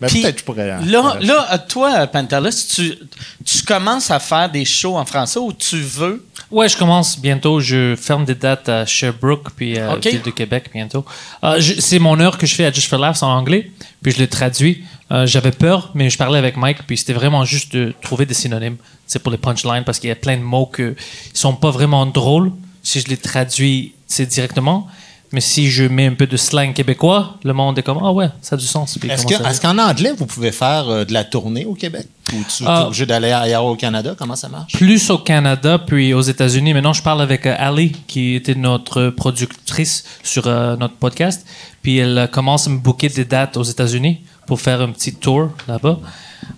[0.01, 0.67] Mais Puis peut-être que je pourrais.
[0.67, 2.97] Là, là, euh, toi, Pantelis, tu,
[3.45, 6.25] tu commences à faire des shows en français où tu veux?
[6.49, 7.59] Ouais, je commence bientôt.
[7.59, 10.07] Je ferme des dates à Sherbrooke puis à Ok.
[10.07, 11.05] Ville de Québec bientôt.
[11.43, 13.71] Euh, c'est mon heure que je fais à Just for Laughs en anglais,
[14.01, 14.83] puis je le traduis.
[15.11, 18.33] Euh, J'avais peur, mais je parlais avec Mike, puis c'était vraiment juste de trouver des
[18.33, 18.77] synonymes.
[19.05, 20.95] C'est pour les punchlines parce qu'il y a plein de mots que
[21.33, 24.87] ils sont pas vraiment drôles si je les traduis c'est directement.
[25.33, 28.27] Mais si je mets un peu de slang québécois, le monde est comme ah ouais,
[28.41, 28.97] ça a du sens.
[29.01, 32.05] Est-ce qu'en anglais, vous pouvez faire euh, de la tournée au Québec?
[32.33, 32.85] Ou tu es Ah.
[32.87, 34.13] obligé d'aller ailleurs au Canada?
[34.17, 34.73] Comment ça marche?
[34.73, 36.73] plus au Canada puis aux États-Unis.
[36.73, 41.45] Maintenant, je parle avec euh, Ali, qui était notre productrice sur euh, notre podcast.
[41.81, 45.49] Puis elle commence à me booker des dates aux États-Unis pour faire un petit tour
[45.67, 45.99] là-bas.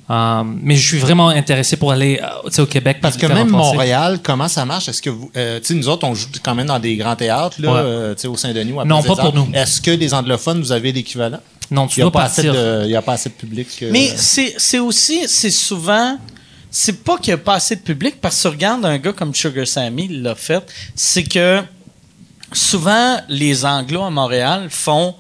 [0.10, 2.98] Euh, mais je suis vraiment intéressé pour aller euh, au Québec.
[3.02, 3.74] Parce que même français.
[3.74, 4.90] Montréal, comment ça marche?
[4.90, 5.32] Est-ce que vous.
[5.38, 7.80] euh, nous autres, on joue quand même dans des grands théâtres, là, Ouais.
[7.82, 9.48] euh, au Saint-Denis ou à Non, pas pour nous.
[9.54, 11.40] Est-ce que les anglophones, vous avez l'équivalent?
[11.72, 12.54] Non, tu Il n'y a, dois pas assez partir.
[12.62, 13.68] de- il y a pas assez de public.
[13.92, 16.18] Mais c'est c'est aussi, c'est souvent.
[16.70, 19.14] C'est pas qu'il n'y a pas assez de public, parce que tu regardes un gars
[19.14, 20.64] comme Sugar Sammy, il l'a fait.
[20.96, 21.62] C'est que
[22.52, 25.16] souvent, les Anglos à Montréal font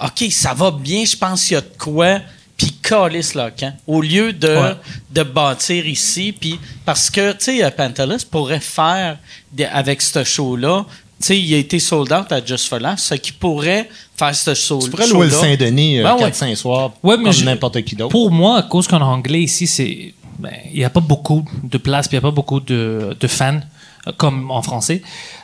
[0.00, 2.20] OK, ça va bien, je pense qu'il y a de quoi,
[2.58, 3.72] puis calissent leur camp.
[3.86, 4.74] Au lieu de, Ouais.
[5.12, 9.16] de bâtir ici, puis parce que, tu sais, Pantelis pourrait faire
[9.52, 10.84] des- avec ce show-là.
[11.20, 14.54] Tu sais, il a été sold out à Just for ce qui pourrait faire ce
[14.54, 15.42] show Tu pourrais louer le show-là.
[15.56, 16.30] Saint-Denis euh, Ben ouais.
[16.30, 18.10] 4-5 soirs Ouais, mais comme je- n'importe qui d'autre.
[18.10, 20.14] Pour moi, à cause qu'en anglais, ici, c'est.
[20.38, 23.16] ben, Il n'y a pas beaucoup de place, puis il n'y a pas beaucoup de,
[23.18, 23.60] de fans,
[24.06, 25.02] euh, comme en français.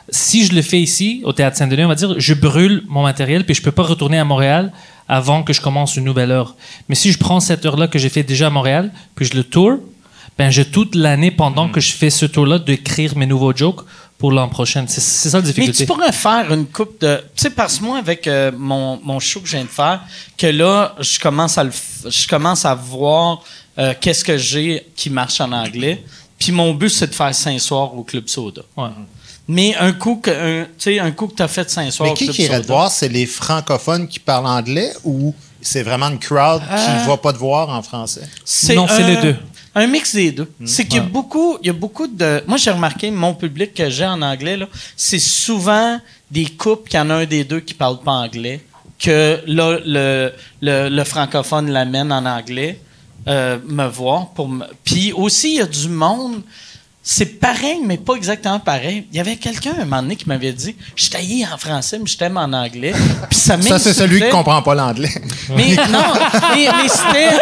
[0.09, 3.43] Si je le fais ici, au Théâtre Saint-Denis, on va dire, je brûle mon matériel,
[3.45, 4.71] puis je peux pas retourner à Montréal
[5.07, 6.55] avant que je commence une nouvelle heure.
[6.89, 9.43] Mais si je prends cette heure-là que j'ai fait déjà à Montréal, puis je le
[9.43, 9.77] tour,
[10.37, 13.81] ben j'ai toute l'année pendant que je fais ce tour-là d'écrire mes nouveaux jokes
[14.17, 14.85] pour l'an prochain.
[14.87, 15.85] C'est ça la Mais difficulté.
[15.85, 17.17] tu pourrais faire une coupe de.
[17.35, 20.01] Tu sais, parce que moi, avec euh, mon, mon show que je viens de faire,
[20.37, 23.43] que là, je commence à, le f- je commence à voir
[23.77, 26.03] euh, qu'est-ce que j'ai qui marche en anglais.
[26.39, 28.61] Puis mon but, c'est de faire cinq soirs au Club Soda.
[28.75, 28.89] Ouais.
[29.47, 32.09] Mais un coup que, un, tu sais, un coup que tu as fait cinq soirs
[32.09, 32.89] Mais qui qui irait te voir?
[32.91, 37.17] C'est les francophones qui parlent anglais ou c'est vraiment une crowd qui Euh, ne va
[37.17, 38.21] pas te voir en français?
[38.75, 39.35] Non, c'est un- les deux.
[39.77, 40.49] Un mix des deux.
[40.59, 40.65] Hmm.
[40.65, 42.41] C'est qu'il y a beaucoup, il y a beaucoup de.
[42.47, 45.99] Moi, j'ai remarqué mon public que j'ai en anglais là, c'est souvent
[46.31, 48.61] des couples qui en a un des deux qui parle pas anglais,
[48.97, 50.31] que là le
[50.61, 52.79] le, le francophone l'amène en anglais
[53.27, 54.47] euh, me voir pour.
[54.47, 56.41] me- Puis aussi il y a du monde.
[57.07, 59.05] C'est pareil, mais pas exactement pareil.
[59.11, 62.07] Il y avait quelqu'un un moment donné qui m'avait dit Je taillais en français, mais
[62.07, 62.93] je t'aime en anglais.
[63.29, 65.13] Puis ça Ça, c'est celui qui comprend pas l'anglais.
[65.55, 66.03] Mais non,
[66.55, 67.37] mais, mais c'était,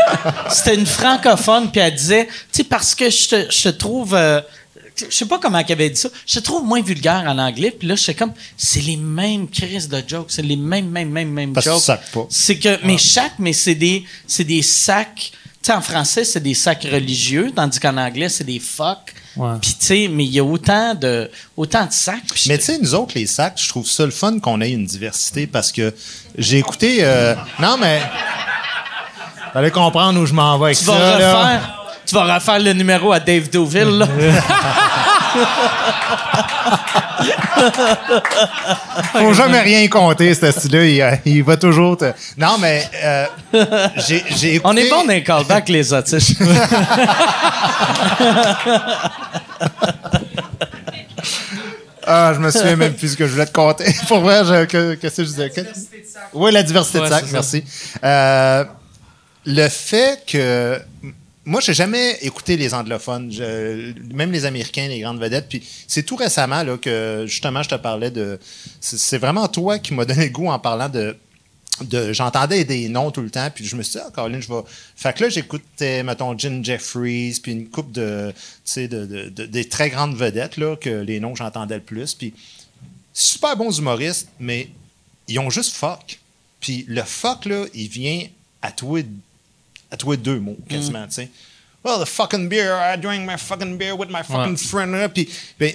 [0.49, 4.13] c'était une francophone, puis elle disait, tu sais, parce que je te, je te trouve,
[4.15, 4.41] euh,
[4.97, 7.71] je sais pas comment elle avait dit ça, je te trouve moins vulgaire en anglais,
[7.71, 11.31] puis là, j'étais comme, c'est les mêmes crises de jokes, c'est les mêmes, mêmes, mêmes,
[11.31, 11.97] mêmes Parce jokes.
[12.29, 15.31] C'est que, mais chaque, mais c'est des, c'est des sacs,
[15.71, 19.13] sais, en français, c'est des sacs religieux, tandis qu'en anglais, c'est des fuck.
[19.35, 19.55] Ouais.
[19.61, 22.21] Puis, tu sais, mais il y a autant de, autant de sacs.
[22.47, 24.85] Mais tu sais, nous autres, les sacs, je trouve ça le fun qu'on ait une
[24.85, 25.93] diversité parce que
[26.37, 26.97] j'ai écouté.
[27.01, 28.01] euh, non, mais.
[29.53, 30.91] Fallait comprendre où je m'en vais avec tu ça.
[30.91, 31.37] vas là.
[31.43, 34.07] refaire, tu vas refaire le numéro à Dave Deauville, là.
[39.13, 40.85] Faut jamais rien compter, ce style-là.
[40.85, 42.11] Il, euh, il va toujours te.
[42.37, 43.25] Non, mais euh,
[44.07, 44.61] j'ai écouté.
[44.63, 46.41] On est bon dans les callbacks, les autistes.
[52.05, 53.85] Ah, je me souviens même plus ce que je voulais te compter.
[54.07, 55.49] Pour vrai, je- que- qu'est-ce que je disais?
[55.49, 55.61] Que-
[56.33, 57.21] Oui, la diversité Ouais, de ça.
[57.31, 57.63] merci.
[58.03, 58.65] Euh,
[59.45, 60.79] le fait que.
[61.45, 63.29] Moi, j'ai jamais écouté les anglophones,
[64.13, 65.47] même les Américains, les grandes vedettes.
[65.49, 68.39] Puis c'est tout récemment là, que justement je te parlais de.
[68.79, 71.17] C'est vraiment toi qui m'as donné goût en parlant de.
[72.11, 74.61] J'entendais des noms tout le temps, puis je me suis dit, ah, Caroline, je vais.
[74.95, 78.31] Fait que là, j'écoutais, mettons, Jim Jeffries, puis une coupe de.
[78.31, 81.75] Tu sais, de, de- de- des très grandes vedettes, là, que les noms que j'entendais
[81.75, 82.13] le plus.
[82.13, 82.33] Puis
[83.11, 84.69] super bons humoristes, mais
[85.27, 86.19] ils ont juste fuck.
[86.59, 88.21] Puis le fuck, là, il vient
[88.61, 89.01] à toi,
[89.93, 91.29] à toi deux mots, quasiment, tu sais.
[91.85, 94.57] Well, the fucking beer, I drink my fucking beer with my fucking Ouais.
[94.57, 95.13] friend.
[95.13, 95.29] Puis,
[95.59, 95.71] ben,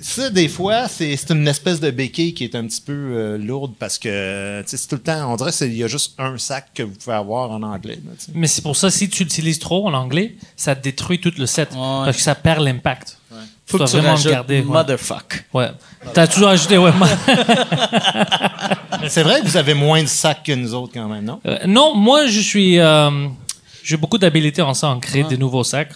[0.00, 3.36] ça, des fois, c'est c'est une espèce de béquille qui est un petit peu euh,
[3.36, 6.14] lourde parce que, tu sais, c'est tout le temps, on dirait qu'il y a juste
[6.18, 7.98] un sac que vous pouvez avoir en anglais.
[8.06, 8.12] là.
[8.34, 11.70] Mais c'est pour ça, si tu l'utilises trop en anglais, ça détruit tout le set.
[11.72, 11.78] Ouais.
[12.04, 13.16] Parce que ça perd l'impact.
[13.66, 14.64] Faut dois que tu vraiment garder, ouais.
[14.64, 15.44] motherfuck.
[15.52, 15.70] Ouais.
[16.14, 16.92] T'as toujours ajouté, ouais.
[16.92, 17.08] moi-
[19.00, 21.40] Mais c'est vrai que vous avez moins de sacs que nous autres quand même, non?
[21.46, 22.78] Euh, non, moi, je suis.
[22.78, 23.28] euh,
[23.88, 25.92] j'ai beaucoup d'habilité en ça, en créer des nouveaux sacs.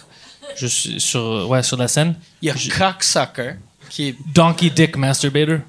[0.55, 2.15] Je suis sur, ouais, sur la scène.
[2.41, 3.53] Il y a Cocksucker,
[3.89, 5.59] qui est Donkey Dick Masturbator.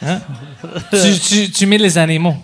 [0.00, 0.20] Hein?
[0.92, 2.36] tu, tu, tu mets les animaux.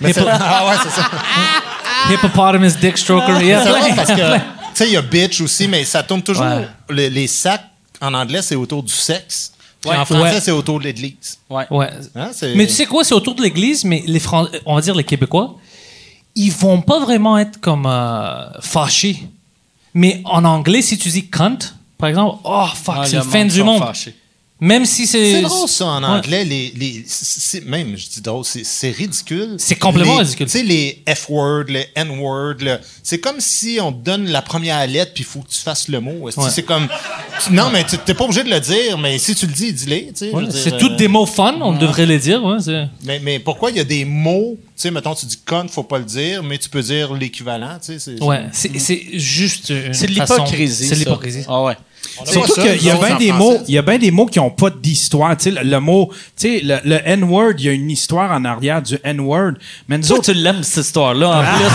[0.00, 1.10] Hippo- Ah ouais, c'est ça.
[2.12, 3.42] Hippopotamus Dick Stroker.
[3.42, 3.94] Yeah, plein.
[3.94, 4.40] parce que, tu
[4.74, 6.46] sais, il y a bitch aussi, mais ça tourne toujours.
[6.46, 6.66] Ouais.
[6.88, 7.64] Les, les sacs,
[8.00, 9.52] en anglais, c'est autour du sexe.
[9.86, 10.40] En français, Ouais.
[10.40, 11.38] c'est autour de l'église.
[11.50, 11.66] Ouais.
[11.70, 11.90] Ouais.
[12.16, 14.94] Hein, Mais tu sais quoi, c'est autour de l'église, mais les Fran- on va dire
[14.94, 15.56] les Québécois,
[16.34, 19.28] ils vont pas vraiment être comme euh, fâchés.
[19.94, 21.58] Mais en anglais, si tu dis cunt,
[21.96, 23.82] par exemple, oh fuck, Ah, c'est le fin du monde.
[24.60, 25.34] Même si c'est.
[25.34, 26.08] C'est drôle, ça, en Ouais.
[26.18, 26.44] anglais.
[26.44, 29.54] Les, les, c'est- même, je dis drôle, c'est c'est ridicule.
[29.58, 30.46] C'est complètement Les- ridicule.
[30.46, 34.84] Tu sais, les F-words, les N-words, le- c'est comme si on te donne la première
[34.88, 36.10] lettre puis il faut que tu fasses le mot.
[36.22, 36.32] Ouais.
[36.50, 36.88] C'est comme.
[37.44, 39.72] tu- non, mais tu n'es pas obligé de le dire, mais si tu le dis,
[39.72, 40.08] dis-le.
[40.08, 42.42] tu sais, je Ouais, c'est euh, toutes des mots fun, on devrait les dire.
[43.04, 45.84] Mais, mais pourquoi il y a des mots, tu sais, mettons, tu dis con, faut
[45.84, 47.98] pas le dire, mais tu peux dire l'équivalent, tu sais.
[48.00, 49.70] c'est- ouais, c'est c'est juste.
[49.70, 50.84] une C'est de façon- l'hypocrisie.
[50.88, 51.04] C'est de ça.
[51.04, 51.44] l'hypocrisie.
[51.48, 51.76] Ah ouais.
[52.24, 54.40] Surtout qu'il y a bien en des mots, il y a bien des mots qui
[54.40, 55.36] ont pas d'histoire.
[55.36, 58.30] Tu sais, le, le mot, tu sais, le, le N-word, il y a une histoire
[58.32, 59.52] en arrière du N-word.
[59.88, 61.64] Mais nous Toi, autres, tu l'aimes, cette histoire-là, en plus.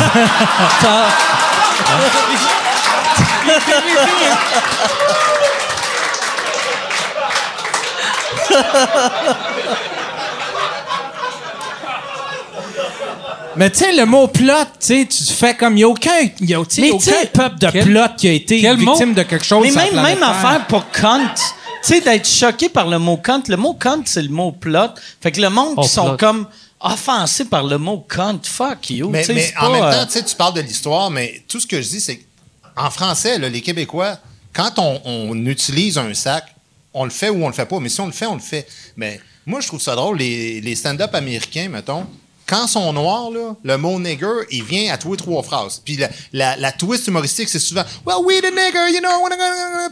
[13.55, 16.19] mais tu sais, le mot plot, tu sais, tu fais comme, il n'y a aucun,
[16.41, 19.13] y a, tu sais, Mais aucun peuple de quel- plot qui a été victime mot?
[19.15, 19.63] de quelque chose.
[19.63, 20.29] Mais même, même Terre.
[20.29, 21.33] affaire pour cunt.
[21.35, 21.41] Tu
[21.95, 23.43] sais, d'être choqué par le mot cunt.
[23.49, 24.89] Le mot cunt, c'est le mot plot.
[25.21, 26.17] Fait que le monde Oh, qui sont plot.
[26.17, 26.47] comme
[26.79, 29.09] offensés par le mot cunt, fuck you.
[29.09, 31.59] Mais, mais en pas, même euh, temps, tu sais, tu parles de l'histoire, mais tout
[31.59, 32.19] ce que je dis, c'est
[32.75, 34.17] qu'en français, là, les Québécois,
[34.53, 36.45] quand on, on utilise un sac,
[36.93, 37.79] on le fait ou on le fait pas.
[37.79, 38.67] Mais si on le fait, on le fait.
[38.95, 40.17] Mais moi, je trouve ça drôle.
[40.19, 42.05] Les, les stand-up américains, mettons,
[42.45, 45.81] quand sont noirs, là, le mot nigger, il vient à tous les trois phrases.
[45.83, 49.27] Puis la, la, la twist humoristique, c'est souvent Well, we the nigger, you know.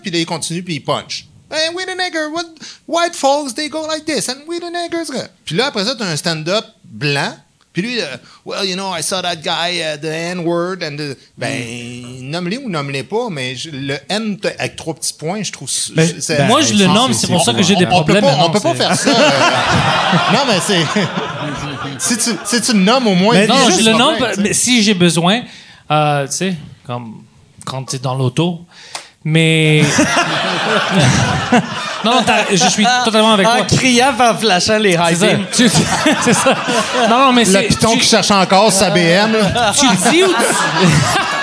[0.01, 1.27] Puis là, il continue, puis il punch.
[1.51, 2.45] Hey, we the nigger, what,
[2.87, 5.11] white folks, they go like this, and we the niggers.
[5.43, 7.35] Puis là, après ça, tu as un stand-up blanc.
[7.73, 8.05] Puis lui, euh,
[8.45, 11.17] well, you know, I saw that guy, uh, the N-word, and the...
[11.37, 11.63] Ben,
[12.29, 15.69] nomme-les ou nomme-les pas, mais je- le N avec trois petits points, je trouve...
[15.95, 18.13] Ben, c'est- ben, Moi, je le nomme, c'est pour ça que j'ai des on peut
[18.19, 18.23] problèmes.
[18.23, 19.09] pas, on peut pas faire ça.
[19.09, 19.13] euh.
[20.33, 20.83] non, mais c'est...
[21.97, 23.35] si, tu, si tu le nommes au moins...
[23.35, 25.43] Mais Non, juste je le nomme, problème, mais si j'ai besoin,
[25.89, 26.55] euh, tu sais,
[26.85, 27.23] comme
[27.65, 28.61] quand tu es dans l'auto.
[29.23, 29.83] Mais.
[32.05, 33.65] non, je suis totalement avec en toi.
[33.77, 35.27] criant en flashant les high C'est ça.
[35.27, 35.45] beams.
[35.55, 35.69] Tu-
[36.23, 36.55] C'est ça.
[37.09, 39.73] Non, non, mais Le piton tu- qui cherche encore sa BM, là.
[39.77, 40.33] tu le dis ou tu...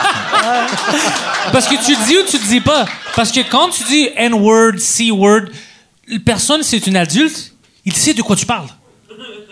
[1.52, 2.84] Parce que tu le dis ou tu le dis pas?
[3.16, 5.42] Parce que quand tu dis N-word, C-word,
[6.08, 7.52] la personne, c'est une adulte,
[7.84, 8.68] il sait de quoi tu parles.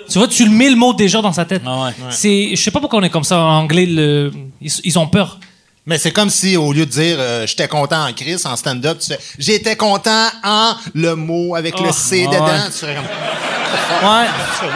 [0.09, 1.63] Tu vois, tu le mets le mot déjà dans sa tête.
[1.67, 1.93] Ah ouais.
[2.11, 3.87] C'est, je sais pas pourquoi on est comme ça en anglais.
[3.87, 4.31] Le,
[4.61, 5.39] ils, ils ont peur.
[5.87, 8.99] Mais c'est comme si, au lieu de dire euh, j'étais content en Chris, en stand-up,
[8.99, 12.35] tu fais j'étais content en le mot avec le Oh, C ouais.
[12.35, 12.49] dedans.
[12.67, 13.05] Tu fais comme.
[14.11, 14.27] Ouais.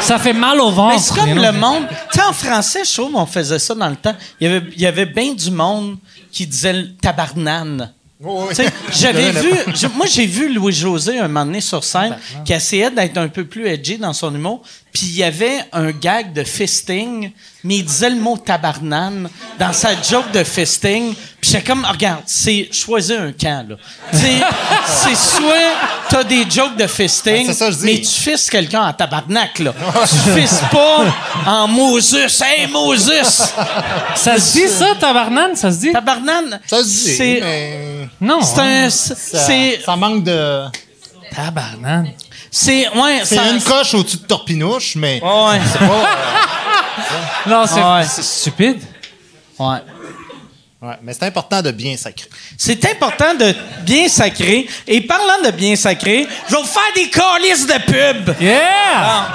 [0.00, 0.94] Ça fait mal au ventre.
[0.94, 1.84] Mais c'est comme le monde.
[2.12, 4.14] Tu sais, en français, je trouve qu'on faisait ça dans le temps.
[4.40, 5.96] Il y avait, il y avait bien du monde
[6.30, 7.92] qui disait le tabarnane.
[8.22, 8.64] Oh, oui.
[8.92, 13.16] J'avais vu, je- moi j'ai vu Louis-José un moment donné sur scène qui essayait d'être
[13.16, 14.61] un peu plus edgy dans son humour.
[14.92, 17.30] puis il y avait un gag de fisting,
[17.64, 19.28] mais il disait le mot tabarnane
[19.58, 21.14] dans sa joke de fisting.
[21.41, 23.76] Puis j'étais comme, regarde, c'est choisir un camp, là.
[24.12, 24.41] Tu sais,
[24.87, 25.72] c'est soit
[26.08, 29.72] t'as des jokes de fisting, Ben, ça mais tu fistes quelqu'un en tabarnak, là.
[30.08, 31.04] tu fistes pas
[31.46, 32.14] en Moses.
[32.42, 33.53] Hey, Moses!
[34.16, 35.57] Ça se dit ça, tabarnane?
[35.57, 35.92] Ça se dit?
[35.92, 37.38] Tabarnane, Ça se dit, c'est...
[37.42, 38.41] mais Non.
[38.42, 38.91] C'est un...
[38.91, 39.80] C'est...
[39.84, 40.64] ça manque de...
[41.34, 42.11] Tabarnane.
[42.50, 42.88] C'est...
[42.88, 45.61] Ouais, C'est ça- une coche au-dessus de Torpinouche, mais Ouais.
[45.72, 45.87] c'est pas...
[47.46, 48.03] Non, c'est Ouais.
[48.04, 48.78] c'est stupide.
[49.58, 49.78] Ouais.
[50.82, 52.28] ouais, mais c'est important de bien sacrer.
[52.57, 54.66] C'est important de bien sacrer.
[54.87, 57.74] Et parlant de bien sacrer, je vais vous faire des calices de
[58.24, 58.34] pub.
[58.41, 59.28] Yeah!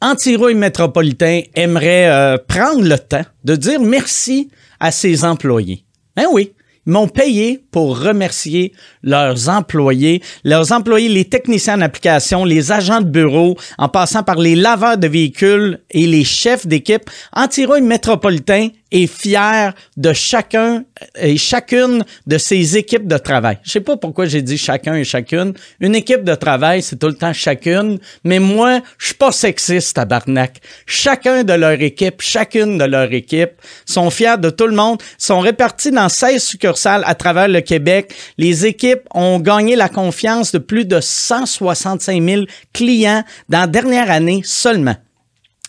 [0.00, 5.84] Antirouille Métropolitain aimerait euh, prendre le temps de dire merci à ses employés.
[6.14, 6.52] Ben oui,
[6.88, 13.08] m'ont payé pour remercier leurs employés, leurs employés, les techniciens en application, les agents de
[13.08, 17.08] bureau, en passant par les laveurs de véhicules et les chefs d'équipe.
[17.32, 20.84] Antirouille Métropolitain est fier de chacun
[21.20, 23.58] et chacune de ses équipes de travail.
[23.62, 25.54] Je sais pas pourquoi j'ai dit chacun et chacune.
[25.80, 29.96] Une équipe de travail, c'est tout le temps chacune, mais moi, je suis pas sexiste,
[29.96, 30.60] tabarnak.
[30.86, 33.52] Chacun de leur équipe, chacune de leur équipe
[33.84, 38.14] sont fiers de tout le monde, sont répartis dans 16 succursales à travers le Québec.
[38.38, 44.10] Les équipes ont gagné la confiance de plus de 165 000 clients dans la dernière
[44.10, 44.96] année seulement.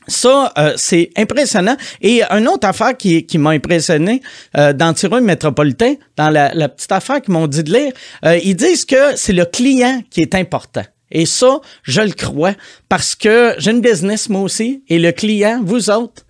[0.10, 1.77] Ça, euh, c'est impressionnant.
[2.02, 4.22] Et une autre affaire qui, m'a impressionné
[4.57, 7.94] euh, dans Tireur Métropolitain, dans la, petite affaire qu'ils m'ont dit de lire,
[8.26, 10.84] euh, ils disent que c'est le client qui est important.
[11.11, 12.53] Et ça, je le crois
[12.88, 16.23] parce que j'ai une business moi aussi et le client, vous autres,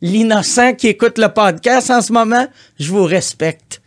[0.00, 2.46] l'innocent qui écoute le podcast en ce moment,
[2.80, 3.82] je vous respecte.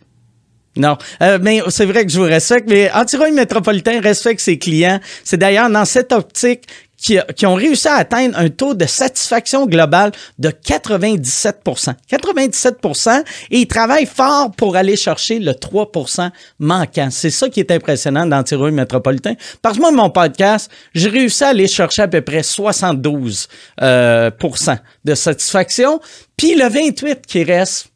[0.76, 0.96] Non,
[1.42, 5.00] mais c'est vrai que je vous respecte, mais Antirouille Métropolitain respecte ses clients.
[5.24, 6.66] C'est d'ailleurs dans cette optique
[7.00, 13.58] qui, qui ont réussi à atteindre un taux de satisfaction globale de 97% 97% et
[13.58, 17.08] ils travaillent fort pour aller chercher le 3% manquant.
[17.10, 19.34] C'est ça qui est impressionnant dans Antirouille Métropolitain.
[19.62, 23.48] Parce que moi, mon podcast, j'ai réussi à aller chercher à peu près 72
[23.82, 24.30] euh,
[25.04, 26.00] de satisfaction.
[26.36, 27.89] Puis le 28 qui reste,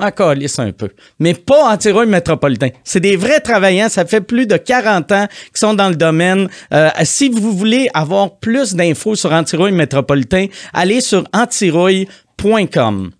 [0.00, 0.88] m'en un peu.
[1.18, 2.68] Mais pas anti-rouille métropolitain.
[2.84, 3.88] C'est des vrais travaillants.
[3.88, 6.48] Ça fait plus de 40 ans qu'ils sont dans le domaine.
[6.72, 13.10] Euh, si vous voulez avoir plus d'infos sur anti-rouille métropolitain, allez sur antirouille.com.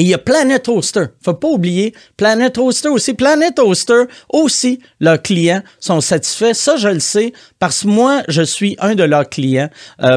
[0.00, 1.04] Et il y a Planet Hoster.
[1.22, 3.12] Faut pas oublier Planet Hoster aussi.
[3.12, 6.54] Planet Hoster aussi, leurs clients sont satisfaits.
[6.54, 9.68] Ça, je le sais parce que moi, je suis un de leurs clients.
[10.02, 10.16] Euh,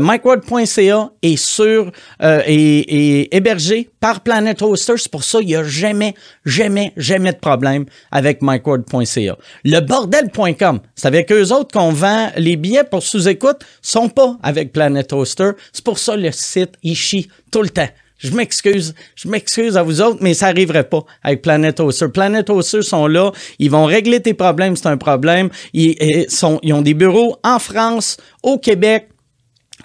[1.22, 1.92] est sur
[2.22, 4.94] euh, et, et hébergé par Planet Hoster.
[4.96, 6.14] C'est pour ça qu'il n'y a jamais,
[6.46, 9.38] jamais, jamais de problème avec MikeWard.ca.
[9.66, 14.72] Le bordel.com, c'est avec eux autres qu'on vend les billets pour sous-écoute, sont pas avec
[14.72, 15.52] Planet Hoster.
[15.74, 17.90] C'est pour ça le site, il chie tout le temps.
[18.24, 22.08] Je m'excuse, je m'excuse à vous autres, mais ça arriverait pas avec Planet Hoster.
[22.08, 25.50] Planet Hoster sont là, ils vont régler tes problèmes, c'est un problème.
[25.74, 29.10] Ils, ils sont, ils ont des bureaux en France, au Québec.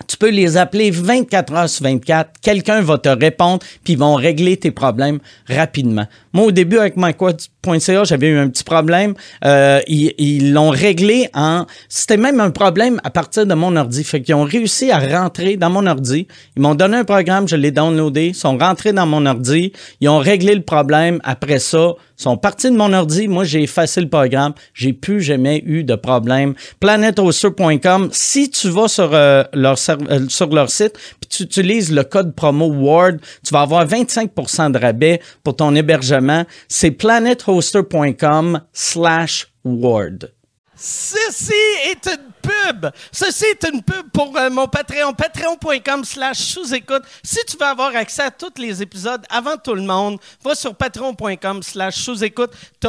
[0.07, 2.31] Tu peux les appeler 24 heures sur 24.
[2.41, 6.07] Quelqu'un va te répondre, puis ils vont régler tes problèmes rapidement.
[6.39, 9.15] Moi, au début, avec MyQuad.ca, j'avais eu un petit problème.
[9.45, 11.67] Euh, ils l'ont réglé en...
[11.89, 14.05] C'était même un problème à partir de mon ordi.
[14.05, 16.29] Fait qu'ils ont réussi à rentrer dans mon ordi.
[16.55, 18.27] Ils m'ont donné un programme, je l'ai downloadé.
[18.27, 19.73] Ils sont rentrés dans mon ordi.
[20.01, 21.19] Ils ont réglé le problème.
[21.25, 23.27] Après ça, ils sont partis de mon ordi.
[23.27, 24.53] Moi, j'ai effacé le programme.
[24.75, 26.55] J'ai plus jamais eu de problème.
[26.79, 28.11] PlanetHoster.com.
[28.13, 32.33] Si tu vas sur, euh, leur, euh, sur leur site puis tu utilises le code
[32.37, 36.28] promo WARD, tu vas avoir 25% de rabais pour ton hébergement.
[36.69, 40.33] C'est planethoster.com slash WARD.
[40.81, 41.53] Ceci
[41.91, 42.89] est une pub.
[43.11, 45.13] Ceci est une pub pour euh, mon Patreon.
[45.13, 47.03] Patreon.com slash sous-écoute.
[47.25, 50.73] Si tu veux avoir accès à tous les épisodes avant tout le monde, va sur
[50.77, 52.53] patreon.com slash sous-écoute.
[52.81, 52.89] Tu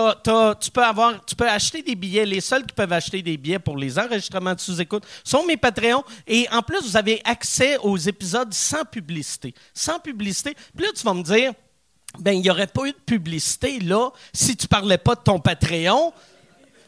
[0.72, 0.86] peux
[1.26, 2.28] tu peux acheter des billets.
[2.28, 6.03] Les seuls qui peuvent acheter des billets pour les enregistrements de sous-écoute sont mes Patreons.
[6.28, 9.56] Et en plus, vous avez accès aux épisodes sans publicité.
[9.74, 10.56] Sans publicité.
[10.76, 11.53] Puis là, tu vas me dire,
[12.18, 15.40] ben, il n'y aurait pas eu de publicité là si tu parlais pas de ton
[15.40, 16.11] Patreon.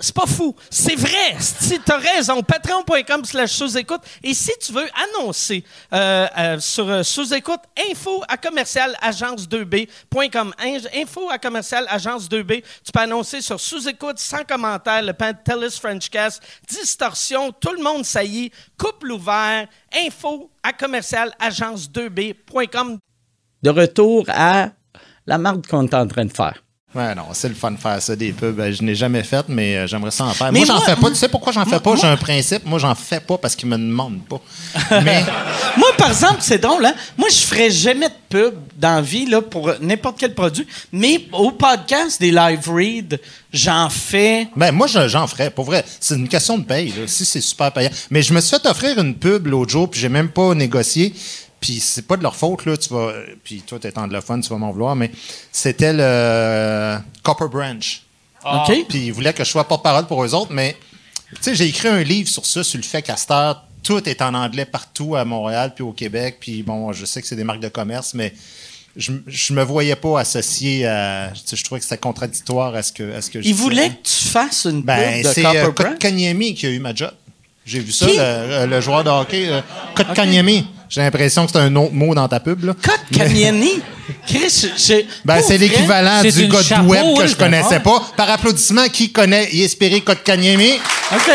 [0.04, 0.56] C'est pas fou.
[0.72, 1.36] C'est vrai.
[1.40, 4.02] Si t'as raison, patreon.com slash sous-écoute.
[4.24, 4.88] Et si tu veux
[5.20, 7.60] annoncer euh, euh, sur euh, sous-écoute,
[7.92, 10.54] info à commercial agence2b.com.
[10.60, 12.64] In- Info à commercial agence2b.
[12.84, 18.52] Tu peux annoncer sur sous-écoute, sans commentaire, le Pantelis Frenchcast, distorsion, tout le monde saillit,
[18.80, 22.98] couple ouvert, info à commercial agence2b.com.
[23.62, 24.70] De retour à
[25.32, 26.62] la marque qu'on est en train de faire.
[26.94, 28.60] Ouais, non, c'est le fun de faire ça, des pubs.
[28.60, 30.52] Euh, Je n'ai jamais fait, mais euh, j'aimerais ça en faire.
[30.52, 31.08] Mais moi, j'en fais pas.
[31.08, 31.96] Tu sais pourquoi j'en fais moi- pas?
[31.96, 32.66] J'ai un principe.
[32.66, 34.42] Moi, j'en fais pas parce qu'ils me demandent pas.
[35.02, 35.24] Mais
[35.78, 36.94] Moi, par exemple, c'est drôle, hein?
[37.18, 40.68] Moi, je ferais jamais de pub dans la vie, là, pour n'importe quel produit.
[40.92, 43.18] Mais au podcast des live reads,
[43.54, 44.50] j'en fais.
[44.58, 45.50] Ben, moi, je- j'en ferais.
[45.50, 46.90] Pour vrai, c'est une question de paye.
[46.90, 47.08] là.
[47.08, 47.92] Si c'est super payant.
[48.10, 51.14] Mais je me suis fait offrir une pub l'autre jour, puis j'ai même pas négocié.
[51.62, 52.76] Puis c'est pas de leur faute, là.
[52.76, 53.14] Tu vas,
[53.44, 55.12] puis toi, t'es anglophone, tu vas m'en vouloir, mais
[55.52, 58.02] c'était le Copper Branch.
[58.44, 58.86] OK?
[58.90, 60.76] Puis ils voulaient que je sois porte-parole pour eux autres, mais
[61.36, 64.34] tu sais, j'ai écrit un livre sur ça, sur le fait heure, tout est en
[64.34, 66.38] anglais partout à Montréal puis au Québec.
[66.40, 68.34] Puis bon, je sais que c'est des marques de commerce, mais
[68.98, 71.32] je, je me voyais pas associé à.
[71.34, 73.52] tu sais, Je trouvais que c'était contradictoire à ce que, à ce que je Ils
[73.54, 73.64] disais.
[73.64, 75.72] voulaient que tu fasses une Ben, pub de c'est Copper euh.
[75.72, 77.12] Kotkaniemi qui a eu ma job.
[77.66, 78.18] J'ai vu ça, Qui?
[78.18, 79.48] le, le joueur de hockey.
[79.48, 79.62] Euh,
[79.96, 80.66] Kotkaniemi.
[80.92, 82.66] J'ai l'impression que c'est un autre mot dans ta pub.
[82.66, 82.74] Là.
[82.74, 83.82] Code Caniani.
[84.28, 85.08] Chris, j'ai.
[85.26, 88.04] Ben, c'est l'équivalent C'est du une gars de chapeau, web que oui, je connaissais pas.
[88.18, 90.74] Par applaudissement, qui connaît Yesperi Kotkaniemi?
[91.14, 91.32] OK.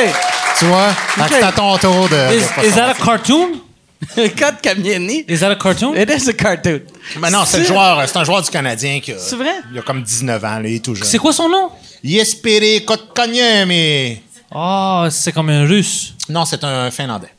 [0.59, 0.89] Tu vois?
[1.31, 2.67] C'est à ton tour de.
[2.67, 3.61] Is, that a cartoon?
[4.15, 5.25] Code Caniani.
[5.27, 5.97] Is that a cartoon?
[5.97, 6.83] It is a cartoon.
[7.19, 9.55] Mais non, c'est le joueur, c'est un joueur du Canadien qui a, C'est vrai?
[9.73, 11.07] il a comme 19 ans, là, il est tout jeune.
[11.07, 11.71] C'est quoi son nom?
[12.05, 14.21] Yesperi Kotkaniemi.
[14.55, 16.13] Oh, c'est comme un russe.
[16.29, 17.36] Non, c'est un Finlandais.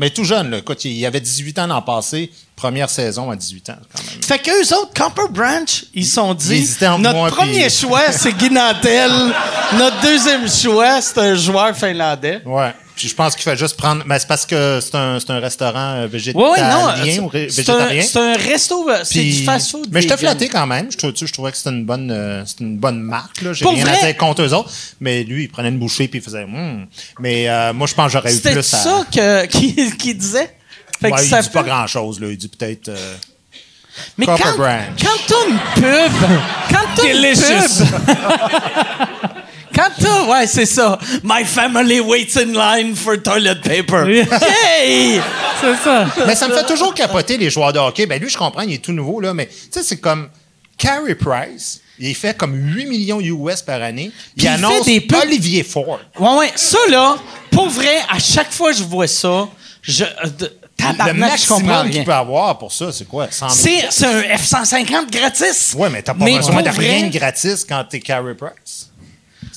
[0.00, 0.58] Mais tout jeune, là.
[0.58, 2.32] Écoute, il avait 18 ans l'an passé.
[2.56, 4.22] Première saison à 18 ans, quand même.
[4.22, 6.66] Fait qu'eux autres, Copper Branch, ils sont dit
[6.98, 9.10] notre moi premier puis- choix, c'est Guy Nantel.
[9.78, 12.40] notre deuxième choix, c'est un joueur finlandais.
[12.46, 12.72] Ouais.
[13.08, 14.02] Je pense qu'il fait juste prendre.
[14.06, 17.24] Mais c'est parce que c'est un, c'est un restaurant euh, Ouais, végétalien ouais, non.
[17.24, 18.02] ou ré- c'est- C'est un, végétarien.
[18.02, 19.88] c'est un resto, euh, c'est Puis- du fast-food.
[19.90, 20.30] Mais j'étais vegan.
[20.36, 20.90] flatté quand même.
[20.90, 23.42] Je, trou- je trouvais que c'était une bonne, euh, c'était une bonne marque.
[23.42, 23.52] Là.
[23.52, 23.98] J'ai Pour rien vrai?
[23.98, 24.70] à dire contre eux autres.
[25.00, 26.44] Mais lui, il prenait une bouchée puis il faisait.
[26.44, 26.86] Hmm.
[27.18, 28.62] Mais euh, moi, je pense que j'aurais eu plus à.
[28.62, 30.54] ça que- qu'il qu'il disait?
[31.00, 32.20] Fait que Ouais, il ça dit pas fait- grand chose.
[32.20, 32.28] Là.
[32.30, 32.88] Il dit peut-être.
[32.88, 33.14] euh,
[34.18, 34.86] Mais Copper quand, Branch.
[35.00, 36.12] quand t'as une pub,
[36.70, 37.86] quand t'as une pub,
[40.28, 40.98] ouais, c'est ça.
[41.24, 44.04] My family waits in line for toilet paper.
[44.08, 45.20] Yay!
[45.60, 46.06] C'est ça.
[46.26, 48.06] Mais ça me fait toujours capoter les joueurs de hockey.
[48.06, 50.30] Ben lui, je comprends, il est tout nouveau, là, mais tu sais, c'est comme
[50.78, 51.82] Carey Price.
[51.98, 54.10] Il fait comme 8 millions US par année.
[54.10, 56.00] Puis Il il annonce fait des pubs- Olivier Ford.
[56.18, 57.16] Ouais, ouais, ça là,
[57.50, 59.48] pour vrai, à chaque fois que je vois ça,
[59.82, 60.04] je.
[60.04, 60.08] euh,
[61.06, 63.28] Le maximum qu'il peut avoir pour ça, c'est quoi?
[63.30, 65.74] 100 000 C'est c'est un F-150 gratis.
[65.76, 68.88] Ouais, mais t'as pas Mais besoin de rien de gratis quand t'es Carey Price.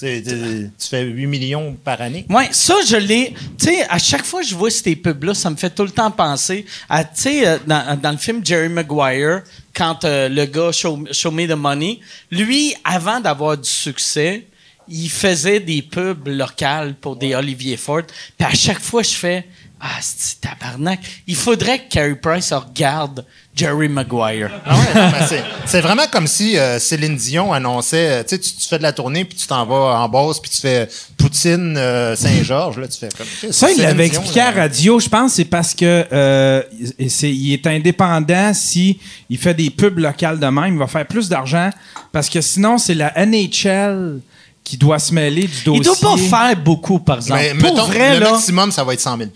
[0.03, 2.25] Tu fais 8 millions par année?
[2.29, 3.33] Ouais, ça, je l'ai.
[3.57, 5.91] Tu sais, à chaque fois que je vois ces pubs-là, ça me fait tout le
[5.91, 9.43] temps penser à, tu sais, euh, dans, dans le film Jerry Maguire,
[9.73, 11.99] quand euh, le gars show, Show Me the Money,
[12.31, 14.45] lui, avant d'avoir du succès,
[14.87, 18.03] il faisait des pubs locales pour des Olivier Ford.
[18.37, 19.45] Puis à chaque fois, je fais
[19.85, 20.99] Ah, c'est tabarnak?
[21.27, 24.49] Il faudrait que Carey Price regarde Jerry Maguire.
[24.65, 28.39] Ah ouais, c'est- c'est vraiment comme si euh, Céline Dion annonçait, euh, tu
[28.69, 30.87] fais de la tournée, puis tu t'en vas en Beauce, puis tu fais
[31.17, 33.27] Poutine euh, Saint-Georges, là, tu fais comme...
[33.51, 36.63] Ça, il Céline l'avait Dion, expliqué à radio, je pense, c'est parce que euh,
[36.97, 38.99] il- c'est- il est indépendant si
[39.29, 41.69] il fait des pubs locales de même, il va faire plus d'argent
[42.13, 44.21] parce que sinon c'est la NHL
[44.63, 45.81] qui doit se mêler du dossier.
[45.81, 47.41] Il doit pas faire beaucoup, par exemple.
[47.41, 48.31] Mais Pour mettons, vrai, le là.
[48.31, 49.29] maximum, ça va être 100 000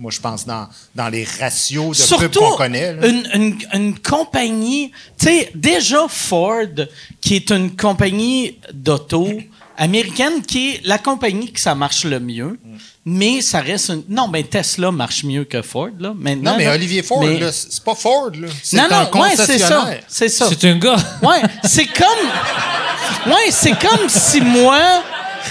[0.00, 2.94] Moi, je pense dans, dans les ratios de pubs Surtout qu'on connaît.
[2.94, 3.06] là.
[3.08, 6.62] Une, une, une compagnie, tu sais, déjà Ford,
[7.20, 9.28] qui est une compagnie d'auto
[9.76, 12.58] américaine, qui est la compagnie que ça marche le mieux,
[13.04, 14.04] mais ça reste une...
[14.08, 16.52] Non, mais Tesla marche mieux que Ford, là, maintenant.
[16.52, 16.74] Non, mais là.
[16.74, 18.48] Olivier Ford, Mais- c'est pas Ford, là.
[18.62, 19.46] C'est Non, un non, ouais, c'est ça.
[19.46, 20.02] concessionnaire.
[20.06, 20.48] C'est ça.
[20.48, 20.96] C'est un gars.
[21.22, 23.32] Ouais, c'est comme.
[23.32, 24.78] Ouais, c'est comme si moi.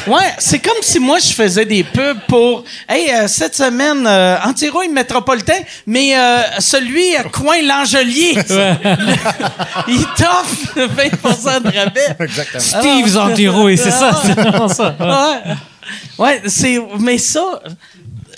[0.06, 2.64] Ouais, c'est comme si moi je faisais des pubs pour.
[2.88, 8.34] Hey, euh, cette semaine, euh, Antirouille métropolitain, mais euh, celui à coin L'Angelier.
[9.88, 12.16] il t'offre 20% de rabais.
[12.20, 12.60] Exactement.
[12.60, 14.12] Steve Zantiro, et c'est ça.
[14.26, 14.96] C'est vraiment ça.
[15.00, 15.56] Ouais.
[16.18, 16.80] Ouais, c'est.
[17.00, 17.62] Mais ça.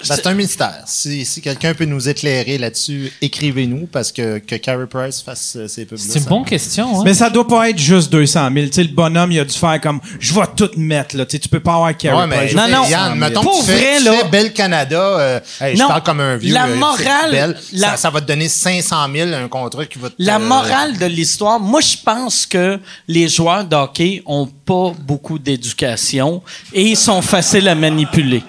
[0.08, 0.84] Ben, c'est un mystère.
[0.86, 5.68] Si, si quelqu'un peut nous éclairer là-dessus, écrivez-nous, parce que que Carey Price fasse euh,
[5.68, 6.04] ces pubs-là.
[6.08, 7.00] C'est une bonne question.
[7.00, 7.04] Hein?
[7.06, 8.66] Mais ça doit pas être juste 200 000.
[8.68, 11.16] Tu sais, le bonhomme, il a dû faire comme je vais tout mettre.
[11.18, 11.26] Là.
[11.26, 12.56] Tu sais, tu peux pas avoir Carey Ouais, mais Price.
[12.56, 12.84] Non, non.
[12.84, 12.90] 200 000.
[12.92, 15.88] Yann, mettons Pour tu fais, vrai, tu là- fais Belle Canada, euh, hey, je Non.
[15.88, 16.54] parle comme un vieux.
[16.54, 19.48] La euh, tu sais, morale- Belle, la- ça, ça va te donner 500 000, un
[19.48, 20.16] contrat qui va te...
[20.20, 25.40] La euh, morale de l'histoire, moi, je pense que les joueurs d'hockey ont pas beaucoup
[25.40, 26.42] d'éducation
[26.74, 28.44] et ils sont faciles à manipuler.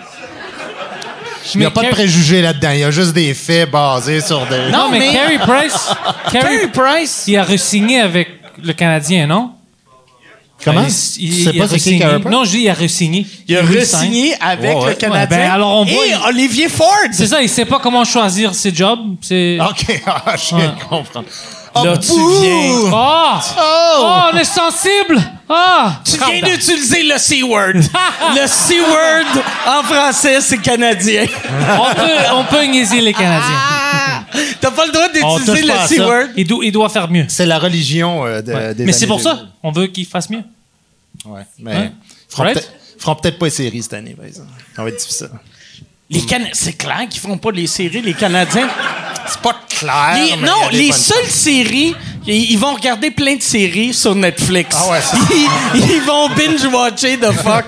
[1.54, 2.70] Il n'y a pas de préjugés là-dedans.
[2.72, 4.70] Il y a juste des faits basés sur des...
[4.70, 5.90] Non, mais, mais- Carey Price,
[6.32, 8.28] Carey Price, il a re-signé avec
[8.62, 9.52] le Canadien, non?
[10.62, 10.82] Comment?
[10.82, 12.28] Il, Tu il- sais il pas a c'est?
[12.30, 13.26] Non, je dis il a re-signé.
[13.48, 14.34] il a re-signé.
[14.40, 14.88] avec Ouais, ouais.
[14.90, 16.88] le Canadien Ouais, ben, alors on voit- et Olivier Ford.
[17.12, 18.98] C'est ça, il sait pas comment choisir ses jobs.
[19.22, 19.58] C'est.
[19.58, 20.74] OK, ah, je viens
[21.72, 21.86] comprendre.
[21.92, 22.90] Là, Oh, tu viens.
[22.92, 23.38] Oh!
[24.01, 25.20] Oh, on est sensible!
[25.48, 26.01] Ah!
[26.05, 27.72] Tu viens d'utiliser le C-word.
[27.74, 31.26] le C-word en français, c'est canadien.
[31.78, 33.59] On peut, on peut niaiser les Canadiens.
[34.60, 35.74] T'as pas le droit d'utiliser le.
[35.88, 36.26] C-word.
[36.36, 37.24] Il, doit- il doit faire mieux.
[37.28, 38.74] C'est la religion euh, de, Ouais.
[38.74, 39.34] des Mais c'est pour ça.
[39.34, 39.48] 2000.
[39.64, 40.42] On veut qu'il fasse mieux.
[41.24, 41.42] Ouais.
[41.59, 41.90] Mais Hein?
[42.30, 44.48] ils feront peut-être- ils feront peut-être pas les séries cette année, par exemple.
[44.76, 45.30] Ça va être difficile.
[46.10, 46.22] Les
[46.52, 48.68] c'est clair qu'ils font pas les séries, les Canadiens.
[49.31, 50.15] C'est pas clair.
[50.16, 51.94] Les- mais non, les seules séries,
[52.27, 54.77] ils, vont regarder plein de séries sur Netflix.
[54.78, 54.98] Ah ouais,
[55.74, 57.65] ils, ils vont binge-watcher the fuck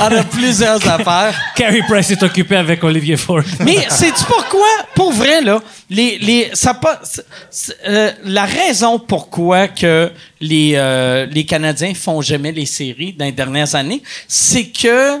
[0.00, 1.34] en a plusieurs affaires.
[1.56, 3.42] Carrie Price est occupé avec Olivier Ford.
[3.60, 4.66] Mais sais-tu pourquoi?
[4.94, 5.60] Pour vrai, là,
[5.90, 10.10] les, les, ça pas, c'est- c'est, euh, la raison pourquoi que
[10.40, 15.20] les, euh, les Canadiens font jamais les séries dans les dernières années, c'est que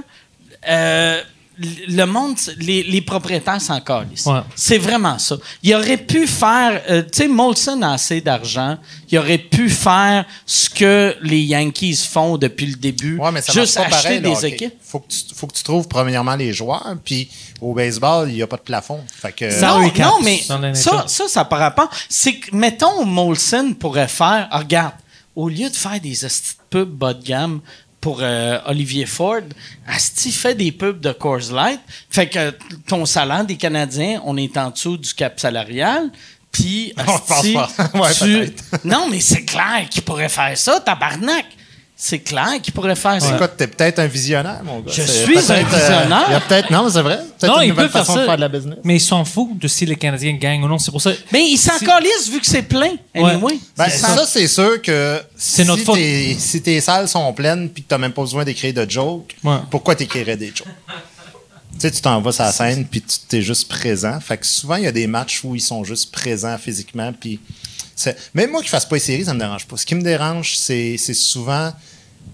[0.68, 1.20] euh,
[1.58, 4.26] le monde, les, les propriétaires s'en calissent.
[4.26, 4.40] Ouais.
[4.54, 5.36] C'est vraiment ça.
[5.62, 8.76] Il aurait pu faire, euh, tu sais, Molson a assez d'argent.
[9.10, 13.16] Il aurait pu faire ce que les Yankees font depuis le début.
[13.18, 14.74] Ouais, mais ça juste pas acheter pareil, des équipes.
[14.82, 17.28] Faut que, tu, faut que tu trouves premièrement les joueurs, puis
[17.60, 19.00] au baseball, il n'y a pas de plafond.
[19.14, 21.88] Fait que, Non, cap non, mais ça, ça, ça par rapport.
[22.08, 24.94] C'est que, mettons, Molson pourrait faire, ah, regarde,
[25.34, 26.16] au lieu de faire des
[26.70, 27.60] pubs bas de gamme
[28.00, 29.42] pour euh, Olivier Ford,
[29.86, 31.80] Asti fait des pubs de Coors Light.
[32.10, 32.52] Fait que
[32.86, 36.10] ton salaire des Canadiens, on est en dessous du cap salarial.
[36.52, 37.56] Puis, asti.
[37.94, 38.54] Ouais, tu-.
[38.84, 41.46] Non, mais c'est clair qu'il pourrait faire ça, tabarnak.
[41.98, 43.34] C'est clair qu'il pourrait faire ça.
[43.34, 44.92] Écoute, t'es peut-être un visionnaire, mon gars.
[44.92, 46.24] Je C'est suis peut-être, un euh, visionnaire.
[46.28, 47.20] Il y a peut-être, non, mais c'est vrai.
[47.38, 48.20] Peut-être Non, une il nouvelle peut faire façon ça.
[48.20, 48.78] de faire de la business.
[48.84, 50.78] Mais ils s'en foutent de si les Canadiens gagnent ou non.
[50.78, 51.12] C'est pour ça.
[51.32, 52.96] Mais il s'en calisse vu que c'est plein.
[53.14, 53.58] Anyway.
[53.78, 55.94] Ben, C'est ça, c'est sûr que C'est si, notre faute.
[55.96, 59.34] tes, si tes salles sont pleines puis que t'as même pas besoin d'écrire de jokes,
[59.42, 59.56] Ouais.
[59.70, 60.66] pourquoi t'écrirais des jokes?
[61.76, 64.18] Tu sais, tu t'en vas sur scène puis tu t'es juste présent.
[64.20, 67.40] Fait que souvent, il y a des matchs où ils sont juste présents physiquement puis
[68.34, 69.76] même moi qui fasse pas les séries, ça me dérange pas.
[69.76, 71.72] Ce qui me dérange, c'est c'est souvent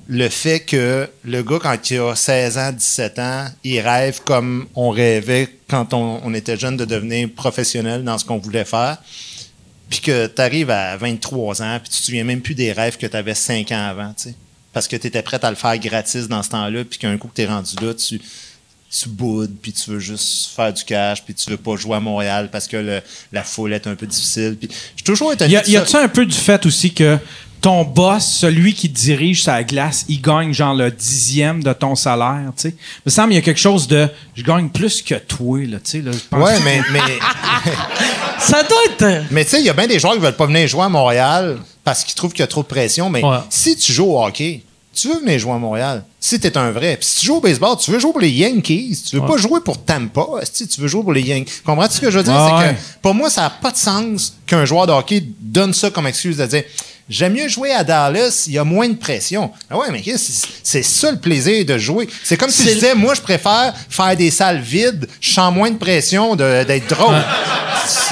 [0.09, 4.67] le fait que le gars, quand il a 16 ans, 17 ans, il rêve comme
[4.75, 8.99] on rêvait quand on, on était jeune de devenir professionnel dans ce qu'on voulait faire.
[9.89, 12.97] Puis que tu arrives à 23 ans, puis tu te souviens même plus des rêves
[12.97, 14.35] que tu avais 5 ans avant, tu sais.
[14.73, 17.29] Parce que tu étais prêt à le faire gratis dans ce temps-là, puis qu'un coup
[17.29, 18.21] que tu es rendu là, tu,
[19.01, 22.01] tu boudes, puis tu veux juste faire du cash, puis tu veux pas jouer à
[22.01, 23.01] Montréal parce que le-
[23.33, 24.57] la foule est un peu difficile.
[24.61, 25.81] Puis j'ai toujours été Y a- y ça.
[25.83, 27.17] a-tu un peu du fait aussi que
[27.63, 31.95] ton boss, celui qui te dirige sa glace, il gagne genre le dixième de ton
[31.95, 32.71] salaire, tu sais?
[32.71, 35.79] Il me semble qu'il y a quelque chose de je gagne plus que toi, là,
[35.79, 36.01] tu sais.
[36.03, 36.11] là.
[36.13, 37.01] Je pense Ouais, que- mais, mais,
[38.39, 39.03] Ça doit être.
[39.03, 40.83] euh, mais tu sais, il y a bien des joueurs qui veulent pas venir jouer
[40.83, 43.09] à Montréal parce qu'ils trouvent qu'il y a trop de pression.
[43.09, 43.39] Mais Ouais.
[43.49, 44.63] si tu joues au hockey,
[44.93, 46.05] tu veux venir jouer à Montréal.
[46.21, 46.97] Si tu es un vrai.
[46.97, 49.03] Puis si tu joues au baseball, tu veux jouer pour les Yankees.
[49.09, 50.27] Tu veux pas jouer pour Tampa.
[50.51, 51.53] Si tu veux jouer pour les Yankees.
[51.65, 52.35] Comprends-tu ce que je veux dire?
[52.35, 55.73] Ouais, C'est que pour moi, ça n'a pas de sens qu'un joueur de hockey donne
[55.73, 56.65] ça comme excuse de dire
[57.13, 59.51] J'aime mieux jouer à Dallas, il y a moins de pression.
[59.71, 60.19] Ah ouais, mais Chris,
[60.63, 62.09] c'est ça le plaisir de jouer.
[62.25, 65.71] C'est comme si je disais, moi, je préfère faire des salles vides, je sens moins
[65.71, 67.17] de pression d'être drôle.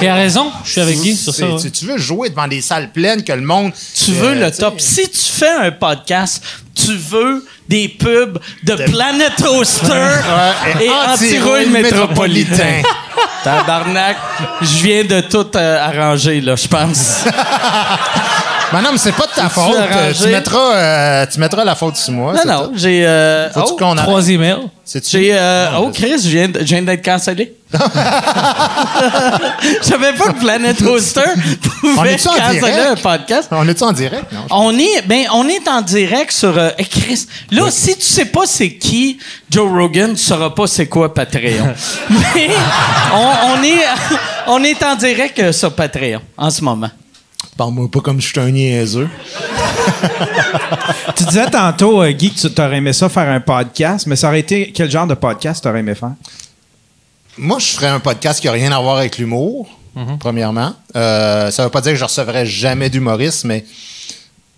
[0.01, 0.51] Il a raison.
[0.63, 1.47] Je suis avec Guy sur ça.
[1.47, 1.71] Ouais.
[1.71, 3.71] tu, veux jouer devant des salles pleines que le monde.
[3.95, 4.79] Tu veux euh, le tu top.
[4.79, 6.43] Si tu fais un podcast,
[6.75, 12.83] tu veux des pubs de, Planet Toaster Ouais, et Anti-Rouille Métropolitain.
[13.43, 14.17] Tabarnak,
[14.61, 17.23] je viens de tout euh, arranger, là, je pense.
[18.71, 19.75] Ben non, mais c'est pas de ta faute.
[19.75, 20.13] arrangé?
[20.23, 22.33] Tu mettras, euh, tu mettras la faute sur moi.
[22.33, 23.05] Non, non, j'ai...
[23.05, 24.03] euh, Faut-tu oh, qu'on arrête?
[24.05, 24.67] Trois emails.
[25.09, 25.29] J'ai...
[25.33, 27.53] euh, oh, Chris, je viens, de- je viens d'être cancellé.
[29.81, 31.21] Je savais pas que Planet Toaster
[31.83, 33.47] On pouvait canceller un podcast.
[33.51, 34.25] On est-tu en direct?
[34.31, 34.41] Non.
[34.49, 37.27] On est, ben, on est en direct sur euh, eh, Chris.
[37.51, 39.19] Là, si tu sais pas c'est qui
[39.49, 41.73] Joe Rogan, tu sauras pas c'est quoi Patreon.
[42.09, 42.49] Mais
[43.13, 43.85] on, on est,
[44.47, 46.89] on est en direct euh, sur Patreon en ce moment.
[47.57, 49.09] Parle-moi pas comme je suis un niaiseux.
[51.15, 54.27] Tu disais tantôt, euh, Guy, que tu aurais aimé ça faire un podcast, mais ça
[54.29, 56.13] aurait été quel genre de podcast tu aurais aimé faire?
[57.37, 59.67] Moi, je ferais un podcast qui n'a rien à voir avec l'humour,
[60.19, 60.73] premièrement.
[60.95, 63.65] Euh, ça veut pas dire que je recevrais jamais d'humoriste, mais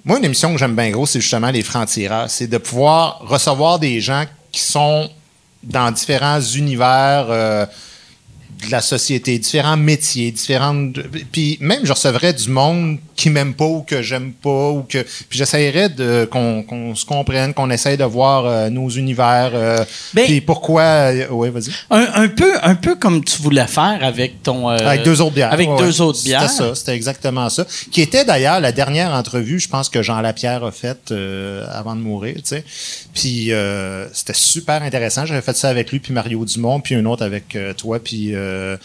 [0.05, 2.29] moi, une émission que j'aime bien gros, c'est justement les francs-tireurs.
[2.29, 5.09] C'est de pouvoir recevoir des gens qui sont
[5.63, 7.65] dans différents univers euh,
[8.65, 10.97] de la société, différents métiers, différentes.
[11.31, 14.99] Puis même, je recevrais du monde qui m'aime pas ou que j'aime pas ou que.
[15.29, 19.51] Puis j'essayerais de qu'on se comprenne, qu'on essaye de voir euh, nos univers.
[19.53, 19.83] euh,
[20.13, 20.81] Ben- puis pourquoi.
[20.81, 21.71] euh, ouais, vas-y.
[21.91, 24.69] Un, un peu, un peu comme tu voulais faire avec ton.
[24.69, 25.53] euh, Avec deux autres bières.
[25.53, 26.07] Avec Ouais, deux ouais.
[26.07, 26.49] autres bières.
[26.49, 27.65] C'était ça, c'était exactement ça.
[27.91, 31.13] Qui était d'ailleurs la dernière entrevue, je pense que Jean Lapierre a faite
[31.71, 32.63] avant de mourir, tu sais.
[33.13, 33.51] Puis
[34.13, 35.25] c'était super intéressant.
[35.25, 38.77] J'avais fait ça avec lui, puis Mario Dumont, puis un autre avec toi, puis euh,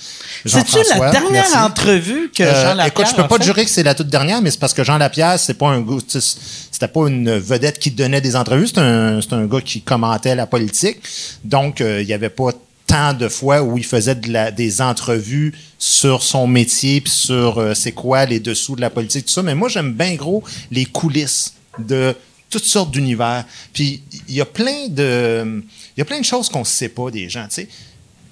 [0.44, 1.04] C'est-tu Jean-François.
[1.06, 1.56] la dernière Merci.
[1.58, 3.40] entrevue que Euh, Jean Lapierre Écoute, je peux a pas fait?
[3.40, 5.68] te jurer que c'est la toute dernière, mais c'est parce que Jean Lapierre, c'est pas
[5.68, 6.00] un goût.
[6.08, 10.46] c'était pas une vedette qui donnait des entrevues, c'est un, un gars qui commentait la
[10.46, 10.98] politique.
[11.44, 12.50] Donc, euh, il y avait pas
[12.86, 17.58] tant de fois où il faisait de la- des entrevues sur son métier puis sur
[17.58, 19.42] euh, c'est quoi les dessous de la politique, tout ça.
[19.42, 22.14] Mais moi, j'aime bien gros les coulisses de
[22.50, 23.44] toutes sortes d'univers.
[23.74, 25.62] Puis il y a plein de
[25.96, 27.44] il y a plein de choses qu'on ne sait pas des gens.
[27.48, 27.68] tu sais.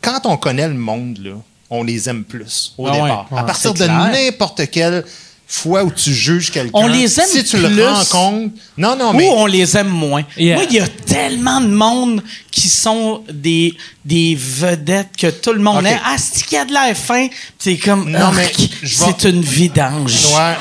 [0.07, 1.33] Quand on connaît le monde, là,
[1.69, 3.27] on les aime plus au Ah départ.
[3.31, 5.05] Ouais, à partir c'est de n'importe quelle
[5.49, 7.69] fois où tu juges quelqu'un, On les aime si tu plus.
[7.77, 10.25] le rencontres, non non Ou mais on les aime moins.
[10.37, 10.57] Yeah.
[10.57, 12.21] Moi, il y a tellement de monde
[12.51, 15.87] qui sont des, des vedettes que tout le monde Ok.
[15.87, 16.01] aime.
[16.05, 17.29] Ah, c'est qu'il y a de l'air fin?
[17.61, 18.51] C'est comme, Non, mais
[18.83, 20.27] je vais- c'est une vidange.
[20.35, 20.57] Ouais.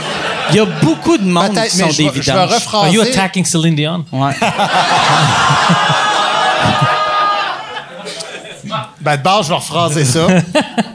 [0.52, 2.38] Il y a beaucoup de monde qui sont mais des vais- je vais vidanges.
[2.38, 2.94] Are rephraser.
[2.96, 4.06] you attacking Celine Dion?
[4.12, 4.36] Ouais.
[9.06, 10.28] Ben, de base, je vais rephraser ça.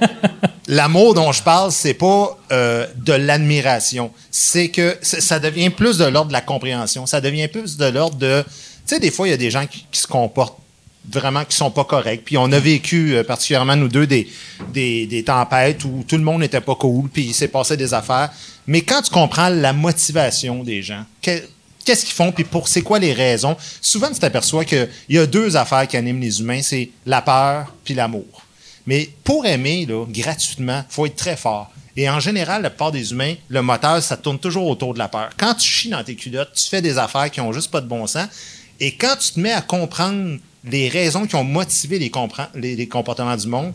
[0.67, 4.11] L'amour dont je parle, c'est pas euh, de l'admiration.
[4.33, 7.07] C'est que ça devient plus de l'ordre de la compréhension.
[7.07, 8.43] Ça devient plus de l'ordre de.
[8.43, 10.59] Tu sais, des fois, il y a des gens qui, qui se comportent
[11.09, 12.25] vraiment qui sont pas corrects.
[12.25, 14.29] Puis on a vécu, euh, particulièrement nous deux, des,
[14.73, 17.95] des, des tempêtes où tout le monde n'était pas cool, puis il s'est passé des
[17.95, 18.31] affaires.
[18.67, 21.05] Mais quand tu comprends la motivation des gens,
[21.85, 25.27] qu'est-ce qu'ils font, puis pour c'est quoi les raisons, souvent tu t'aperçois qu'il y a
[25.27, 28.43] deux affaires qui animent les humains, c'est la peur puis l'amour.
[28.87, 31.71] Mais pour aimer, gratuitement, il faut être très fort.
[31.97, 35.09] Et en général, la plupart des humains, le moteur, ça tourne toujours autour de la
[35.09, 35.31] peur.
[35.37, 37.89] Quand tu chies dans tes culottes, tu fais des affaires qui ont juste pas de
[37.89, 38.29] bon sens.
[38.79, 43.47] Et quand tu te mets à comprendre les raisons qui ont motivé les comportements du
[43.47, 43.73] monde,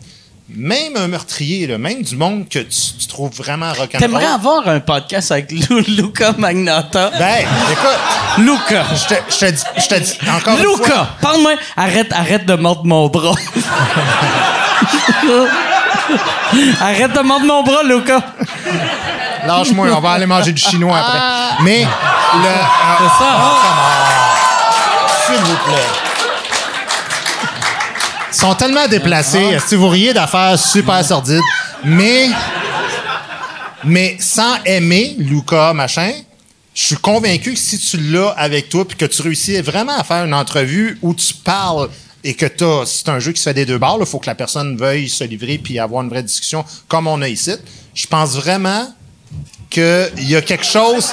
[0.48, 2.68] même un meurtrier, là, même du monde que tu,
[3.00, 3.98] tu trouves vraiment rock'n'roll.
[4.00, 7.10] T'aimerais avoir un podcast avec Lu- Luca Magnata?
[7.18, 7.98] Ben, écoute,
[8.38, 8.84] Luca.
[8.94, 10.76] je te, dis, je te dis encore une fois.
[10.86, 11.52] Luca, parle-moi.
[11.76, 13.34] Arrête, arrête de mordre mon bras.
[16.80, 18.20] arrête de mordre mon bras, Luca.
[19.46, 21.18] Lâche-moi, on va aller manger du chinois après.
[21.64, 21.88] Mais le.
[22.98, 23.54] C'est ça, hein?
[25.26, 25.86] S'il vous plaît.
[28.36, 29.56] Ils sont tellement déplacés.
[29.66, 31.40] Si vous riez d'affaires super sordides?
[31.84, 32.28] Mais.
[33.84, 36.12] Mais sans aimer Luca, machin,
[36.74, 40.02] je suis convaincu que si tu l'as avec toi puis que tu réussis vraiment à
[40.04, 41.88] faire une entrevue où tu parles
[42.24, 44.26] et que t'as- c'est un jeu qui se fait des deux bords, il faut que
[44.26, 47.52] la personne veuille se livrer puis avoir une vraie discussion comme on a ici.
[47.94, 48.92] Je pense vraiment
[49.70, 51.10] qu'il y a quelque chose.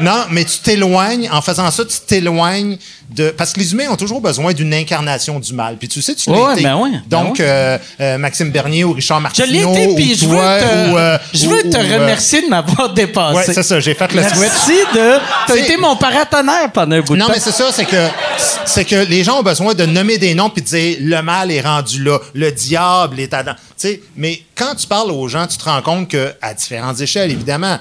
[0.00, 1.28] Non, mais tu t'éloignes.
[1.30, 2.78] En faisant ça, tu t'éloignes
[3.14, 3.30] de.
[3.30, 5.76] Parce que les humains ont toujours besoin d'une incarnation du mal.
[5.78, 6.62] Puis tu sais, tu l'as Ouais, été.
[6.62, 7.44] ben ouais, ben Donc, ouais.
[7.46, 9.46] euh, euh, Maxime Bernier ou Richard Je Martineau.
[9.48, 12.42] l'ai été, ou puis je veux te, ou, euh, je veux te ou, euh, remercier
[12.42, 13.36] de m'avoir dépassé.
[13.36, 14.38] Ouais, c'est ça, j'ai fait le switch.
[14.38, 15.18] Merci de.
[15.46, 17.32] T'as été mon paratonnerre pendant un bout de Non, temps.
[17.34, 18.06] mais c'est ça, c'est que
[18.64, 21.50] c'est que les gens ont besoin de nommer des noms puis de dire le mal
[21.50, 23.42] est rendu là, le diable est à.
[23.44, 27.00] Tu sais, mais quand tu parles aux gens, tu te rends compte que à différentes
[27.00, 27.78] échelles, évidemment,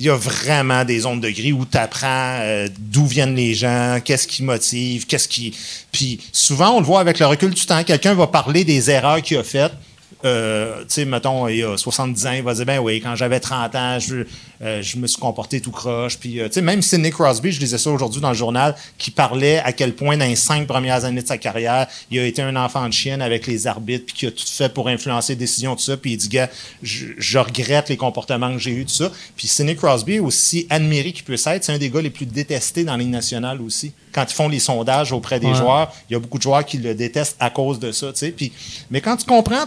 [0.00, 2.40] il y a vraiment des zones de gris où tu apprends
[2.78, 5.54] d'où viennent les gens, qu'est-ce qui motive, qu'est-ce qui.
[5.92, 7.84] Puis souvent, on le voit avec le recul du temps.
[7.84, 9.74] Quelqu'un va parler des erreurs qu'il a faites.
[10.24, 13.14] Euh, tu sais, mettons, il y a 70 ans, il va dire, ben oui, quand
[13.16, 14.24] j'avais 30 ans, je,
[14.62, 16.18] euh, je me suis comporté tout croche.
[16.18, 19.10] Puis, euh, tu sais, même Sidney Crosby, je lisais ça aujourd'hui dans le journal, qui
[19.10, 22.42] parlait à quel point, dans les cinq premières années de sa carrière, il a été
[22.42, 25.38] un enfant de chienne avec les arbitres, puis qu'il a tout fait pour influencer les
[25.38, 25.96] décisions, tout ça.
[25.96, 26.50] Puis il dit, gars,
[26.82, 29.10] je, je regrette les comportements que j'ai eus, tout ça.
[29.36, 32.84] Puis Sidney Crosby, aussi admiré qu'il peut être, c'est un des gars les plus détestés
[32.84, 33.92] dans la Ligue nationale aussi.
[34.12, 35.54] Quand ils font les sondages auprès des Ouais.
[35.54, 38.18] joueurs, il y a beaucoup de joueurs qui le détestent à cause de ça, tu
[38.18, 38.30] sais.
[38.30, 38.52] Puis,
[38.90, 39.64] mais quand tu comprends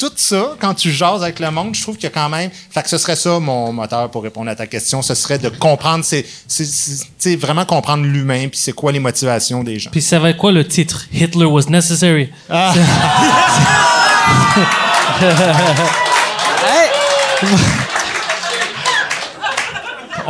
[0.00, 2.50] tout ça, quand tu jases avec le monde, je trouve qu'il y a quand même.
[2.70, 5.02] Fait que ce serait ça mon moteur pour répondre à ta question.
[5.02, 8.90] Ce serait de comprendre, c'est, c'est, c'est- tu sais, vraiment comprendre l'humain, puis c'est quoi
[8.92, 9.90] les motivations des gens.
[9.90, 11.04] Puis ça va être quoi le titre?
[11.12, 12.30] Hitler was necessary.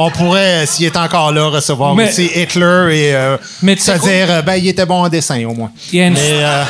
[0.03, 3.83] On pourrait, euh, s'il est encore là, recevoir Mais- aussi Hitler et euh, Mais tu
[3.83, 4.09] se sais quoi?
[4.09, 5.71] dire, euh, ben, il était bon en dessin au moins.
[5.93, 6.63] Il y a une- Mais, euh,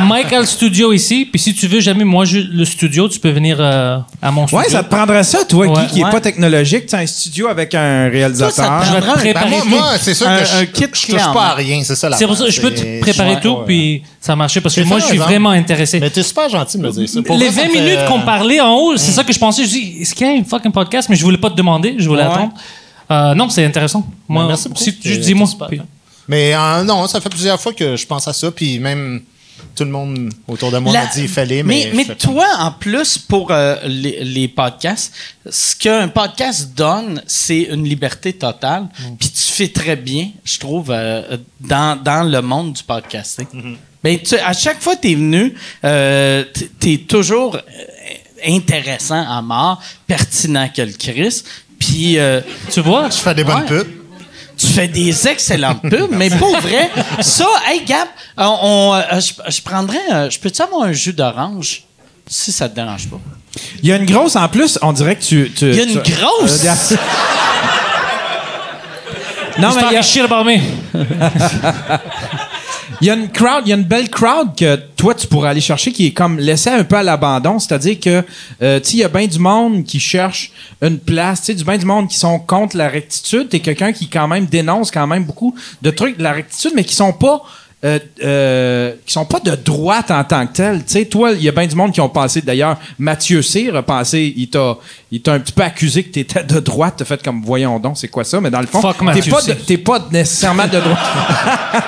[0.00, 3.20] Mike a le studio ici, puis si tu veux jamais moi je- le studio, tu
[3.20, 4.64] peux venir euh, à mon studio.
[4.64, 5.86] Ouais, ça te prendrait ça, toi, Ouais.
[5.86, 6.10] qui, qui est Ouais.
[6.10, 6.86] pas technologique.
[6.86, 8.52] Tu as un studio avec un réalisateur.
[8.52, 10.44] Ça, ça te Je vais te prendra un- préparer ben, moi, c'est sûr Un- que
[10.44, 12.60] je, un kit je touche pas à rien, c'est ça la C'est pour ça, je
[12.60, 16.00] peux te préparer tout, puis ça marchait parce que moi, je suis vraiment intéressé.
[16.00, 17.22] Mais t'es super gentil de me dire ça.
[17.22, 19.22] Pour Les vrai, ça 20 me fait, minutes euh, qu'on parlait en haut, c'est ça
[19.22, 19.62] que je pensais.
[19.64, 21.08] Je dis, est-ce qu'il y a une fucking podcast?
[21.08, 22.50] Mais je voulais pas te demander, je voulais attendre.
[23.10, 24.06] Euh, non, c'est intéressant.
[24.28, 24.82] Moi, Ben, merci beaucoup.
[24.82, 25.68] Si tu c'est super.
[25.68, 25.80] Puis-
[26.28, 29.22] Mais euh, non, ça fait plusieurs fois que je pense à ça, puis même
[29.74, 33.76] tout le monde autour de moi m'a dit fallait, mais, toi, en plus, pour euh,
[33.84, 35.12] les, les podcasts,
[35.48, 38.84] ce qu'un podcast donne, c'est une liberté totale.
[38.84, 39.16] Mm.
[39.18, 43.46] Puis tu fais très bien, je trouve, euh, dans, dans le monde du podcasting.
[43.52, 43.76] Mm-hmm.
[44.02, 45.54] Ben, tu, à chaque fois que tu es venu,
[45.84, 46.44] euh,
[46.80, 47.58] tu es toujours
[48.46, 51.42] intéressant à mort, pertinent que le Chris.
[51.86, 52.40] Puis, euh,
[52.72, 53.08] Tu vois?
[53.10, 53.66] Je fais des bonnes Ouais.
[53.66, 53.88] pubs.
[54.56, 56.88] Tu fais des excellentes pubs, mais pour vrai,
[57.20, 58.06] ça, hey Gab,
[58.36, 61.82] on, on, euh, je, je prendrais, euh, je peux-tu avoir un jus d'orange?
[62.26, 63.18] Si ça te dérange pas?
[63.82, 65.50] Il y a une grosse, en plus, on dirait que tu.
[65.54, 66.64] tu Il y a une tu- grosse?
[66.64, 66.96] Euh,
[69.58, 70.02] non, mais il y a-.
[73.04, 75.50] Il y a une crowd, il y a une belle crowd que toi tu pourrais
[75.50, 78.22] aller chercher qui est comme laissée un peu à l'abandon, c'est-à-dire que
[78.62, 81.64] euh, tu il y a bien du monde qui cherche une place, tu sais du
[81.64, 85.06] bien du monde qui sont contre la rectitude, t'es quelqu'un qui quand même dénonce quand
[85.06, 87.42] même beaucoup de trucs de la rectitude mais qui sont pas
[87.84, 90.78] euh, euh, qui sont pas de droite en tant que tel.
[90.78, 93.76] Tu sais, toi, il y a bien du monde qui ont pensé, d'ailleurs, Mathieu Cyr
[93.76, 94.78] a pensé, il t'a,
[95.10, 97.98] il t'a un petit peu accusé que t'étais de droite, t'as fait comme, voyons donc,
[97.98, 98.40] c'est quoi ça?
[98.40, 100.98] Mais dans le fond, Fuck t'es Mathieu pas, de- t'es pas nécessairement de droite.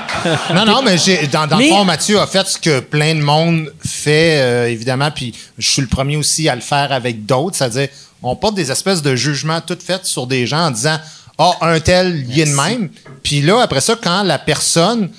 [0.54, 3.14] Non, non, mais j'ai, dans, dans Mais- le fond, Mathieu a fait ce que plein
[3.14, 7.26] de monde fait, euh, évidemment, puis je suis le premier aussi à le faire avec
[7.26, 7.88] d'autres, c'est-à-dire,
[8.22, 10.96] on porte des espèces de jugements toutes faites sur des gens en disant,
[11.38, 12.88] ah, un tel, il est de même.
[13.22, 15.10] Puis là, après ça, quand la personne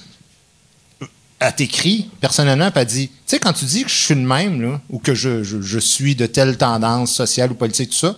[1.40, 4.22] a t'écrit personnellement, puis a dit, tu sais, quand tu dis que je suis de
[4.22, 8.18] même, là, ou que je, suis de telle tendance sociale ou politique, tout ça,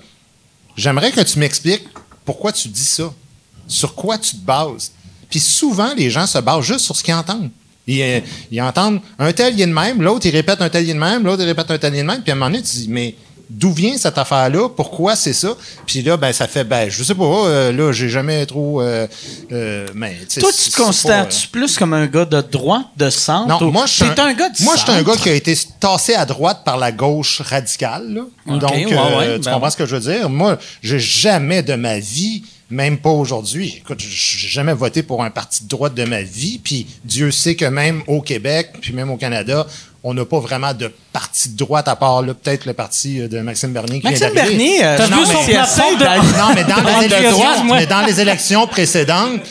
[0.77, 1.87] j'aimerais que tu m'expliques
[2.23, 3.13] pourquoi tu dis ça.
[3.67, 4.91] Sur quoi tu te bases.
[5.29, 7.51] Puis souvent, les gens se basent juste sur ce qu'ils entendent.
[7.85, 10.91] Ils, euh, entendent un tel, il est de même, l'autre, il répète un tel, il
[10.91, 12.21] est de même, l'autre, il répète un tel, il est de même.
[12.21, 13.15] Puis à un moment donné, tu dis, mais
[13.49, 14.69] d'où vient cette affaire-là?
[14.69, 15.55] Pourquoi c'est ça?
[15.85, 18.81] Puis là, ben, ça fait, ben, je sais pas, euh, là, j'ai jamais trop.
[18.81, 19.07] Euh,
[19.51, 23.47] euh, mais, Toi, tu te considères-tu pas, plus comme un gars de droite, de centre?
[23.47, 25.33] non, ou- moi, je suis un, gars de Moi, je suis un gars qui a
[25.33, 28.13] été tassé à droite par la gauche radicale.
[28.13, 28.21] là.
[28.57, 30.29] Donc, ouais, ouais, tu ben comprends ce que je veux dire?
[30.29, 35.31] Moi, j'ai jamais de ma vie, même pas aujourd'hui, écoute, j'ai jamais voté pour un
[35.31, 36.59] parti de droite de ma vie.
[36.63, 39.65] Puis Dieu sait que même au Québec, puis même au Canada,
[40.03, 43.27] on n'a pas vraiment de parti de droite à part là, peut-être le parti euh,
[43.27, 44.57] de Maxime Bernier qui Maxime vient d'arriver.
[44.57, 47.79] Bernier, euh, T'as non, vu mais son plafond de- Non, mais dans, les élections, ouais.
[47.79, 49.41] mais dans les élections précédentes,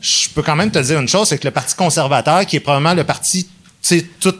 [0.00, 2.60] je peux quand même te dire une chose, c'est que le Parti conservateur, qui est
[2.60, 3.50] probablement le parti, tu
[3.82, 4.34] sais, tout,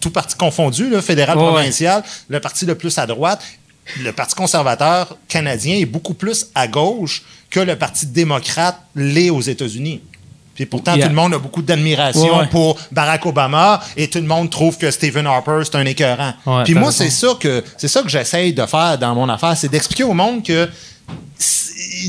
[0.00, 1.44] tout parti confondu, là, fédéral, ouais.
[1.44, 3.42] provincial, le parti le plus à droite,
[4.02, 9.40] le Parti conservateur canadien est beaucoup plus à gauche que le Parti démocrate l'est aux
[9.40, 10.00] États-Unis.
[10.54, 11.06] Puis pourtant, Yeah.
[11.06, 12.46] tout le monde a beaucoup d'admiration Ouais, ouais.
[12.48, 16.32] pour Barack Obama et tout le monde trouve que Stephen Harper, c'est un écœurant.
[16.44, 19.56] Ouais, Puis moi, c'est ça que c'est ça que j'essaye de faire dans mon affaire,
[19.56, 20.68] c'est d'expliquer au monde que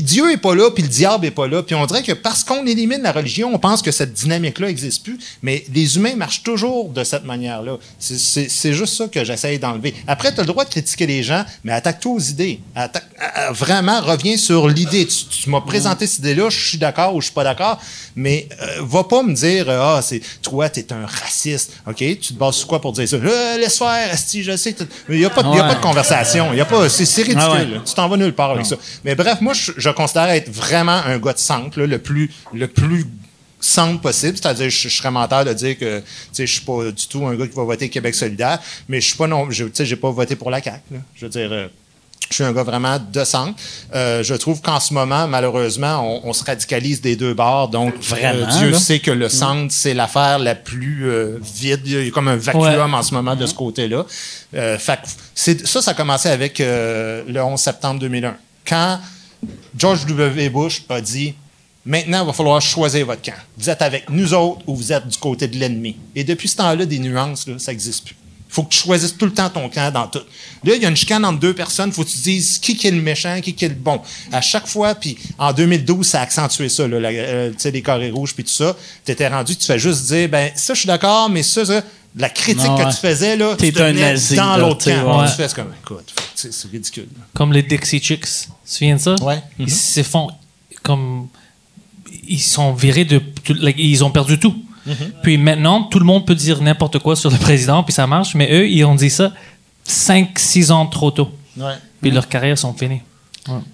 [0.02, 1.62] Dieu est pas là, puis le diable est pas là.
[1.62, 5.02] Puis on dirait que parce qu'on élimine la religion, on pense que cette dynamique-là n'existe
[5.04, 5.18] plus.
[5.42, 7.76] Mais les humains marchent toujours de cette manière-là.
[7.98, 9.94] C'est- juste ça que j'essaye d'enlever.
[10.06, 12.60] Après, tu as le droit de critiquer les gens, mais attaque-toi aux idées.
[12.74, 15.06] Attaque- à- à- vraiment, reviens sur l'idée.
[15.06, 17.78] Tu, tu m'as présenté cette idée-là, je suis d'accord ou je suis pas d'accord,
[18.16, 21.72] mais euh, va pas me dire euh, Ah, c'est toi, tu es un raciste.
[21.86, 21.96] OK?
[21.96, 23.16] Tu te bases sur quoi pour dire ça?
[23.16, 24.74] Euh, laisse faire, esti, je sais.
[25.08, 26.48] Il n'y a, pas y a pas de conversation.
[26.52, 27.36] Il y a pas, c'est ridicule.
[27.38, 27.66] Ah ouais.
[27.84, 28.76] Tu t'en vas nulle part avec ça.
[29.04, 32.30] Mais bref, moi, je, je considère être vraiment un gars de centre, là, le plus,
[32.54, 33.06] le plus
[33.60, 34.36] centre possible.
[34.36, 36.02] C'est-à-dire, je, je serais menteur de dire que,
[36.36, 38.58] je suis pas du tout un gars qui va voter Québec solidaire,
[38.88, 40.98] mais je suis pas non, je, j'ai pas voté pour la CAQ, là.
[41.14, 41.68] Je veux dire, euh,
[42.30, 43.54] je suis un gars vraiment de centre.
[43.94, 47.68] Euh, je trouve qu'en ce moment, malheureusement, on, on se radicalise des deux bords.
[47.68, 48.78] Donc, Vraiment, euh, Dieu là.
[48.78, 51.82] sait que le centre, c'est l'affaire la plus euh, vide.
[51.84, 52.80] Il y a comme un vacuum Ouais.
[52.80, 54.06] en ce moment de ce côté-là.
[54.52, 54.76] Que
[55.34, 58.34] c'est- ça, ça a commencé avec le 11 septembre 2001.
[58.66, 59.00] Quand
[59.76, 60.48] George W.
[60.50, 61.34] Bush a dit
[61.84, 63.34] Maintenant, il va falloir choisir votre camp.
[63.58, 65.96] Vous êtes avec nous autres ou vous êtes du côté de l'ennemi.
[66.14, 68.16] Et depuis ce temps-là, des nuances, ça n'existe plus.
[68.52, 70.20] Il faut que tu choisisses tout le temps ton camp dans tout.
[70.62, 71.88] Là, il y a une chicane entre deux personnes.
[71.88, 74.00] Il faut que tu dises qui est le méchant, qui est le bon.
[74.30, 78.44] À chaque fois, puis en 2012, ça a accentué ça, euh, les carrés rouges puis
[78.44, 78.76] tout ça.
[79.04, 81.82] Tu étais rendu, tu fais juste dire, ben ça, je suis d'accord, mais ça, ça,
[82.16, 85.20] la critique que tu faisais, là, tu te un nazi, dans l'autre camp.
[85.20, 85.28] ouais.
[85.28, 87.08] Tu fais comme, écoute, c'est ridicule.
[87.34, 88.20] Comme les Dixie Chicks.
[88.20, 89.14] Tu te souviens de ça?
[89.22, 89.42] Ouais.
[89.58, 90.30] Ils se font
[90.82, 91.28] comme.
[92.28, 93.20] Ils sont virés de.
[93.78, 94.54] ils ont perdu tout.
[95.22, 98.34] Puis maintenant, tout le monde peut dire n'importe quoi sur le président, puis ça marche,
[98.34, 99.32] mais eux, ils ont dit ça
[99.88, 101.30] 5-6 ans trop tôt.
[101.56, 101.74] Ouais.
[102.00, 103.00] Puis leurs carrières sont finies.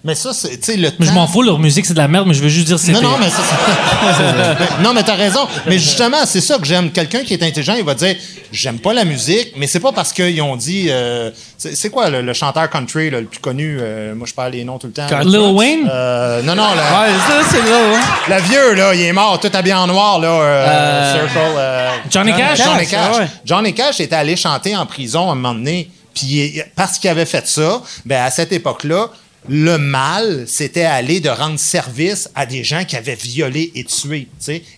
[0.02, 2.08] Mais ça, c'est, tu sais, le Mais je m'en fous, leur musique, c'est de la
[2.08, 5.14] merde, mais je veux juste dire c'est Non, non, mais ça, c'est- non, mais t'as
[5.14, 5.40] raison.
[5.66, 6.90] Mais justement, c'est ça que j'aime.
[6.90, 8.16] Quelqu'un qui est intelligent, il va dire,
[8.50, 12.22] j'aime pas la musique, mais c'est pas parce qu'ils ont dit, euh, c'est quoi le,
[12.22, 14.92] le chanteur country là, le plus connu euh, Moi, je parle les noms tout le
[14.94, 15.06] temps.
[15.06, 15.22] là.
[15.22, 15.86] Lil Wayne?
[15.90, 17.78] Euh, non, non, le, Ouais, ça, c'est là.
[17.94, 18.00] hein.
[18.36, 21.12] le vieux là, il est mort, tout habillé en noir là.
[21.12, 22.10] Circle.
[22.10, 22.58] Johnny Cash?
[22.64, 23.18] Johnny Cash, Cash.
[23.18, 23.26] ouais.
[23.44, 25.90] Johnny Cash était allé chanter en prison à un moment donné.
[26.14, 29.10] Puis parce qu'il avait fait ça, ben à cette époque-là,
[29.48, 34.28] le mal, c'était aller de rendre service à des gens qui avaient violé et tué.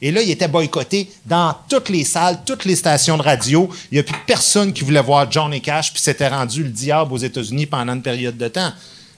[0.00, 3.68] Et là, il était boycotté dans toutes les salles, toutes les stations de radio.
[3.90, 7.12] Il n'y a plus personne qui voulait voir Johnny Cash, puis c'était rendu le diable
[7.12, 8.72] aux États-Unis pendant une période de temps.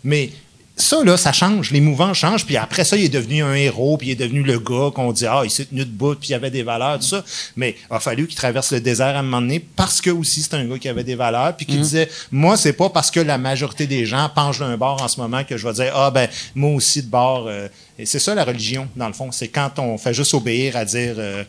[0.04, 0.30] Mais
[0.74, 1.70] ça, là, ça change.
[1.70, 2.46] Les mouvements changent.
[2.46, 5.12] Puis après ça, il est devenu un héros, puis il est devenu le gars qu'on
[5.12, 7.24] dit, ah, il s'est tenu de bout, puis il avait des valeurs, tout ça.
[7.56, 10.42] Mais il a fallu qu'il traverse le désert à un moment donné parce que aussi
[10.42, 13.20] c'est un gars qui avait des valeurs, puis qui disait, moi, c'est pas parce que
[13.20, 16.10] la majorité des gens penchent d'un bord en ce moment que je vais dire, ah,
[16.10, 17.46] ben, moi aussi de bord.
[17.48, 17.68] euh,
[17.98, 19.30] et c'est ça la religion, dans le fond.
[19.30, 21.44] C'est quand on fait juste obéir à dire, euh,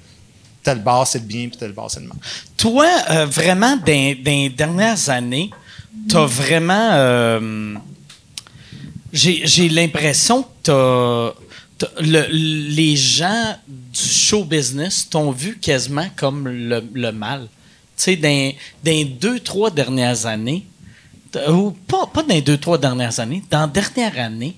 [0.63, 2.17] tel bord c'est le bien, puis tel bord c'est le mal.
[2.57, 5.49] Toi, euh, vraiment, dans, dans les dernières années,
[6.09, 7.79] t'as vraiment.
[9.13, 10.47] J'ai j'ai l'impression que
[11.77, 17.47] t'as- le- les gens du show business t'ont vu quasiment comme le, le mal.
[17.97, 18.53] Tu sais, dans,
[18.83, 20.65] les deux, trois dernières années,
[21.49, 24.55] ou pas, pas dans les deux, trois dernières années, dans la dernière année,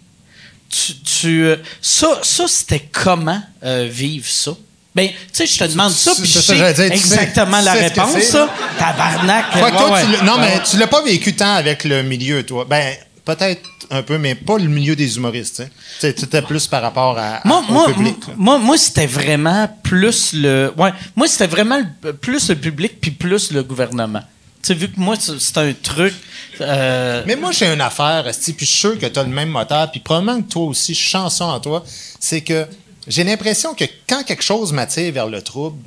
[0.69, 4.51] tu, tu, euh, ça, ça c'était comment euh, vivre ça?
[4.93, 8.49] Ben, tu sais, je te demande ça, puis je sais dire, exactement la réponse, ça.
[8.79, 9.55] Tabarnak.
[9.55, 10.05] Ouais, ouais.
[10.05, 10.63] tu l'as- non, Ouais, mais ouais.
[10.69, 12.65] tu l'as pas vécu tant avec le milieu, toi.
[12.69, 12.95] Ben,
[13.25, 15.63] peut-être un peu, mais pas le milieu des humoristes.
[15.99, 16.13] sais.
[16.17, 18.17] C'était plus par rapport à, à- Moi, au moi, public.
[18.37, 20.71] moi, moi, c'était vraiment plus le.
[20.77, 24.21] Ouais, moi, c'était vraiment le- plus le public puis plus le gouvernement.
[24.61, 26.13] Tu sais, vu que moi, c'est un truc.
[26.61, 29.49] euh, Mais moi, j'ai une affaire, puis je suis sûr que tu as le même
[29.49, 31.83] moteur, puis probablement que toi aussi, ça en toi,
[32.19, 32.65] c'est que
[33.07, 35.77] j'ai l'impression que quand quelque chose m'attire vers le trouble,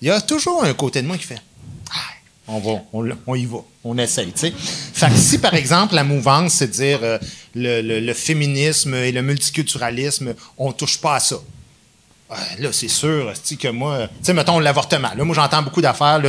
[0.00, 1.40] il y a toujours un côté de moi qui fait
[2.48, 4.52] on va, on, on y va, on essaye, tu sais.
[4.56, 7.18] Fait que si, par exemple, la mouvance, c'est dire euh,
[7.54, 11.36] le, le- le féminisme et le multiculturalisme, on touche pas à ça.
[12.28, 15.10] Ouais, là, c'est sûr, que moi, tu sais, mettons l'avortement.
[15.16, 16.20] Là, moi, j'entends beaucoup d'affaires.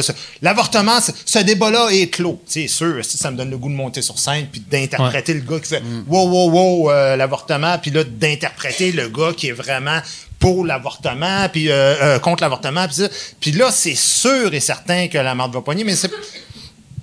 [0.44, 2.39] L'avortement, ce, débat-là est clos.
[2.45, 5.60] C'est sûr, ça me donne le goût de monter sur scène puis d'interpréter le gars
[5.60, 9.99] qui fait wow, wow, wow, euh, l'avortement, puis là, d'interpréter le gars qui est vraiment
[10.39, 13.07] pour l'avortement, puis euh, euh, contre l'avortement, puis ça.
[13.39, 16.11] Puis là, c'est sûr et certain que la marde va pogner, mais c'est.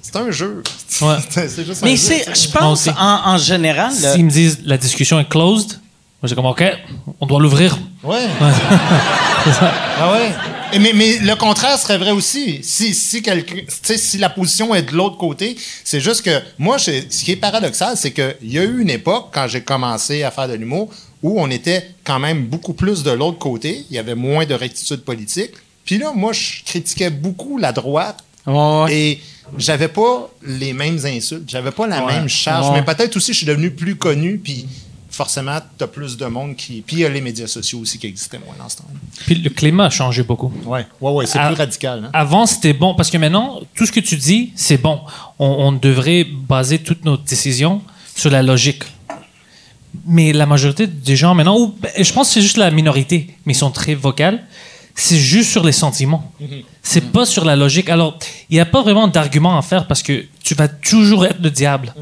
[0.03, 0.63] C'est un jeu.
[1.01, 1.17] Ouais.
[1.31, 2.95] c'est juste un mais c'est, je pense, en,
[3.33, 3.93] en général.
[4.01, 5.81] le- S'ils me disent la discussion est closed,
[6.23, 6.63] moi j'ai comme OK,
[7.21, 7.77] on doit l'ouvrir.
[8.05, 8.27] Ouais.
[10.01, 10.31] ah ouais.
[10.73, 12.61] Et mais, mais le contraire serait vrai aussi.
[12.63, 16.41] Si, si, quelqu'un- tu sais, si la position est de l'autre côté, c'est juste que
[16.59, 19.63] moi, je- ce qui est paradoxal, c'est qu'il y a eu une époque, quand j'ai
[19.63, 20.91] commencé à faire de l'humour,
[21.25, 23.85] où on était quand même beaucoup plus de l'autre côté.
[23.91, 25.51] Il y avait moins de rectitude politique.
[25.85, 28.23] Puis là, moi, je critiquais beaucoup la droite.
[28.47, 28.87] Ouais.
[28.95, 29.21] Et
[29.59, 32.75] j'avais pas les mêmes insultes, j'avais pas la même charge, Ouais.
[32.77, 34.67] mais peut-être aussi je suis devenu plus connu, puis
[35.11, 36.83] forcément, t'as plus de monde qui.
[36.87, 38.99] Puis il y a les médias sociaux aussi qui existaient moins dans ce temps-là.
[39.27, 40.53] Puis le climat a changé beaucoup.
[40.67, 41.47] Ouais, ouais, ouais, c'est Ah.
[41.49, 42.05] plus radical.
[42.05, 42.11] Hein?
[42.13, 45.01] Avant, c'était bon, parce que maintenant, tout ce que tu dis, c'est bon.
[45.39, 47.81] On, on devrait baser toutes nos décisions
[48.15, 48.83] sur la logique.
[50.07, 53.29] Mais la majorité des gens maintenant, ou ben, je pense que c'est juste la minorité,
[53.47, 54.43] mais ils sont très vocales,
[54.95, 56.33] c'est juste sur les sentiments.
[56.83, 57.89] C'est pas sur la logique.
[57.89, 58.19] Alors,
[58.51, 61.51] il n'y a pas vraiment d'argument à faire parce que tu vas toujours être le
[61.51, 61.93] diable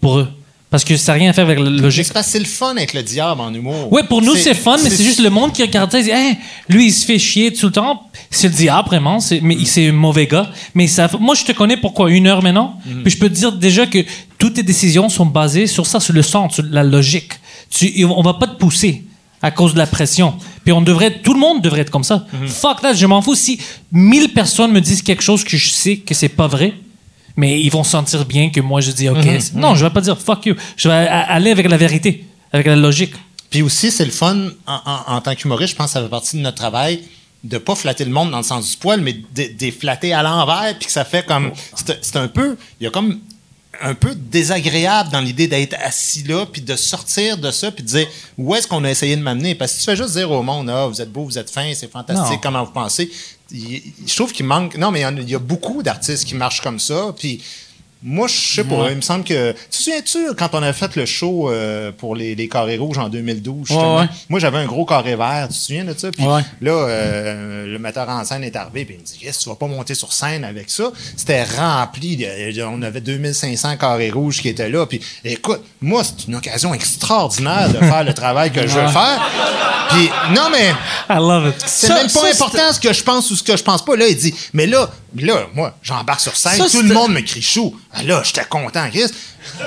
[0.00, 0.28] pour eux.
[0.70, 2.04] Parce que ça n'a rien à faire avec la logique.
[2.04, 3.90] c'est parce que c'est le fun avec le diable en humour.
[3.90, 6.10] Ouais, pour nous, c'est fun, mais c'est juste le monde qui regarde ça et dit,
[6.10, 6.36] Hey,
[6.68, 8.02] lui, il se fait chier tout le temps.
[8.30, 9.18] C'est le diable, vraiment.
[9.18, 10.50] C'est, mais c'est un mauvais gars.
[10.74, 12.78] Mais ça, moi, je te connais pourquoi une heure maintenant?
[13.02, 14.04] Puis je peux te dire déjà que
[14.38, 17.32] toutes tes décisions sont basées sur ça, sur le sens, sur la logique.
[17.70, 19.04] Tu, on va pas te pousser
[19.42, 20.34] à cause de la pression.
[20.64, 22.26] Puis on devrait, tout le monde devrait être comme ça.
[22.46, 23.60] Fuck that, je m'en fous si
[23.92, 26.72] mille personnes me disent quelque chose que je sais que c'est pas vrai.
[27.36, 29.16] Mais ils vont sentir bien que moi je dis OK.
[29.54, 30.54] Non, je vais pas dire fuck you.
[30.76, 33.14] Je vais aller avec la vérité, avec la logique.
[33.50, 34.36] Puis aussi, c'est le fun
[34.66, 37.00] en, en- en tant qu'humoriste, je pense que ça fait partie de notre travail
[37.44, 40.74] de pas flatter le monde dans le sens du poil, mais de, flatter à l'envers,
[40.76, 41.52] puis que ça fait comme.
[41.76, 42.56] C'est c'est un peu.
[42.80, 43.20] Il y a comme
[43.80, 47.88] un peu désagréable dans l'idée d'être assis là, puis de sortir de ça, puis de
[47.88, 49.54] dire où est-ce qu'on a essayé de m'amener?
[49.54, 51.50] Parce que si tu fais juste dire au monde, ah, vous êtes beau, vous êtes
[51.50, 52.40] fin, c'est fantastique, Non.
[52.42, 53.10] comment vous pensez?
[53.50, 54.76] je trouve qu'il manque.
[54.76, 57.14] Non, mais il y en a- il y, a beaucoup d'artistes qui marchent comme ça,
[57.18, 57.40] puis.
[58.00, 58.90] Moi, je sais pas.
[58.90, 59.52] Il me semble que.
[59.52, 62.98] Tu te souviens-tu quand on a fait le show euh, pour les, les carrés rouges
[62.98, 63.66] en 2012?
[63.66, 63.96] justement?
[63.96, 64.08] Ouais, ouais.
[64.28, 65.48] Moi, j'avais un gros carré vert.
[65.48, 66.10] Tu te souviens de ça?
[66.12, 69.48] Puis là, euh, le metteur en scène est arrivé puis il me dit que tu
[69.48, 70.92] vas pas monter sur scène avec ça?
[71.16, 72.24] C'était rempli.
[72.64, 74.86] On avait 2500 carrés rouges qui étaient là.
[74.86, 79.20] Puis écoute, moi, c'est une occasion extraordinaire de faire le travail que je veux faire.
[79.90, 80.70] Puis non, mais
[81.08, 81.64] I love it.
[81.66, 83.96] c'est même pas important ce que je pense ou ce que je pense pas.
[83.96, 87.20] Là, il dit Mais là, là moi, j'embarque sur scène, Ça, tout le monde me
[87.20, 87.74] crie chou.
[87.92, 89.06] Ah, là, j'étais content, Chris.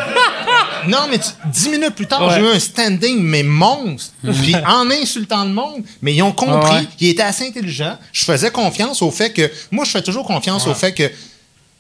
[0.88, 2.34] Non, mais tu- dix minutes plus tard, Ouais.
[2.36, 4.14] j'ai eu un standing, mais monstre.
[4.24, 6.88] Puis en insultant le monde, mais ils ont compris, ouais.
[7.00, 7.98] ils étaient assez intelligents.
[8.12, 9.52] Je faisais confiance au fait que.
[9.70, 11.12] Moi, je fais toujours confiance au fait que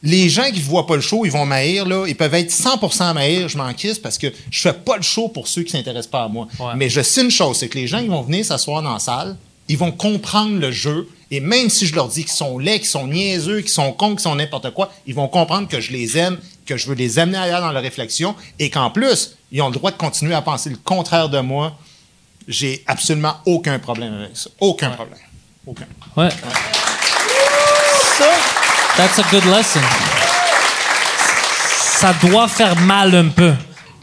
[0.03, 2.05] les gens qui ne voient pas le show, ils vont m'haïr, là.
[2.07, 5.27] Ils peuvent être 100% m'haïr, je m'en crisse parce que je fais pas le show
[5.29, 6.47] pour ceux qui s'intéressent pas à moi.
[6.59, 6.73] Ouais.
[6.75, 8.99] Mais je sais une chose, c'est que les gens qui vont venir s'asseoir dans la
[8.99, 9.35] salle,
[9.67, 11.07] ils vont comprendre le jeu.
[11.33, 14.11] Et même si je leur dis qu'ils sont laids, qu'ils sont niaiseux, qu'ils sont cons,
[14.11, 17.19] qu'ils sont n'importe quoi, ils vont comprendre que je les aime, que je veux les
[17.19, 20.41] amener ailleurs dans leur réflexion et qu'en plus, ils ont le droit de continuer à
[20.41, 21.77] penser le contraire de moi,
[22.49, 24.49] j'ai absolument aucun problème avec ça.
[24.59, 25.19] Aucun problème.
[25.65, 25.85] Aucun.
[26.17, 26.29] Ouais.
[28.17, 28.25] Ça,
[28.97, 29.79] That's a good lesson.
[31.99, 33.53] Ça doit faire mal un peu.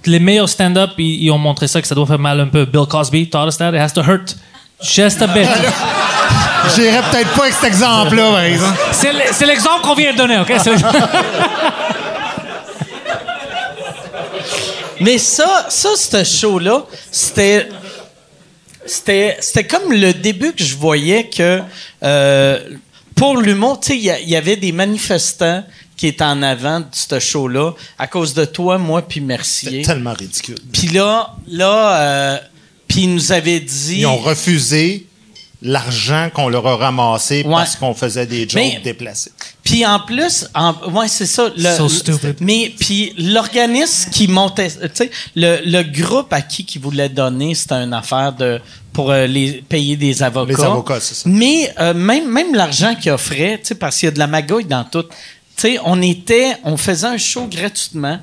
[0.06, 2.64] Les meilleurs stand-up, ils, ils ont montré ça, que ça doit faire mal un peu.
[2.64, 3.70] Bill Cosby taught us that.
[3.74, 4.36] It has to hurt
[4.80, 5.48] just a bit.
[6.74, 8.78] J'irais peut-être pas avec cet exemple-là, par exemple.
[8.92, 10.52] C'est l'exemple qu'on vient de donner, OK?
[15.00, 17.68] Mais ça, ça, ce show-là, c'était.
[18.84, 21.60] C'était, c'était comme le début que je voyais que
[22.02, 22.58] euh,
[23.14, 25.62] pour l'humour, tu sais, il y avait des manifestants
[25.94, 29.82] qui étaient en avant de ce show-là à cause de toi, moi, puis Mercier.
[29.82, 30.58] C'est tellement ridicule.
[30.72, 32.38] Puis là, là, euh,
[32.86, 33.98] puis ils nous avaient dit.
[33.98, 35.07] Ils ont refusé
[35.62, 37.50] l'argent qu'on leur a ramassé Ouais.
[37.52, 39.32] parce qu'on faisait des Mais- déplacés.
[39.64, 41.50] Puis en plus, en, ouais, c'est ça.
[41.56, 42.36] Le, So stupid.
[42.40, 47.54] Mais puis l'organisme qui montait, tu sais, le, le groupe à qui qui voulait donner,
[47.54, 48.60] c'était une affaire de
[48.92, 50.52] pour euh, les payer des avocats.
[50.56, 51.28] Les avocats, c'est ça.
[51.28, 54.26] Mais euh, même même l'argent qu'ils offraient, tu sais, parce qu'il y a de la
[54.26, 55.02] magouille dans tout.
[55.02, 55.08] Tu
[55.56, 58.20] sais, on était, on faisait un show gratuitement.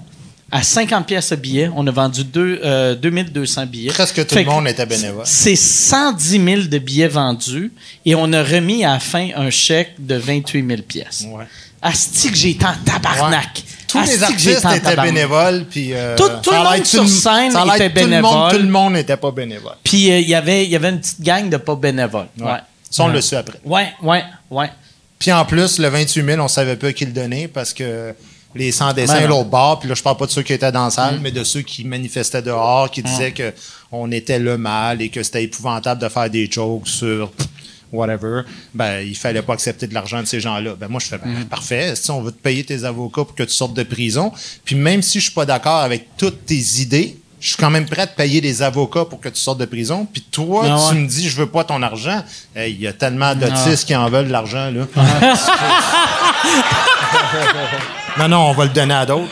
[0.58, 3.92] À 50 pièces le billet, on a vendu deux, euh, 2200 billets.
[3.92, 5.26] Presque tout Fait le monde était bénévole.
[5.26, 7.74] C'est 110 000 de billets vendus
[8.06, 11.26] et on a remis à la fin un chèque de 28 000 pièces.
[11.28, 11.44] Ouais.
[11.82, 13.64] Asti que j'ai été en tabarnak.
[13.88, 17.90] Tous Asti les artistes étaient bénévoles, puis euh, Tout- tout le monde sur scène était
[17.90, 18.52] tout le monde- bénévole.
[18.52, 19.76] Tout le monde n'était pas bénévole.
[19.84, 22.28] Puis euh, il y avait il y avait une petite gang de pas bénévoles.
[22.40, 22.46] Ouais.
[22.46, 22.60] Ouais.
[22.90, 23.60] Ça, on le su après.
[23.66, 24.70] Ouais, ouais, ouais.
[25.20, 28.14] Puis en plus, le 28 000, on savait pas qui le donnait parce que
[28.56, 30.72] les sans dessins Ben l'autre bord, puis là, je parle pas de ceux qui étaient
[30.72, 33.54] dans la salle, mais de ceux qui manifestaient dehors, qui disaient que
[33.92, 37.32] on était le mal et que c'était épouvantable de faire des jokes sur
[37.92, 38.42] whatever.
[38.74, 40.76] Ben, il fallait pas accepter de l'argent de ces gens-là.
[40.76, 41.96] Ben, moi, je fais, ben, parfait.
[41.96, 44.32] Si on veut te payer tes avocats pour que tu sortes de prison,
[44.64, 47.86] puis même si je suis pas d'accord avec toutes tes idées, je suis quand même
[47.86, 50.08] prêt à payer des avocats pour que tu sortes de prison.
[50.12, 51.02] Puis toi, Ah tu ouais.
[51.02, 52.24] me dis, je veux pas ton argent.
[52.56, 54.86] Hey, Il y a tellement d'autistes qui en veulent de l'argent, là.
[58.18, 59.30] non, non, on va le donner à d'autres.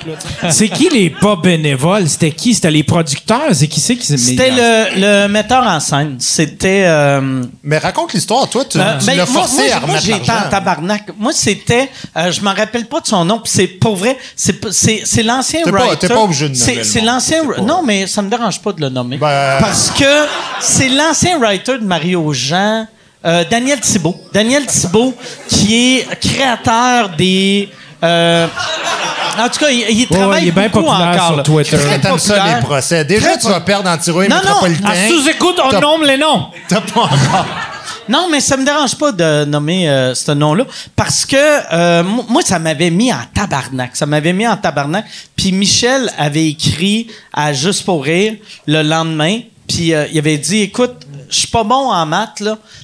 [0.49, 2.07] C'est qui les pas bénévoles?
[2.09, 2.53] C'était qui?
[2.53, 3.53] C'était les producteurs?
[3.53, 6.17] C'est qui c'est qui s'est C'était le, le metteur en scène.
[6.19, 8.49] C'était euh, Mais raconte l'histoire.
[8.49, 11.03] Toi, tu, Euh, tu ben, l'as moi- forcé moi, à j'ai- Moi, été en tabarnak.
[11.17, 11.89] Moi, c'était...
[12.17, 13.39] euh, je m'en rappelle pas de son nom.
[13.39, 16.07] puis c'est pour vrai, c'est l'ancien T'es pas- writer.
[16.07, 17.43] t'es pas obligé de C'est l'ancien...
[17.61, 19.17] Non, mais ça me dérange pas de le nommer.
[19.17, 20.25] Ben- Parce que
[20.59, 22.85] c'est l'ancien writer de Mario Jean,
[23.25, 24.15] euh, Daniel Thibault.
[24.33, 25.13] Daniel Thibault,
[25.47, 27.69] qui est créateur des...
[28.03, 28.47] euh,
[29.39, 31.43] en tout cas, il, il travaille il est bien beaucoup populaire encore, sur.
[31.43, 31.77] Twitter.
[31.77, 33.03] Très T'aimes ça, les procès.
[33.05, 34.89] Déjà, Très tu vas perdre en tiro Non, non, métropolitain.
[34.89, 36.47] À sous-écoute, on nomme les noms.
[36.67, 37.45] T'as pas encore.
[38.09, 40.65] Non, mais ça me dérange pas de nommer euh, ce nom-là
[40.95, 43.95] parce que euh, mo- moi, ça m'avait mis en tabarnak.
[43.95, 45.05] Ça m'avait mis en tabarnak.
[45.35, 48.35] Puis Michel avait écrit à Juste pour rire
[48.67, 49.39] le lendemain.
[49.67, 50.95] Puis euh, il avait dit, écoute,
[51.29, 52.43] je suis pas bon en maths,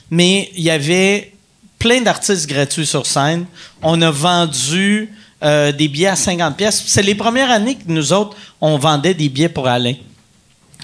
[0.10, 1.34] mais il y avait
[1.78, 3.46] plein d'artistes gratuits sur scène.
[3.82, 6.84] On a vendu des billets à 50 pièces.
[6.86, 9.94] C'est les premières années que nous autres, on vendait des billets pour Alain.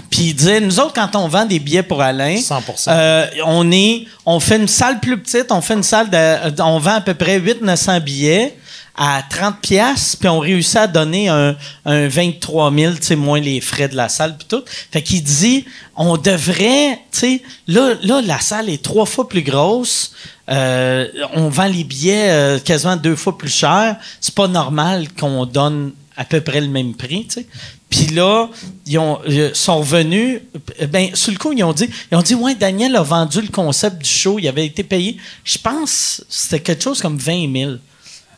[0.10, 2.90] Puis il disait, nous autres, quand on vend des billets pour Alain, 100%.
[2.90, 6.80] euh, on est, on fait une salle plus petite, on fait une salle de, on
[6.80, 8.56] vend à peu près 800-900 billets
[8.98, 11.56] à 30 pièces puis on réussit à donner un,
[11.86, 14.64] un 23 000, tu sais, moins les frais de la salle puis tout.
[14.92, 15.66] Fait qu'il dit,
[15.96, 20.14] on devrait, tu sais, là, là, la salle est trois fois plus grosse,
[20.50, 25.46] euh, on vend les billets euh, quasiment deux fois plus cher, c'est pas normal qu'on
[25.46, 27.48] donne à peu près le même prix, tu sais.
[27.96, 28.48] Puis là,
[28.86, 30.42] ils ont, euh, sont revenus.
[30.82, 33.42] euh, Ben, sur le coup, ils ont dit, ils ont dit, ouais, Daniel a vendu
[33.42, 34.38] le concept du show.
[34.40, 37.72] Il avait été payé, je pense, c'était quelque chose comme 20 000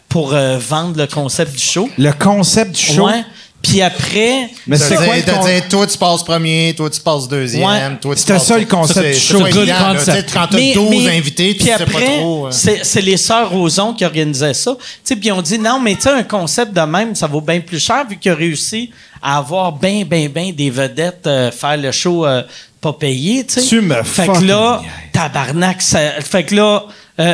[0.10, 1.90] pour euh, vendre le concept du show.
[1.98, 3.08] Le concept du show?
[3.08, 3.24] Ouais.
[3.60, 5.22] Puis après, Mais c'est quoi le
[5.62, 7.98] dit, toi, tu passes premier, toi, tu passes deuxième, Ouais.
[8.00, 9.40] toi, tu C'était ça, le concept du show.
[9.40, 10.28] Good évident, concept.
[10.28, 12.46] Tu sais, Quand t'as Mais- 12 mais- invités, tu puis sais pas après, trop.
[12.48, 12.52] euh.
[12.52, 14.76] C'est, c'est les sœurs Roson qui organisaient ça.
[14.80, 17.26] Tu sais, puis ils ont dit non, mais tu sais, un concept de même, ça
[17.26, 18.92] vaut bien plus cher vu qu'il a réussi
[19.22, 22.44] à avoir bien, bien, bien des vedettes euh, faire le show euh,
[22.82, 23.46] pas payé.
[23.46, 23.62] Tu sais.
[23.68, 24.82] Tu me Fait que là,
[25.14, 26.84] tabarnak, ça, fait que là,
[27.20, 27.34] euh,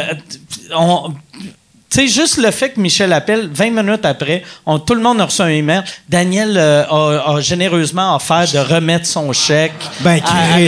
[0.75, 1.13] on.
[1.89, 5.21] Tu sais, juste le fait que Michel appelle, 20 minutes après, on, tout le monde
[5.21, 5.83] a reçu un email.
[6.09, 10.59] Daniel euh, a, a généreusement offert de remettre son chèque Ben, à- à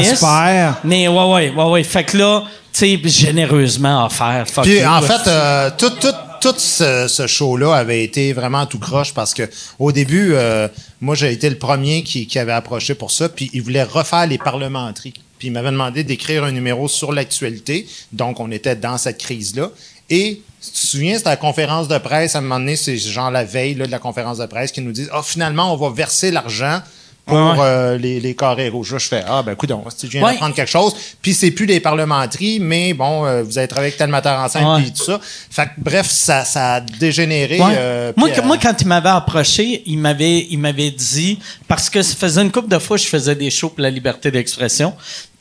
[0.00, 0.74] j'espère.
[0.84, 1.82] Mais ouais, ouais, ouais, ouais.
[1.84, 4.44] Fait que là, tu sais, généreusement offert.
[4.46, 6.12] Fuck Puis you, en fait, euh, tout, tout,
[6.44, 9.48] tout ce, show-là avait été vraiment tout croche parce que
[9.78, 10.68] au début, euh,
[11.00, 14.36] moi j'ai été le premier qui, avait approché pour ça, puis il voulait refaire les
[14.36, 15.12] parlementaires.
[15.38, 19.70] Puis il m'avait demandé d'écrire un numéro sur l'actualité, donc on était dans cette crise-là.
[20.10, 23.30] Et tu te souviens, c'était la conférence de presse, à un moment donné, c'est genre
[23.30, 26.30] la veille de la conférence de presse qui nous disent Ah, finalement, on va verser
[26.30, 26.82] l'argent
[27.26, 27.56] pour Ouais.
[27.60, 28.92] euh, les, les carrés rouges.
[28.92, 30.32] Là, je fais Ah, ben, écoute, si je viens Ouais.
[30.32, 30.94] d'apprendre quelque chose.
[31.22, 34.48] Puis, c'est plus des parlementeries, mais bon, euh, vous avez travaillé avec tel metteur en
[34.48, 35.18] scène, puis tout ça.
[35.50, 37.58] Fait que, bref, ça, ça a dégénéré.
[37.60, 41.88] Euh, moi, que- euh, moi, quand il m'avait approché, il m'avait, il m'avait dit, parce
[41.88, 44.92] que ça faisait une couple de fois, je faisais des shows pour la liberté d'expression.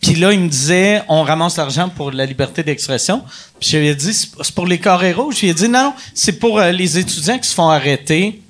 [0.01, 3.21] Puis là, il me disait, on ramasse l'argent pour la liberté d'expression.
[3.59, 5.35] Puis je lui ai dit, c'est c'est pour les carrés rouges?
[5.37, 8.41] Je lui ai dit, non, non, c'est pour euh, les étudiants qui se font arrêter.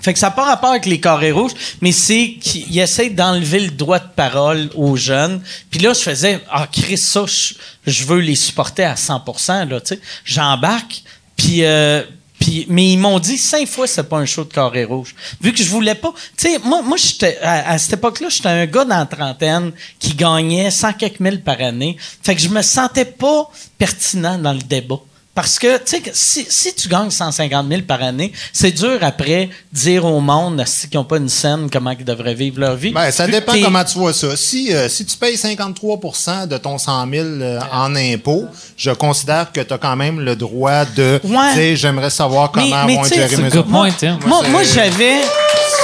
[0.00, 3.60] Fait que ça n'a pas rapport avec les carrés rouges, mais c'est qu'ils essayent d'enlever
[3.60, 5.42] le droit de parole aux jeunes.
[5.70, 7.54] Puis là, je faisais, ah, Chris, ça, je,
[7.86, 9.24] je veux les supporter à 100
[9.68, 10.00] là, tu sais.
[10.24, 11.02] J'embarque,
[11.36, 11.64] puis...
[11.64, 12.02] euh,
[12.40, 15.14] puis, mais ils m'ont dit cinq fois c'était pas un show de carré rouge.
[15.42, 16.10] Vu que je voulais pas.
[16.38, 19.72] Tu sais, moi, moi j'étais, à, à cette époque-là, j'étais un gars dans la trentaine
[19.98, 21.98] qui gagnait 100 quelques mille par année.
[22.22, 25.00] Fait que je me sentais pas pertinent dans le débat.
[25.40, 29.48] Parce que, tu sais, si, si tu gagnes 150 000 par année, c'est dur après
[29.72, 32.90] dire au monde qu'ils n'ont pas une scène comment ils devraient vivre leur vie.
[32.90, 34.36] Ben, ça dépend t'es- comment tu vois ça.
[34.36, 39.50] Si, euh, si tu payes 53% de ton 100 000 euh, en impôts, je considère
[39.50, 41.54] que tu as quand même le droit de Ouais.
[41.54, 43.62] dire j'aimerais savoir comment Mais- mais vont c'est mes impôts.
[43.62, 43.88] point.
[44.26, 45.22] Moi, moi j'avais.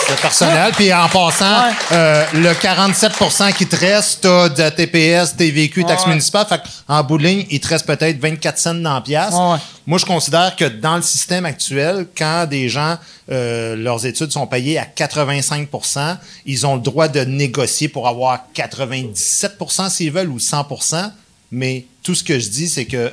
[0.08, 0.72] C'est personnel.
[0.76, 1.72] Puis en passant, Ouais.
[1.92, 6.10] euh, le 47% qui te reste, tu as de TPS, TVQ, taxe Ouais.
[6.10, 6.46] municipale.
[6.48, 9.32] Fait en bout de ligne, il te reste peut-être 24 cents dans la pièce.
[9.34, 9.58] Ouais.
[9.86, 12.96] Moi, je considère que dans le système actuel, quand des gens,
[13.32, 18.44] euh, leurs études sont payées à 85% ils ont le droit de négocier pour avoir
[18.54, 21.10] 97% s'ils veulent ou 100%
[21.50, 23.12] Mais tout ce que je dis, c'est que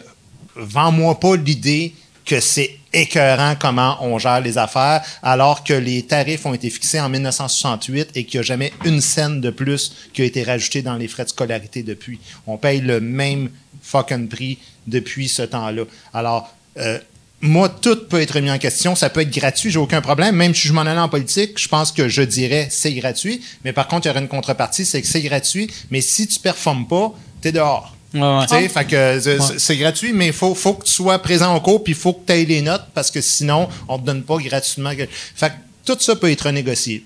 [0.56, 1.94] vends-moi pas l'idée
[2.26, 7.00] que c'est écœurant comment on gère les affaires, alors que les tarifs ont été fixés
[7.00, 10.82] en 1968 et qu'il n'y a jamais une scène de plus qui a été rajoutée
[10.82, 12.20] dans les frais de scolarité depuis.
[12.48, 13.50] On paye le même
[13.82, 15.84] fucking prix depuis ce temps-là.
[16.14, 17.00] Alors, euh,
[17.42, 18.96] moi, tout peut être mis en question.
[18.96, 20.36] Ça peut être gratuit, j'ai aucun problème.
[20.36, 23.42] Même si je m'en allais en politique, je pense que je dirais c'est gratuit.
[23.66, 25.70] Mais par contre, il y aurait une contrepartie, c'est que c'est gratuit.
[25.92, 27.96] Mais si tu performes pas, t'es dehors.
[28.14, 28.46] Ouais, ouais.
[28.48, 31.56] Tu sais, fait que euh, c'est- gratuit, mais il faut, faut que tu sois présent
[31.56, 34.06] au cours, puis il faut que tu aies les notes, parce que sinon, on te
[34.06, 34.92] donne pas gratuitement.
[35.36, 35.54] Fait que
[35.86, 37.06] tout ça peut être négocié.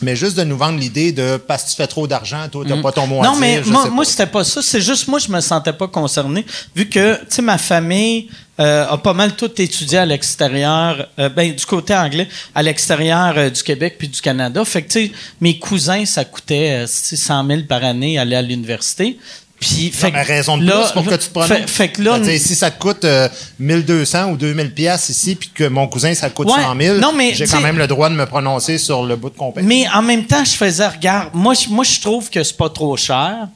[0.00, 2.80] Mais juste de nous vendre l'idée de parce que tu fais trop d'argent, toi, t'as
[2.80, 3.40] pas ton mot à Non, dire.
[3.40, 4.10] mais je moi, sais moi pas.
[4.10, 4.62] c'était pas ça.
[4.62, 6.46] C'est juste moi, je me sentais pas concerné.
[6.76, 8.28] Vu que, tu sais, ma famille
[8.60, 13.34] euh, a pas mal tout étudié à l'extérieur, euh, ben, du côté anglais, à l'extérieur
[13.36, 14.64] euh, du Québec puis du Canada.
[14.64, 18.42] Fait que, tu sais, mes cousins, ça coûtait euh, 100 000 par année aller à
[18.42, 19.18] l'université.
[19.60, 21.66] Puis, fait Non, raison de là, plus pour que tu te.
[21.68, 23.28] Fait, que là, si ça te coûte euh,
[23.58, 26.62] 1200 ou 2000 pièces ici, puis que mon cousin, ça coûte Ouais.
[26.62, 29.30] 100 000, Non, mais, j'ai quand même le droit de me prononcer sur le bout
[29.30, 29.66] de compagnie.
[29.66, 32.70] Mais en même temps, je faisais, regarde, moi, je- moi, je trouve que c'est pas
[32.70, 33.48] trop cher,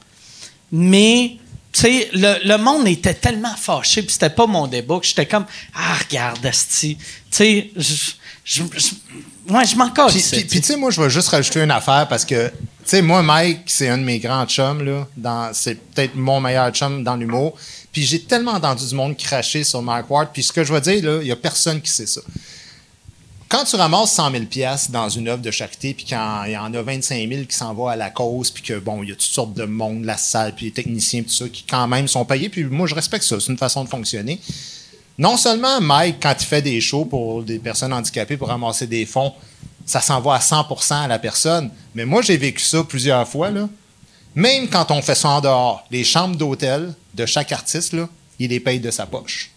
[0.71, 1.37] mais,
[1.71, 5.25] tu sais, le, le monde était tellement fâché, puis c'était pas mon débat, que j'étais
[5.25, 6.97] comme, ah, regarde, Asti.
[6.97, 7.71] Tu sais,
[8.43, 10.13] je, je, ouais, je m'en casse.
[10.31, 12.53] Puis, tu sais, moi, je vais juste rajouter une affaire parce que, tu
[12.83, 15.51] sais, moi, Mike, c'est un de mes grands chums, là.
[15.53, 17.55] C'est peut-être mon meilleur chum dans l'humour.
[17.93, 20.29] Puis j'ai tellement entendu du monde cracher sur Mike Ward.
[20.33, 22.21] Puis ce que je vais dire, là, il y a personne qui sait ça.
[23.47, 26.57] Quand tu ramasses 100 000 pièces dans une œuvre de charité, puis quand il y
[26.57, 29.11] en a 25 000 qui s'en vont à la cause, puis que, bon, il y
[29.11, 31.87] a toutes sortes de monde, la salle, puis les techniciens, puis tout ça, qui quand
[31.87, 32.49] même sont payés.
[32.49, 33.39] Puis moi, je respecte ça.
[33.39, 34.41] C'est une façon de fonctionner.
[35.17, 39.05] Non seulement Mike, quand il fait des shows pour des personnes handicapées pour ramasser des
[39.05, 39.33] fonds,
[39.85, 41.69] ça s'en va à 100% à la personne.
[41.93, 43.51] Mais moi, j'ai vécu ça plusieurs fois.
[43.51, 43.69] Là.
[44.35, 47.95] Même quand on fait ça en dehors, les chambres d'hôtel de chaque artiste,
[48.39, 49.51] il les paye de sa poche.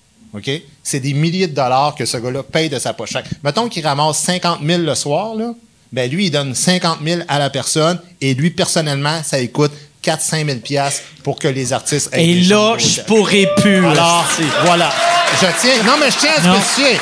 [0.83, 3.15] C'est des milliers de dollars que ce gars-là paye de sa poche.
[3.43, 5.55] Mettons qu'il ramasse 50 000 le soir, là,
[5.93, 9.73] ben lui, il donne 50 000 à la personne et lui, personnellement, ça lui coûte
[10.07, 13.85] 4-5 000 piastres pour que les artistes aient Et des là, je pourrais plus.
[13.87, 14.25] Alors,
[14.65, 14.93] voilà.
[15.41, 15.83] Je tiens.
[15.85, 16.99] Non, mais je tiens à spécifier.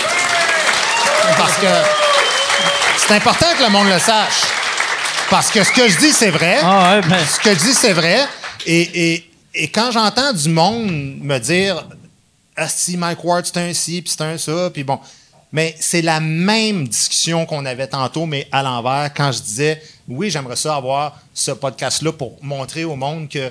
[1.37, 1.67] Parce que
[2.97, 4.43] c'est important que le monde le sache.
[5.31, 6.59] Parce que ce que je dis, c'est vrai.
[6.63, 8.21] Ah, ouais, ben, Ce que je dis, c'est vrai.
[8.67, 11.85] Et, et, et quand j'entends du monde me dire
[12.57, 14.99] Ah, si Mike Ward, c'est un ci, puis c'est un ça, puis bon.
[15.53, 20.31] Mais c'est la même discussion qu'on avait tantôt, mais à l'envers, quand je disais Oui,
[20.31, 23.51] j'aimerais ça avoir ce podcast-là pour montrer au monde que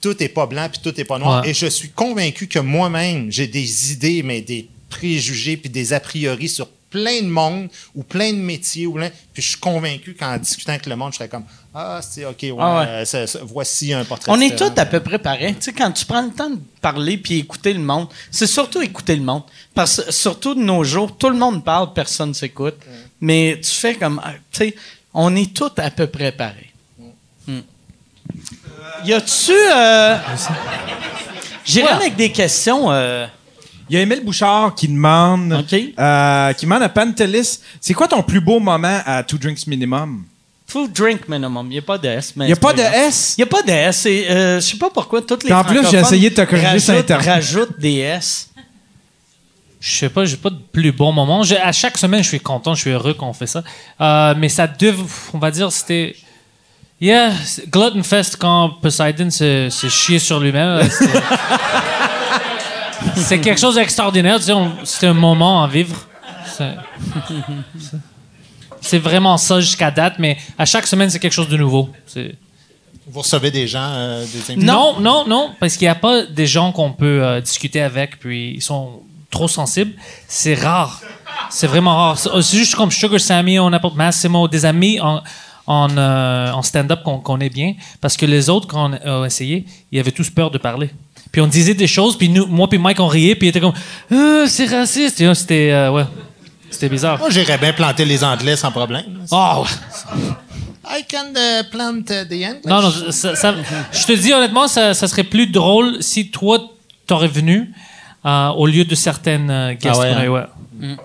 [0.00, 1.42] tout n'est pas blanc puis tout n'est pas noir.
[1.42, 1.50] Ouais.
[1.50, 6.00] Et je suis convaincu que moi-même, j'ai des idées, mais des préjugés puis des a
[6.00, 8.86] priori sur plein de monde ou plein de métiers.
[8.86, 11.44] Ou plein- puis je suis convaincu qu'en discutant avec le monde, je serais comme
[11.78, 12.86] Ah, c'est OK, ouais, Ah ouais.
[12.88, 14.32] euh, ça- ça- voici un portrait.
[14.32, 15.54] On est tous à peu près pareils.
[15.56, 18.80] Tu sais, quand tu prends le temps de parler puis écouter le monde, c'est surtout
[18.80, 19.42] écouter le monde.
[19.74, 22.76] Parce que surtout de nos jours, tout le monde parle, personne s'écoute.
[23.20, 24.74] Mais tu fais comme, ah, tu sais,
[25.18, 26.70] on est tous à peu près pareils.
[27.48, 27.60] Hmm.
[29.04, 30.16] Y a-tu, euh,
[31.64, 32.90] j'irai avec des questions.
[32.92, 33.26] euh,
[33.88, 35.52] Il y a Émile Bouchard qui demande,
[35.98, 40.24] euh, qui demande à Pantelis, c'est quoi ton plus beau moment à Two Drinks Minimum?
[40.68, 41.66] Full drink minimum.
[41.70, 42.32] Il n'y a pas de S.
[42.36, 43.36] Il n'y a pas de S?
[43.38, 44.04] Il n'y a pas de S.
[44.08, 46.94] euh, je sais pas pourquoi toutes les En plus, j'ai essayé de te corriger sur
[46.94, 47.24] Internet.
[47.34, 48.50] rajoutent des S.
[49.80, 51.42] Je sais pas, j'ai pas de plus bon moment.
[51.62, 53.62] À chaque semaine, je suis content, je suis heureux qu'on fait ça.
[54.00, 55.00] Euh, mais ça dev,
[55.34, 56.16] on va dire, c'était.
[56.98, 57.30] Yeah,
[57.70, 60.80] Glutton Fest quand Poseidon se, se chiait sur lui-même.
[60.82, 60.84] euh,
[63.16, 64.38] C'est quelque chose d'extraordinaire.
[64.38, 64.52] tu sais,
[64.84, 65.94] C'était un moment à vivre.
[68.80, 71.90] C'est- vraiment ça jusqu'à date, mais à chaque semaine, c'est quelque chose de nouveau.
[73.08, 74.56] Vous recevez des gens, euh, des invités?
[74.66, 78.18] non, non, non, parce qu'il n'y a pas des gens qu'on peut euh, discuter avec,
[78.18, 79.92] puis ils sont trop sensibles.
[80.28, 81.00] C'est rare.
[81.50, 82.18] C'est vraiment rare.
[82.18, 85.20] C'est c'est juste comme Sugar Sammy, on appelle Massimo, des amis en,
[85.66, 89.64] en, euh, en stand-up qu'on connaît bien, parce que les autres, quand on a essayé,
[89.92, 90.90] ils avaient tous peur de parler.
[91.32, 93.60] Puis on disait des choses, puis nous, moi puis Mike, on riait, puis il était
[93.60, 93.74] comme
[94.12, 95.18] Euh, c'est raciste.
[95.34, 96.04] C'était euh, ouais,
[96.70, 97.18] c'était bizarre.
[97.18, 99.04] Moi, j'irais bien planter les Anglais sans problème.
[99.30, 100.20] Oh, ouais.
[100.88, 102.64] I can uh, plant uh, the English.
[102.64, 103.54] Non, non, ça- ça-
[103.92, 106.60] je te dis honnêtement, ça, ça serait plus drôle si toi,
[107.06, 107.72] t'aurais venu
[108.26, 109.96] euh, au lieu de certaines euh, guests.
[109.96, 110.28] Ah ouais, hein?
[110.28, 110.96] ouais.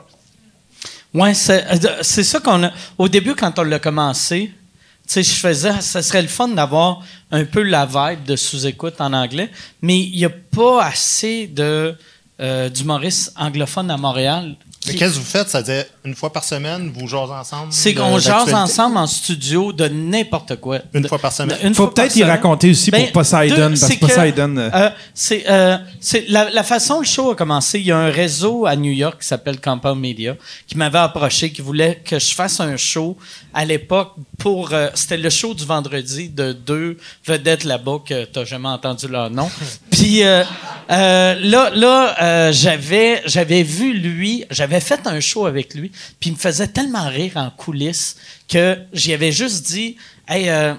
[1.13, 2.71] Ouais, c'est euh, c'est ça qu'on a.
[2.97, 4.51] Au début, quand on l'a commencé,
[5.07, 8.95] tu sais, je faisais, ça serait le fun d'avoir un peu la vibe de sous-écoute
[8.99, 11.95] en anglais, mais il n'y a pas assez de
[12.41, 14.55] euh, d'humoristes anglophones à Montréal.
[14.87, 15.47] Mais qui- qu'est-ce que vous faites?
[15.47, 17.67] C'est-à-dire, une fois par semaine, vous jasez ensemble?
[17.71, 20.79] C'est qu'on jase ensemble en studio de n'importe quoi.
[20.95, 21.55] Une De- fois par semaine.
[21.63, 24.57] une Faut peut-être y raconter aussi Ben, pour Poseidon, deux, parce que Poseidon...
[24.57, 27.79] euh, euh, c'est euh, c'est la, la façon le show a commencé.
[27.79, 30.35] Il y a un réseau à New York qui s'appelle Compound Media
[30.67, 33.15] qui m'avait approché, qui voulait que je fasse un show
[33.53, 34.73] à l'époque pour.
[34.73, 36.97] euh, C'était le show du vendredi de deux
[37.27, 39.47] vedettes là-bas que t'as jamais entendu leur nom.
[39.91, 40.43] Puis euh,
[40.89, 46.33] euh, là, là, euh, j'avais vu lui, j'avais fait un show avec lui, puis il
[46.33, 48.15] me faisait tellement rire en coulisses
[48.47, 49.97] que j'y avais juste dit,
[50.27, 50.49] hey.
[50.49, 50.73] euh,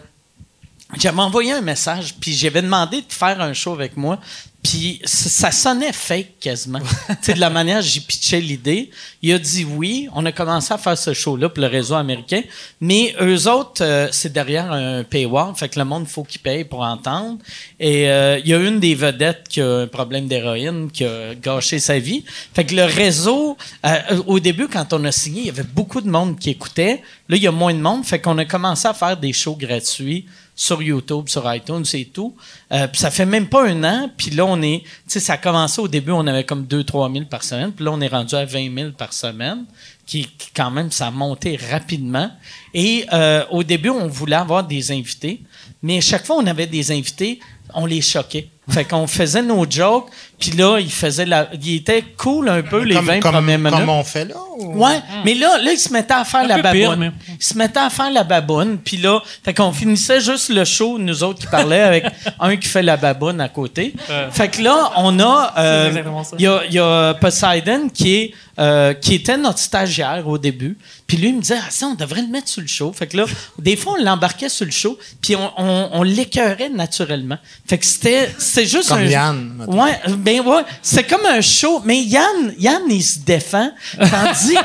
[0.99, 4.19] j'avais envoyé un message, puis j'avais demandé de faire un show avec moi,
[4.63, 6.79] puis ça sonnait fake quasiment.
[7.09, 8.91] tu sais, de la manière dont j'y pitchais l'idée.
[9.21, 10.09] Il a dit oui.
[10.15, 12.43] On a commencé à faire ce show-là pour le réseau américain.
[12.81, 16.65] Mais eux autres, euh, c'est derrière un paywall, fait que le monde, faut qu'il paye
[16.65, 17.39] pour entendre.
[17.81, 21.35] Et euh, il y a une des vedettes qui a un problème d'héroïne, qui a
[21.35, 22.25] gâché sa vie.
[22.55, 26.01] Fait que le réseau, euh, au début, quand on a signé, il y avait beaucoup
[26.01, 27.03] de monde qui écoutait.
[27.29, 29.57] Là, il y a moins de monde, fait qu'on a commencé à faire des shows
[29.57, 32.35] gratuits sur YouTube, sur iTunes et tout.
[32.73, 34.11] Euh, puis ça fait même pas un an.
[34.17, 34.83] Puis là, on est...
[34.83, 37.73] Tu sais, ça a commencé au début, on avait comme 2-3 000 par semaine.
[37.73, 39.65] Puis là, on est rendu à 20 000 par semaine,
[40.07, 42.31] qui, qui, quand même, ça a monté rapidement.
[42.75, 45.41] Et euh, au début, on voulait avoir des invités.
[45.83, 47.41] Mais chaque fois on avait des invités,
[47.75, 48.49] on les choquait.
[48.71, 50.07] Fait qu'on faisait nos jokes,
[50.39, 51.49] puis là, il faisait la...
[51.61, 53.73] Il était cool un peu les comme, 20 comme, premières minutes.
[53.81, 54.35] Comme on fait là?
[54.57, 56.99] ou- Ouais, mais là, là, il se mettait à faire Un la pire, baboune.
[57.01, 60.65] mais- Il se mettait à faire la baboune, puis là, fait qu'on finissait juste le
[60.65, 62.05] show, nous autres qui parlaient, avec
[62.41, 63.95] un qui fait la baboune à côté.
[64.31, 66.37] Fait que là, on a, euh, C'est exactement ça.
[66.39, 70.39] il y a, il y a Poseidon qui est, euh, qui était notre stagiaire au
[70.39, 70.79] début.
[71.13, 72.91] Puis lui, il me disait, ah, ça, on devrait le mettre sur le show.
[72.91, 73.27] Fait que là,
[73.59, 77.37] des fois, on l'embarquait sur le show, puis on, on, on l'écœurait naturellement.
[77.69, 79.05] Fait que c'était, c'était juste Comme un...
[79.05, 79.67] Yann.
[79.69, 81.83] Ouais, ben ouais, c'est comme un show.
[81.85, 83.73] Mais Yann, Yann, il se défend.
[83.99, 84.57] Tandis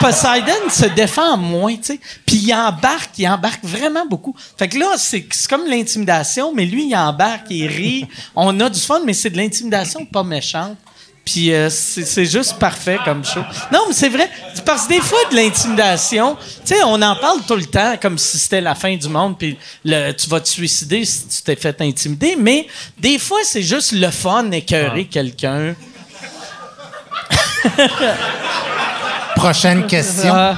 [0.00, 2.00] Poseidon se défend moins, tu sais.
[2.24, 4.34] Puis il embarque, il embarque vraiment beaucoup.
[4.56, 8.06] Fait que là, c'est c'est comme l'intimidation, mais lui, il embarque, il rit.
[8.34, 10.78] On a du fun, mais c'est de l'intimidation pas méchante.
[11.30, 13.40] Puis euh, c'est juste parfait comme show.
[13.70, 14.30] Non, mais c'est vrai.
[14.64, 18.16] Parce que des fois, de l'intimidation, tu sais, on en parle tout le temps comme
[18.16, 21.54] si c'était la fin du monde, puis le- tu vas te suicider si tu t'es
[21.56, 22.34] fait intimider.
[22.40, 22.66] Mais
[22.98, 25.74] des fois, c'est juste le fun écœurer quelqu'un.
[29.36, 30.32] Prochaine question.
[30.34, 30.56] Ah.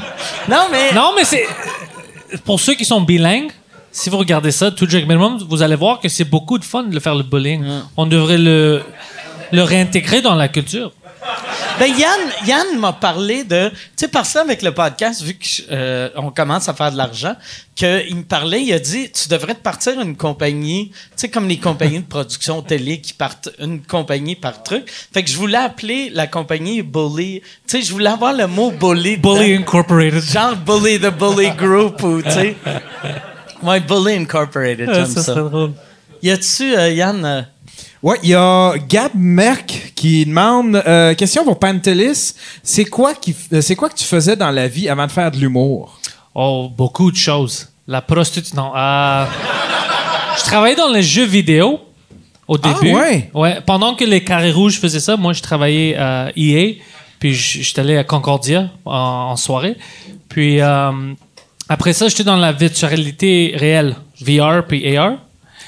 [0.49, 0.93] non, mais.
[0.93, 1.47] Non, mais c'est.
[2.45, 3.51] Pour ceux qui sont bilingues,
[3.91, 6.85] si vous regardez ça, tout Drake Minimum, vous allez voir que c'est beaucoup de fun
[6.85, 7.65] de le faire le bullying.
[7.97, 8.85] On devrait le,
[9.53, 10.93] le réintégrer dans la culture.
[11.79, 16.31] Ben Yann, Yann m'a parlé de, tu sais, par ça avec le podcast, vu qu'on
[16.31, 17.35] commence à faire de l'argent,
[17.75, 21.49] qu'il me parlait, il a dit, tu devrais te partir une compagnie, tu sais, comme
[21.49, 24.91] les compagnies de production télé qui partent une compagnie par truc.
[25.13, 28.71] Fait que je voulais appeler la compagnie Bully, tu sais, je voulais avoir le mot
[28.71, 29.17] Bully.
[29.17, 29.35] dedans.
[29.37, 30.23] Bully Incorporated.
[30.23, 32.57] Genre Bully the Bully Group ou, tu sais.
[33.63, 35.35] Ouais, Bully Incorporated, j'aime ça ça.
[35.35, 35.73] serait drôle.
[36.23, 37.43] Y a-tu, euh, Yann, euh,
[38.03, 42.33] Ouais, il y a Gab Merck qui demande euh, question pour Pantelis.
[42.63, 45.13] C'est quoi qui f- euh, c'est quoi que tu faisais dans la vie avant de
[45.13, 45.99] faire de l'humour?
[46.35, 47.69] Oh, beaucoup de choses.
[47.87, 48.57] La prostitution.
[48.57, 48.73] Non.
[48.75, 49.27] euh,
[50.39, 51.81] je travaillais dans les jeux vidéo.
[52.49, 52.95] Au Ah, début.
[53.35, 53.61] ouais?
[53.67, 56.77] Pendant que les carrés rouges faisaient ça, moi, je travaillais à EA.
[57.19, 58.93] Puis j'étais allé à Concordia en,
[59.33, 59.77] en soirée.
[60.31, 60.59] Puis
[61.69, 65.19] après ça, j'étais dans la virtualité réelle, VR puis AR.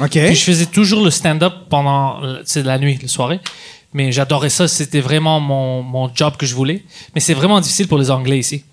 [0.00, 0.10] OK.
[0.10, 3.40] Puis je faisais toujours le stand-up pendant euh, c'est la nuit, la soirée.
[3.94, 4.68] Mais j'adorais ça.
[4.68, 6.84] C'était vraiment mon, mon job que je voulais.
[7.14, 8.64] Mais c'est vraiment difficile pour les Anglais ici.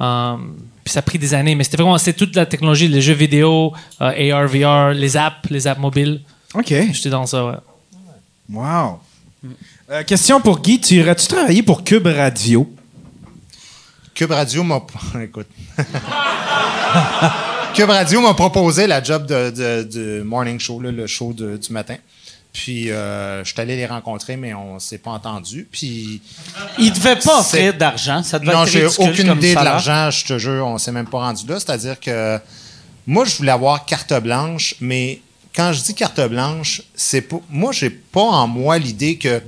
[0.00, 0.36] Euh,
[0.82, 1.54] puis ça a pris des années.
[1.54, 5.50] Mais c'était vraiment c'était toute la technologie, les jeux vidéo, euh, AR, VR, les apps,
[5.50, 6.22] les apps mobiles.
[6.54, 6.68] OK.
[6.92, 7.54] J'étais dans ça, ouais.
[8.52, 9.00] Wow.
[9.90, 10.80] Euh, question pour Guy.
[10.80, 12.72] Tu irais-tu travailler pour Cube Radio?
[14.14, 14.80] Cube Radio m'a.
[15.22, 15.48] Écoute.
[17.74, 21.56] Cube Radio m'a proposé la job de, de- du morning show, là, le show de-
[21.56, 21.96] du matin.
[22.52, 25.66] Puis, euh, je suis allé les rencontrer, mais on s'est pas entendu.
[25.72, 26.20] Puis,
[26.78, 28.22] Il devait pas offrir d'argent.
[28.22, 31.08] Ça devait non, j'ai aucune comme idée de l'argent, je te jure, on s'est même
[31.08, 31.58] pas rendu là.
[31.58, 32.38] C'est-à-dire que
[33.08, 35.20] moi, je voulais avoir carte blanche, mais
[35.54, 37.40] quand je dis carte blanche, c'est pas.
[37.50, 39.42] Moi, j'ai pas en moi l'idée que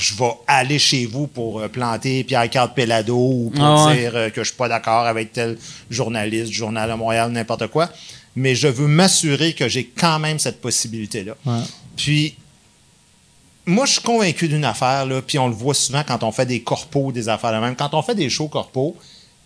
[0.00, 3.96] je vais aller chez vous pour euh, planter Pierre-Carl Pellado ou pour Ah ouais.
[3.98, 5.58] dire euh, que je suis pas d'accord avec tel
[5.90, 7.88] journaliste, Journal de Montréal, n'importe quoi.
[8.36, 11.34] Mais je veux m'assurer que j'ai quand même cette possibilité-là.
[11.96, 12.36] Puis,
[13.66, 16.46] moi, je suis convaincu d'une affaire, là, puis on le voit souvent quand on fait
[16.46, 17.74] des corpos, des affaires de même.
[17.76, 18.96] Quand on fait des shows corpos,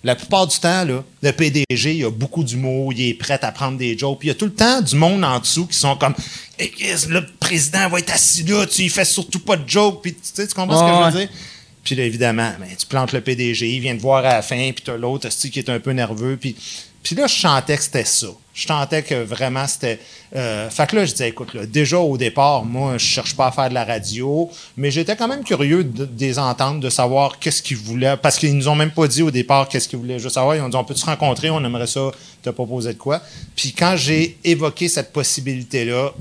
[0.04, 3.52] la plupart du temps, là, le PDG, il a beaucoup d'humour, il est prêt à
[3.52, 5.78] prendre des jokes, puis il y a tout le temps du monde en dessous qui
[5.78, 6.14] sont comme
[6.58, 10.20] le président va être assis là, tu y fais surtout pas de jokes, puis tu
[10.22, 11.36] sais, tu comprends ce que je veux dire?
[11.84, 14.70] Puis là, évidemment, ben, tu plantes le PDG, il vient te voir à la fin,
[14.72, 16.56] puis t'as l'autre qui est un peu nerveux, puis...
[17.02, 18.28] Puis là, je chantais que c'était ça.
[18.54, 19.98] Je chantais que vraiment c'était.
[20.36, 23.52] Euh, fait que là, je disais, écoute, déjà au départ, moi, je cherche pas à
[23.52, 27.38] faire de la radio, mais j'étais quand même curieux de, de les entendre, de savoir
[27.38, 28.16] qu'est-ce qu'ils voulaient.
[28.18, 30.18] Parce qu'ils nous ont même pas dit au départ qu'est-ce qu'ils voulaient.
[30.18, 32.10] Juste savoir, ils ont dit, on peut se rencontrer, on aimerait ça
[32.42, 33.22] te proposer de quoi?
[33.56, 36.12] Puis quand j'ai évoqué cette possibilité-là,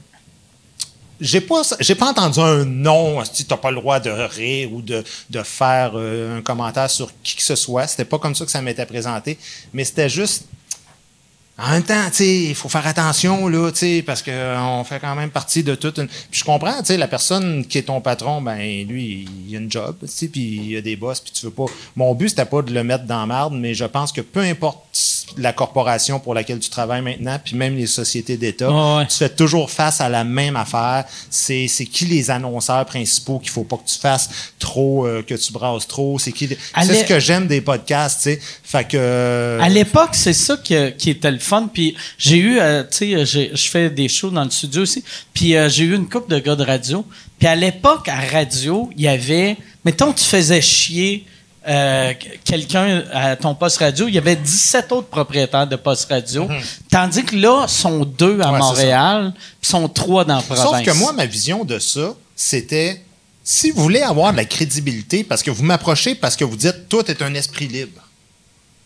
[1.22, 4.82] j'ai pas j'ai pas entendu un non tu t'as pas le droit de rire ou
[4.82, 8.44] de, de faire euh, un commentaire sur qui que ce soit c'était pas comme ça
[8.44, 9.38] que ça m'était présenté
[9.72, 10.46] mais c'était juste
[11.64, 15.00] en même temps, tu sais, il faut faire attention, là, tu sais, parce qu'on fait
[15.00, 16.08] quand même partie de toute une...
[16.08, 18.58] Puis je comprends, tu sais, la personne qui est ton patron, ben
[18.88, 21.52] lui, il a une job, tu sais, puis il a des boss, puis tu veux
[21.52, 21.66] pas...
[21.96, 24.80] Mon but, c'était pas de le mettre dans marde, mais je pense que peu importe
[25.38, 29.06] la corporation pour laquelle tu travailles maintenant, puis même les sociétés d'État, ouais.
[29.08, 31.06] tu fais toujours face à la même affaire.
[31.30, 34.30] C'est c'est qui les annonceurs principaux qu'il faut pas que tu fasses
[34.60, 36.20] trop, euh, que tu brasses trop?
[36.20, 36.50] C'est qui...
[36.84, 38.42] C'est ce que j'aime des podcasts, tu sais.
[38.72, 39.58] Fait que...
[39.62, 40.74] À l'époque, c'est ça qui
[41.10, 41.70] était le fun.
[41.74, 45.04] Puis j'ai eu, euh, tu sais, j'ai- je fais des shows dans le studio aussi.
[45.34, 47.06] Puis euh, j'ai eu une couple de gars de radio.
[47.38, 51.26] Puis à l'époque, à radio, il y avait, mettons, tu faisais chier
[51.68, 56.48] euh, quelqu'un à ton poste radio, il y avait 17 autres propriétaires de poste radio.
[56.90, 58.54] Tandis que là, sont deux à Mhm.
[58.54, 60.64] Ouais, Montréal, puis sont trois dans la province.
[60.66, 63.02] Sauf que moi, ma vision de ça, c'était
[63.44, 66.88] si vous voulez avoir de la crédibilité, parce que vous m'approchez parce que vous dites
[66.90, 68.02] tout est un esprit libre.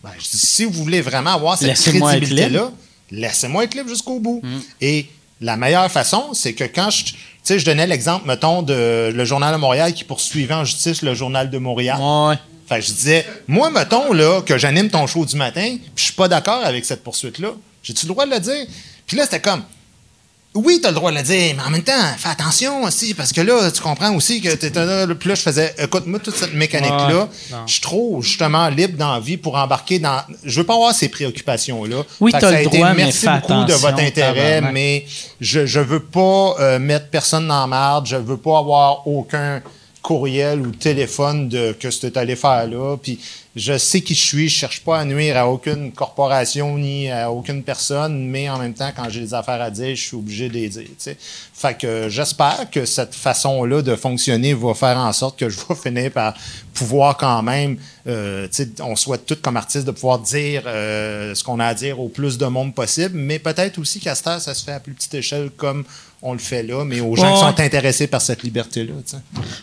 [0.05, 2.71] Ben, je dis, si vous voulez vraiment avoir cette crédibilité-là,
[3.09, 4.41] laissez-moi être libre jusqu'au bout.
[4.79, 5.07] Et
[5.41, 7.05] la meilleure façon, c'est que quand je.
[7.05, 11.01] Tu sais, je donnais l'exemple, mettons, de le Journal de Montréal qui poursuivait en justice
[11.01, 11.99] le Journal de Montréal.
[11.99, 12.35] Ouais.
[12.67, 16.03] Fait que je disais, moi, mettons, là, que j'anime ton show du matin, puis je
[16.05, 17.49] suis pas d'accord avec cette poursuite-là.
[17.83, 18.65] J'ai-tu le droit de le dire?
[19.05, 19.63] Puis là, c'était comme,
[20.55, 23.13] oui, tu as le droit de le dire, mais en même temps, fais attention aussi,
[23.13, 25.05] parce que là, tu comprends aussi que tu là.
[25.07, 27.27] Puis là, je faisais, écoute-moi, toute cette mécanique-là,
[27.65, 30.21] je suis trop, justement, libre dans la vie pour embarquer dans.
[30.43, 32.03] Je veux pas avoir ces préoccupations-là.
[32.21, 33.99] Oui, Fait que t'as ça a le été, droit, mais merci fais beaucoup de votre
[33.99, 35.05] intérêt, mais
[35.41, 39.61] je, je veux pas euh, mettre personne dans la merde, je veux pas avoir aucun
[40.01, 42.95] courriel ou téléphone de que tu es allé faire là.
[42.95, 43.19] Puis
[43.55, 47.31] je sais qui je suis, je cherche pas à nuire à aucune corporation ni à
[47.31, 50.49] aucune personne, mais en même temps, quand j'ai des affaires à dire, je suis obligé
[50.49, 50.83] de les dire.
[50.83, 51.17] tu sais.
[51.53, 55.75] Fait que j'espère que cette façon-là de fonctionner va faire en sorte que je vais
[55.83, 56.33] finir par
[56.73, 57.77] pouvoir quand même,
[58.07, 58.47] euh,
[58.81, 62.09] on souhaite tous comme artistes de pouvoir dire euh, ce qu'on a à dire au
[62.09, 64.93] plus de monde possible, mais peut-être aussi qu'à cette heure, ça se fait à plus
[64.93, 65.85] petite échelle comme
[66.21, 67.51] on le fait là, mais aux gens qui Ouais.
[67.53, 68.93] sont intéressés par cette liberté-là.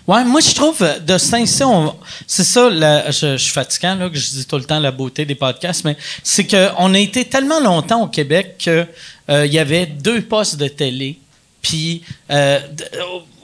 [0.07, 1.95] Ouais, moi, je trouve, de ce temps-ci, on-
[2.27, 2.71] c'est ça,
[3.11, 6.47] je, je suis que je dis tout le temps la beauté des podcasts, mais c'est
[6.47, 8.87] qu'on a été tellement longtemps au Québec qu'il
[9.29, 11.19] y avait deux postes de télé.
[11.61, 12.59] Puis, euh,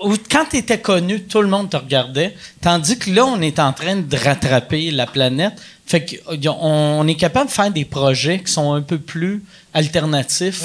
[0.04, 2.34] où- quand tu étais connu, tout le monde te regardait.
[2.60, 5.54] Tandis que là, on est en train de rattraper la planète.
[5.86, 9.42] Fait qu'on on est capable de faire des projets qui sont un peu plus
[9.72, 10.62] alternatifs.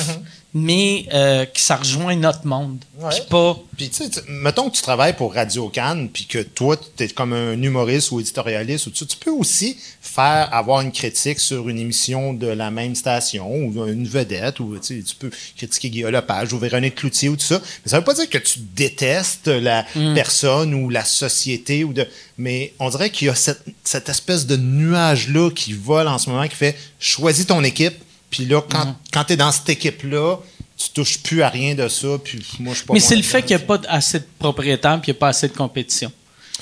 [0.53, 2.77] Mais euh, que ça rejoint notre monde.
[3.09, 3.57] Puis pas.
[3.75, 7.03] Puis, tu sais, tu- mettons que tu travailles pour Radio Cannes, puis que toi, tu
[7.03, 10.91] es comme un humoriste ou éditorialiste, ou tout ça, tu peux aussi faire avoir une
[10.91, 15.31] critique sur une émission de la même station, ou une vedette, ou tu tu peux
[15.57, 17.59] critiquer Guillaume Lepage ou Véronique Cloutier ou tout ça.
[17.83, 22.07] Mais ça veut pas dire que tu détestes la personne ou la société, ou de.
[22.37, 26.29] Mais on dirait qu'il y a cette, cette espèce de nuage-là qui vole en ce
[26.29, 27.95] moment qui fait choisis ton équipe,
[28.33, 30.37] puis là, quand, quand tu es dans cette équipe-là,
[30.75, 33.21] tu touches plus à rien de ça, puis moi, je suis pas Mais c'est le
[33.21, 35.53] fait qu'il n'y a pas assez de propriétaires puis il n'y a pas assez de
[35.55, 36.11] compétition.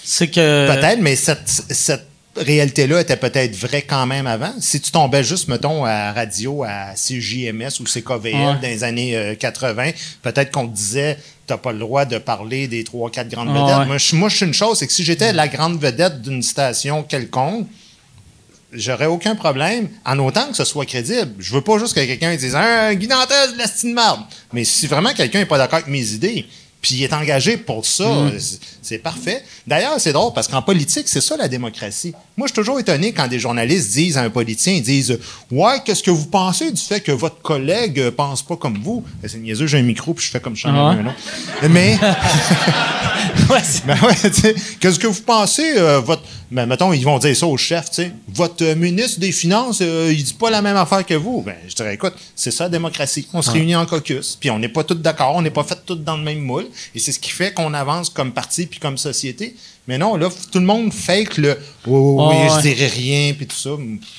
[0.04, 0.68] C'est que.
[0.68, 4.52] Peut-être, mais cette, cette réalité-là était peut-être vraie quand même avant.
[4.60, 8.54] Si tu tombais juste, mettons, à radio, à CJMS ou CKVL Ouais.
[8.56, 9.92] dans les années euh, 80,
[10.22, 11.18] peut-être qu'on te disait
[11.48, 13.62] t'as pas le droit de parler des trois, quatre grandes Ouais.
[13.62, 13.88] vedettes.
[13.88, 16.44] Moi, je, moi, je suis une chose, c'est que si j'étais la grande vedette d'une
[16.44, 17.68] station quelconque,
[18.72, 21.34] j'aurais aucun problème, en autant que ce soit crédible.
[21.40, 24.22] Je veux pas juste que quelqu'un dise un Guy Nantes, de la de marde.
[24.54, 26.46] Mais si vraiment quelqu'un n'est pas d'accord avec mes idées,
[26.82, 29.44] puis il est engagé pour ça, c'est- c'est parfait.
[29.68, 32.14] D'ailleurs, c'est drôle parce qu'en politique, c'est ça la démocratie.
[32.36, 35.18] Moi, je suis toujours étonné quand des journalistes disent à un politicien, ils disent
[35.52, 39.04] Ouais, qu'est-ce que vous pensez du fait que votre collègue pense pas comme vous?
[39.22, 40.70] Ben, C'est niaiseux, j'ai un micro puis je fais comme ça.
[40.74, 40.96] Ah?
[41.70, 41.98] Mais.
[43.86, 44.16] Ben ouais,
[44.80, 46.24] qu'est-ce que vous pensez, euh, votre.
[46.52, 48.12] Ben, mettons, ils vont dire ça au chef, tu sais.
[48.34, 51.42] Votre euh, ministre des Finances, euh, il dit pas la même affaire que vous.
[51.42, 53.28] Ben, je dirais, écoute, c'est ça la démocratie.
[53.34, 55.78] On se réunit en caucus, puis on n'est pas tous d'accord, on n'est pas fait
[55.86, 56.68] tous dans le même moule.
[56.96, 59.56] Et c'est ce qui fait qu'on avance comme parti puis comme société.
[59.88, 61.58] Mais non, là, tout le monde fake le.
[61.88, 63.72] Oui, oui, oui, Ouais, je dirais rien, puis tout ça.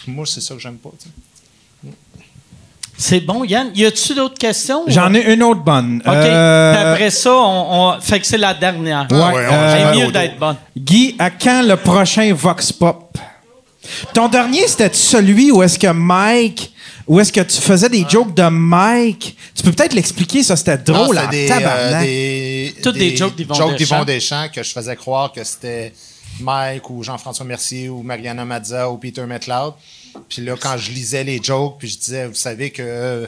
[0.07, 0.91] Moi, c'est ça que j'aime pas,
[2.97, 3.71] c'est bon, Yann.
[3.75, 4.85] Y a-tu d'autres questions?
[4.87, 6.01] J'en ai une autre bonne.
[6.07, 6.13] OK.
[6.13, 9.09] Euh, Après ça, on, on- Fait que c'est la dernière.
[9.11, 10.57] Ouais, ouais, on euh, mieux d'être bonne.
[10.77, 13.19] Guy, à quand le prochain Vox Pop?
[14.15, 16.73] Ton dernier, c'était celui où est-ce que Mike,
[17.13, 19.37] où est-ce que tu faisais des jokes de Mike?
[19.55, 22.01] Tu peux peut-être l'expliquer, ça, c'était drôle en des, tabarnak.
[22.01, 24.05] euh, des, Toutes des jokes d'Yvon jokes Deschamps.
[24.07, 25.93] Deschamps que je faisais croire que c'était
[26.41, 29.75] Mike ou Jean-François Mercier ou Mariana Mazza ou Peter McLeod.
[30.27, 33.27] Puis là, quand je lisais les jokes, puis je disais, vous savez que, euh,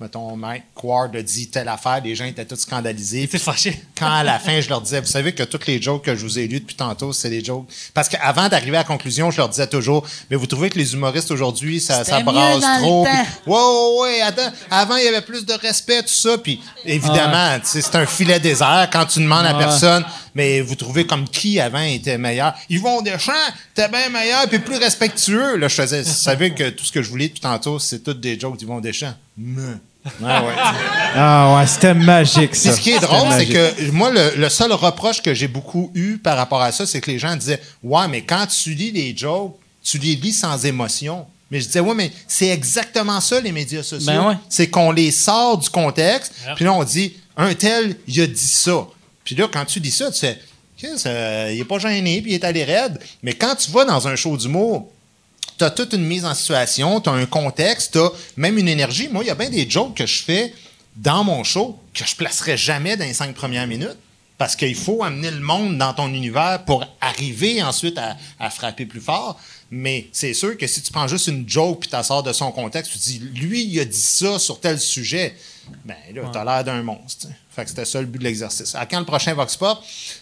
[0.00, 3.28] mettons, Mike Ward a dit telle affaire, les gens étaient tous scandalisés.
[3.28, 3.82] T'es fâché.
[3.98, 6.22] Quand à la fin, je leur disais, vous savez que toutes les jokes que je
[6.22, 7.66] vous ai lues depuis tantôt, c'est des jokes.
[7.92, 10.94] Parce qu'avant d'arriver à la conclusion, je leur disais toujours, mais vous trouvez que les
[10.94, 13.04] humoristes aujourd'hui, ça, ça brasse trop.
[13.04, 13.12] Puis,
[13.46, 14.50] ouais, ouais, ouais, attends.
[14.70, 16.38] Avant, il y avait plus de respect, tout ça.
[16.38, 20.04] Puis, évidemment, tu sais, c'est un filet désert quand tu demandes à personne,
[20.34, 22.54] mais vous trouvez comme qui avant était meilleur?
[22.70, 23.32] Yvon Deschamps,
[23.74, 25.56] t'es bien meilleur puis plus respectueux.
[25.56, 28.20] Là, je faisais, vous savez que tout ce que je voulais depuis tantôt, c'est toutes
[28.20, 29.14] des jokes d'Yvon Deschamps.
[29.36, 29.78] Me.
[30.20, 30.28] Ouais.
[31.14, 32.70] Ah ouais, c'était magique, ça.
[32.70, 35.90] Puis ce qui est drôle, c'est que moi, le, le seul reproche que j'ai beaucoup
[35.94, 38.92] eu par rapport à ça, c'est que les gens disaient Ouais, mais quand tu lis
[38.92, 41.26] les jokes, tu les lis sans émotion.
[41.50, 44.06] Mais je disais, ouais, mais c'est exactement ça, les médias sociaux.
[44.06, 44.34] Ben ouais.
[44.48, 48.38] C'est qu'on les sort du contexte, puis là, on dit, un tel, il a dit
[48.38, 48.86] ça.
[49.24, 50.38] Puis là, quand tu dis ça, tu sais,
[51.06, 53.00] euh, il est pas gêné, puis il est allé raide.
[53.22, 54.88] Mais quand tu vas dans un show d'humour,
[55.58, 58.68] tu as toute une mise en situation, tu as un contexte, tu as même une
[58.68, 59.08] énergie.
[59.08, 60.54] Moi, il y a bien des jokes que je fais
[60.96, 63.96] dans mon show que je placerai jamais dans les cinq premières minutes.
[64.38, 68.86] Parce qu'il faut amener le monde dans ton univers pour arriver ensuite à, à frapper
[68.86, 69.38] plus fort.
[69.70, 72.32] Mais c'est sûr que si tu prends juste une joke puis tu la sors de
[72.32, 75.34] son contexte, tu dis lui, il a dit ça sur tel sujet.
[75.84, 77.26] Ben là, t'as l'air d'un monstre.
[77.28, 77.34] t'sais.
[77.50, 78.74] Fait que c'était ça le but de l'exercice.
[78.74, 79.78] À quand le prochain Vox Pop?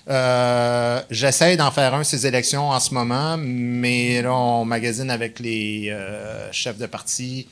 [0.08, 5.40] Euh, J'essaie d'en faire un ces élections en ce moment, mais là, on magasine avec
[5.40, 7.46] les euh, chefs de parti.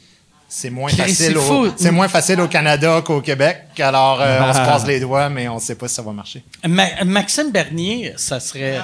[0.48, 3.64] C'est moins, Chris, facile c'est au, c'est moins facile au Canada qu'au Québec.
[3.78, 6.12] Alors, euh, on se croise les doigts, mais on ne sait pas si ça va
[6.12, 6.43] marcher.
[6.66, 8.78] Ma- Maxime Bernier, ça serait,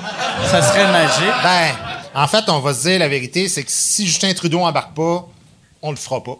[0.51, 1.35] ça serait magique.
[1.43, 1.71] Ben,
[2.15, 5.29] en fait, on va se dire la vérité, c'est que si Justin Trudeau embarque pas,
[5.83, 6.37] on le fera pas.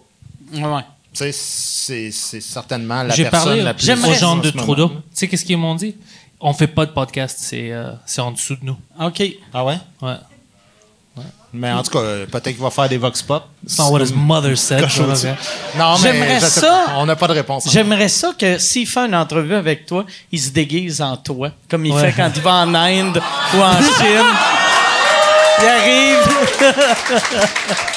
[0.55, 0.83] Ouais.
[1.15, 4.51] Tu sais, c'est c'est certainement la J'ai personne parlé la plus aux gens en de.
[4.51, 4.89] Trudeau.
[4.89, 5.95] Tu sais qu'est-ce qu'ils m'ont dit?
[6.41, 8.77] On fait pas de podcast, c'est euh, c'est en dessous de nous.
[9.01, 9.23] OK.
[9.55, 9.77] Ah ouais?
[10.01, 10.15] Ouais.
[11.55, 13.45] Mais en tout cas, euh, peut-être qu'il va faire des Vox Pop.
[13.63, 14.81] It's not what his mother said.
[14.81, 15.27] Quelque chose.
[15.77, 16.85] Non, mais J'aimerais je sais ça.
[16.87, 16.93] pas.
[16.97, 17.69] On n'a pas de réponse.
[17.71, 21.85] J'aimerais ça que s'il fait une entrevue avec toi, il se déguise en toi, comme
[21.85, 22.11] il Ouais.
[22.11, 23.21] fait quand il va en Inde
[23.55, 24.25] ou en Chine.
[25.61, 26.19] Il arrive,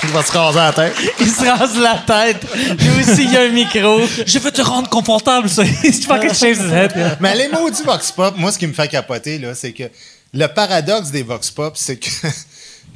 [0.04, 0.94] Il va se raser la tête.
[1.22, 2.46] il se rase la tête.
[2.78, 4.02] Lui aussi, il y a un micro.
[4.26, 5.64] Je veux te rendre confortable, ça.
[5.64, 6.92] His head.
[6.96, 7.18] yeah.
[7.22, 9.84] Mais les maudits Vox Pop, moi, ce qui me fait capoter, là, c'est que
[10.34, 12.10] le paradoxe des Vox Pop, c'est que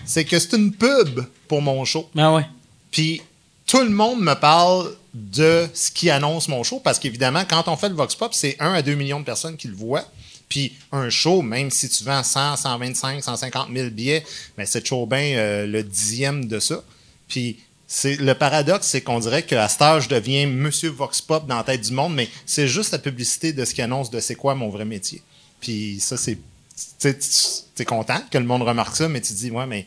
[0.09, 2.09] c'est que c'est une pub pour mon show.
[2.15, 2.43] Ouais.
[2.89, 3.21] Puis
[3.67, 7.75] tout le monde me parle de ce qui annonce mon show parce qu'évidemment, quand on
[7.75, 10.05] fait le Vox Pop, c'est 1 à 2 millions de personnes qui le voient.
[10.49, 14.25] Puis un show, même si tu vends 100, 125, 150 000 billets,
[14.57, 16.83] ben c'est toujours bien euh, le dixième de ça.
[17.27, 21.45] Puis c'est le paradoxe, c'est qu'on dirait qu'à cet âge, je deviens Monsieur Vox Pop
[21.45, 24.19] dans la tête du monde, mais c'est juste la publicité de ce qui annonce de
[24.19, 25.21] c'est quoi mon vrai métier.
[25.61, 26.39] Puis ça, c'est.
[26.99, 27.09] Tu
[27.77, 29.85] es content que le monde remarque ça, mais tu te dis, ouais, mais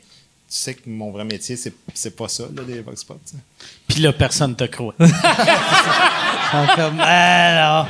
[0.53, 3.19] tu sais que mon vrai métier, c'est, c'est pas ça, là, les Vox Pop.
[3.25, 3.39] tu sais.
[3.89, 4.93] Puis là, personne te croit.
[5.01, 7.87] Ils sont comme, alors.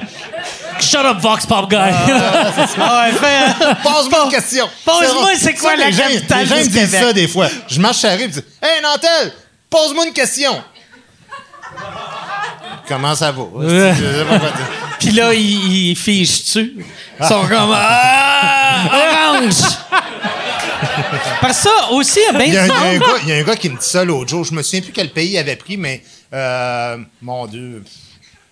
[0.78, 1.76] Shut up, Vox Pop Guy.
[1.76, 3.74] Ah ouais, fais, hein.
[3.82, 4.68] Pose-moi une question.
[4.84, 7.48] Pose-moi, c'est quoi Ça, la les gens- capitale Les gens me disent ça des fois.
[7.68, 9.32] Je marche à la rue et je dis Hey, Nantel,
[9.68, 10.62] pose-moi une question.
[12.88, 13.42] Comment ça va?
[15.00, 16.84] Puis là, ils, ils fichent-tu.
[17.20, 19.54] Ils sont comme, ah, orange!
[21.40, 23.32] Parce que ça aussi, ben Il y, a, il y a un gars, il y
[23.32, 24.44] a un gars qui me dit ça l'autre jour.
[24.44, 26.02] Je me souviens plus quel pays il avait pris, mais
[26.32, 27.82] euh, mon Dieu.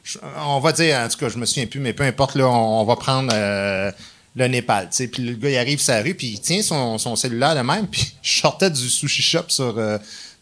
[0.02, 2.46] Je- on va dire, en tout cas, je me souviens plus, mais peu importe, là,
[2.48, 3.90] on, on va prendre euh,
[4.36, 4.88] le Népal.
[4.90, 7.60] Puis le gars, il arrive sur la rue, puis il tient son, son cellulaire de
[7.60, 9.98] même, puis je sortais du sushi shop sur, euh,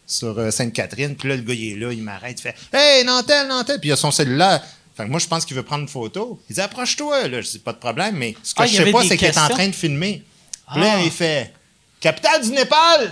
[0.07, 3.03] sur euh, Sainte-Catherine, puis là, le gars, il est là, il m'arrête, il fait Hey,
[3.03, 4.61] Nantel, Nantel, puis il a son cellulaire.
[4.95, 6.41] Fait que moi, je pense qu'il veut prendre une photo.
[6.49, 7.39] Il dit Approche-toi, là.
[7.41, 9.37] Je dis Pas de problème, mais ce que Ah, je sais pas, c'est qu'il est
[9.37, 10.23] en train de filmer.
[10.71, 11.53] Puis là, il fait
[11.99, 13.11] Capitale du Népal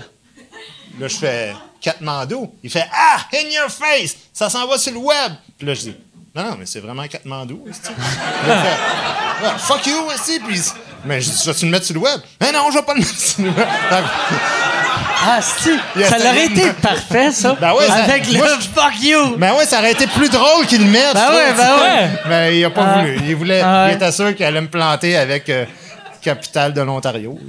[0.99, 2.53] Là, je fais Katmandou.
[2.63, 4.15] Il fait Ah, in your face!
[4.33, 5.33] Ça s'en va sur le web.
[5.57, 5.95] Puis là, je dis
[6.35, 7.65] Non, non, mais c'est vraiment Katmandou.
[7.71, 7.91] fait
[8.49, 10.39] Ah, Fuck you aussi.
[10.39, 10.59] Puis,
[11.05, 12.19] mais je dis Vas-tu le mettre sur le web?
[12.41, 13.67] Mais non, je vais pas le mettre sur le web.
[15.29, 15.77] Ah, si.
[16.09, 17.55] Ça de- été parfait, ça.
[17.59, 19.35] Ben ouais, ça- Avec moi, le fuck you.
[19.37, 21.13] Ben ouais, ça aurait été plus drôle qu'il le mette.
[21.13, 22.09] Ben je ouais, ben ouais.
[22.27, 22.99] Mais il a pas Ah.
[23.01, 23.19] voulu.
[23.27, 23.61] Il voulait.
[23.63, 23.87] Ah.
[23.89, 25.65] Il était sûr qu'il allait me planter avec euh,
[26.27, 27.39] Capitale de l'Ontario.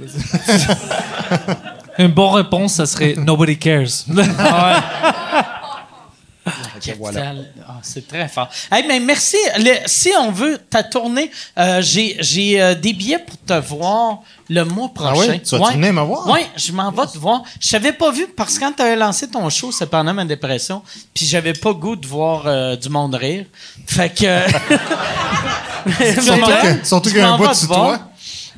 [1.97, 4.05] Une bonne réponse, ça serait Nobody cares.
[6.81, 7.51] Capital.
[7.67, 8.47] Ah, c'est très fort.
[8.71, 9.35] Hey, mais merci.
[9.57, 14.63] Le- si on veut ta tournée, euh, j'ai euh, des billets pour te voir le
[14.63, 15.11] mois prochain.
[15.13, 15.41] Ah oui?
[15.41, 16.25] Tu vas-tu venir me voir?
[16.29, 17.43] Oui, je m'en vais te voir.
[17.59, 20.23] Je t'avais pas vu parce que quand tu avais lancé ton show, c'est pendant ma
[20.23, 20.81] dépression,
[21.13, 23.45] puis j'avais pas goût de voir euh, du monde rire.
[23.85, 24.39] Fait que.
[26.85, 27.99] Surtout qu'il y a un bout voir.
[27.99, 27.99] toi.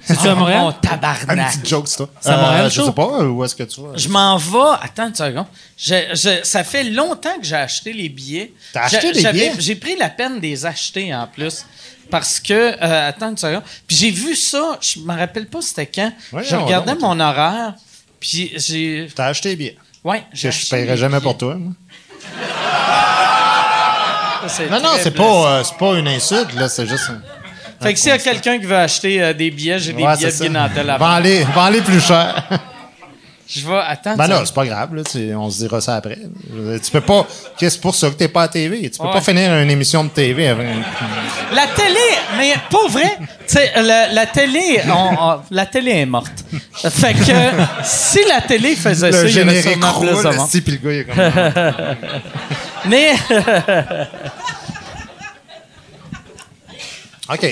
[0.03, 0.61] C'est-tu à Montréal?
[0.65, 1.61] Oh, Un tabarnak.
[1.61, 2.09] petit joke, c'est toi.
[2.19, 2.85] C'est à Montréal, je chaud?
[2.87, 3.89] sais pas, où est-ce que tu vas?
[3.95, 4.77] Je m'en vais.
[4.81, 5.45] Attends une seconde.
[5.77, 8.51] Je- je- ça fait longtemps que j'ai acheté les billets.
[8.73, 9.53] T'as acheté des j'avais- billets?
[9.59, 11.65] J'ai pris la peine de les acheter en plus.
[12.09, 13.63] Parce que, euh, attends une seconde.
[13.87, 16.11] Puis j'ai vu ça, je me rappelle pas c'était quand.
[16.33, 17.73] Ouais, je regardais non, mon horaire.
[18.19, 19.07] Puis j'ai.
[19.15, 19.77] T'as acheté les billets.
[20.03, 21.21] Que je acheté paierai les jamais billets.
[21.23, 21.55] pour toi.
[21.55, 21.73] moi.
[24.47, 25.23] Ça, Non, non, c'est pas,
[25.59, 27.09] euh, c'est pas une insulte, là, c'est juste.
[27.11, 27.21] un-
[27.81, 30.15] Fait que s'il y a quelqu'un qui veut acheter euh, des billets, j'ai des Ouais,
[30.15, 30.59] billets c'est de ça.
[30.69, 32.43] Guinantel à Vends-les vends-les plus cher.
[33.53, 33.81] Je vais.
[33.85, 34.15] Attends.
[34.15, 36.17] Ben non, c'est pas grave, là, tu- on se dira ça après.
[36.49, 37.27] Je veux dire, Tu peux pas.
[37.57, 38.89] Qu'est-ce pour ça que t'es pas à TV?
[38.89, 39.11] Tu peux Ouais.
[39.11, 40.83] pas finir une émission de TV avec une-
[41.53, 41.99] La télé,
[42.37, 43.17] mais pas vrai.
[43.19, 46.45] Tu sais, la, la télé, on- on- la télé est morte.
[46.81, 47.19] Fait que
[47.83, 50.45] si la télé faisait ça, le il y aurait générique sûrement plus de roule, monde.
[50.45, 51.95] esti, puis le gars, il est comme...
[52.85, 53.13] Mais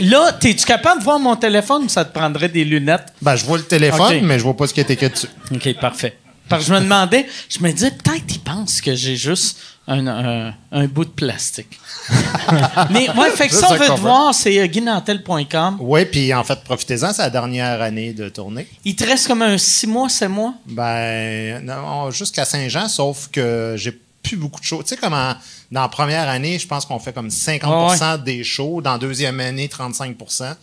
[0.01, 3.14] Là, es-tu capable de voir mon téléphone ou ça te prendrait des lunettes?
[3.22, 5.27] Ben, je vois le téléphone, mais je vois pas ce qui est écrit dessus.
[5.53, 6.18] OK, parfait.
[6.47, 10.07] Parce que je me demandais, je me disais, peut-être qu'ils pensent que j'ai juste un,
[10.07, 11.80] un- un bout de plastique.
[12.89, 15.77] Mais ouais, fait que Ça, on veut te voir, c'est guinantel.com.
[15.80, 18.68] Oui, puis en fait, profitez-en, c'est la dernière année de tournée.
[18.84, 20.56] Il te reste comme un six mois, sept mois?
[20.65, 24.84] Ben, non, jusqu'à Saint-Jean, sauf que j'ai plus beaucoup de shows.
[24.84, 25.36] Tu sais, comme en-
[25.72, 28.82] dans la première année, je pense qu'on fait comme 50% des shows.
[28.82, 30.56] Dans la deuxième année, 35%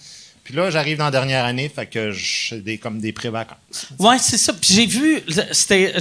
[0.45, 3.87] Puis là, j'arrive dans la dernière année, fait que j'ai des, comme des pré-vacances.
[3.99, 4.53] Ouais, c'est ça.
[4.53, 5.21] Puis j'ai vu,
[5.51, 5.93] c'était,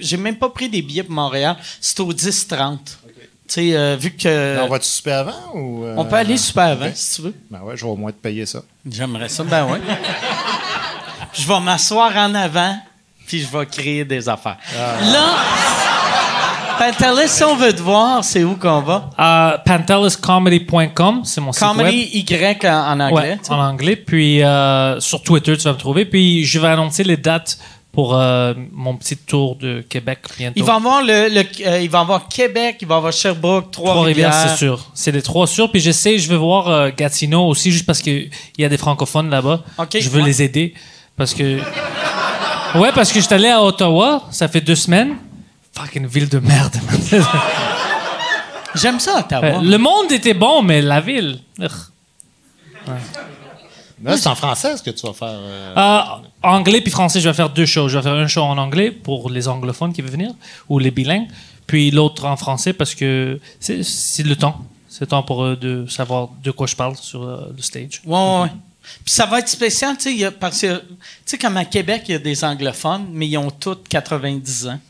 [0.00, 1.56] j'ai même pas pris des billets pour Montréal.
[1.80, 2.78] C'était au 10-30.
[3.46, 4.60] Tu sais, euh, vu que.
[4.62, 5.84] on va-tu super avant ou.
[5.84, 6.92] euh, on peut aller super avant, ok.
[6.94, 7.34] si tu veux.
[7.50, 8.62] Ben ouais, je vais au moins te payer ça.
[8.90, 9.78] J'aimerais ça, ben oui.
[11.32, 12.78] Puis je vais m'asseoir en avant,
[13.26, 14.58] puis je vais créer des affaires.
[14.74, 15.36] Là,
[16.78, 19.10] Pantelis, si on veut te voir, c'est où qu'on va?
[19.18, 21.76] Euh, panteliscomedy.com, c'est mon site web.
[21.76, 23.12] Comedy Y en, anglais.
[23.32, 23.96] Ouais, en anglais.
[23.96, 26.04] Puis euh, sur Twitter, tu vas me trouver.
[26.04, 27.58] Puis je vais annoncer les dates
[27.90, 30.54] pour euh, mon petit tour de Québec bientôt.
[30.56, 34.30] Il va avoir le, le- euh, il va avoir Québec, il va avoir Sherbrooke, Trois-Rivières,
[34.30, 34.50] Trois-Rivières.
[34.50, 34.86] c'est sûr.
[34.94, 35.70] C'est les trois sûrs.
[35.70, 39.30] Puis j'essaie, je vais voir euh, Gatineau aussi, juste parce qu'il y a des francophones
[39.30, 39.62] là-bas.
[39.78, 40.26] Ok, je veux ouais.
[40.26, 40.74] les aider.
[41.16, 41.58] Parce que.
[42.74, 45.16] Ouais, parce que je suis allé à Ottawa, ça fait deux semaines.
[45.76, 46.76] Fucking ville de merde.
[48.74, 49.60] J'aime ça, Ottawa.
[49.62, 51.40] le monde était bon, mais la ville.
[54.04, 55.28] Là, c'est en français ce que tu vas faire.
[55.30, 56.00] euh, Euh,
[56.42, 57.88] anglais puis français, je vais faire deux shows.
[57.88, 60.30] Je vais faire un show en anglais pour les anglophones qui veulent venir
[60.68, 61.26] ou les bilingues,
[61.66, 64.64] puis l'autre en français parce que c'est le temps.
[64.88, 68.00] C'est le temps pour eux de savoir de quoi je parle sur euh, le stage.
[68.04, 68.48] Ouais, ouais, ouais.
[69.04, 70.84] Puis ça va être spécial, tu sais, parce que, tu
[71.26, 74.80] sais, comme à Québec, il y a des anglophones, mais ils ont tous 90 ans.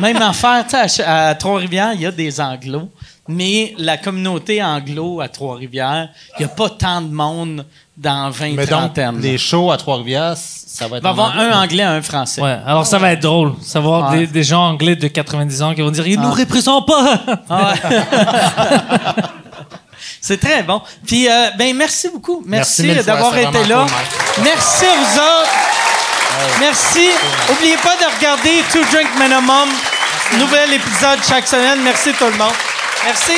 [0.00, 2.88] Même affaire, tu sais, à, à Trois-Rivières, il y a des anglos,
[3.28, 7.64] mais la communauté anglo à Trois-Rivières, il n'y a pas tant de monde
[7.96, 9.20] dans 20 Mais donc, trentaine.
[9.20, 11.02] les shows à Trois-Rivières, ça va Il être.
[11.04, 11.44] va y avoir anglais?
[11.52, 12.40] un anglais, un français.
[12.42, 13.52] Ouais, alors ça va être drôle.
[13.62, 14.20] Savoir Ouais.
[14.20, 16.38] des, des gens anglais de 90 ans qui vont dire Ils nous Ah.
[16.38, 17.90] représentent pas Ah ouais.
[20.20, 20.80] C'est très bon.
[21.06, 22.42] Puis, euh, ben, merci beaucoup.
[22.46, 23.86] Merci, Merci fois, d'avoir été là.
[24.42, 25.50] merci à vous autres.
[26.60, 27.10] Merci.
[27.48, 29.68] N'oubliez pas de regarder Two Drink Minimum.
[30.38, 31.80] Nouvel épisode chaque semaine.
[31.82, 32.54] Merci tout le monde.
[33.04, 33.32] Merci.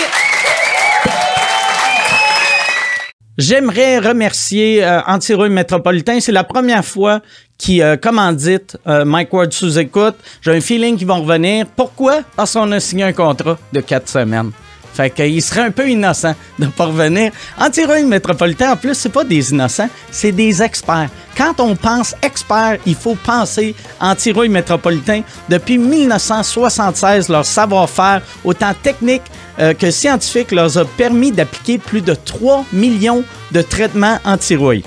[3.36, 6.20] J'aimerais remercier euh, Métropolitain.
[6.20, 7.20] C'est la première fois
[7.58, 10.14] qui euh, commandite euh, Mike Ward sous écoute.
[10.40, 11.66] J'ai un feeling qu'ils vont revenir.
[11.74, 12.20] Pourquoi?
[12.36, 14.52] Parce qu'on a signé un contrat de quatre semaines.
[14.94, 17.32] Fait qu'il serait un peu innocent de pas revenir.
[17.58, 21.10] Antirouille Métropolitain, en plus, c'est pas des innocents, c'est des experts.
[21.36, 25.22] Quand on pense expert, il faut penser Antirouille Métropolitain.
[25.48, 29.22] Depuis 1976, leur savoir-faire, autant technique
[29.58, 34.84] euh, que scientifique, leur a permis d'appliquer plus de 3 millions de traitements anti-rouille.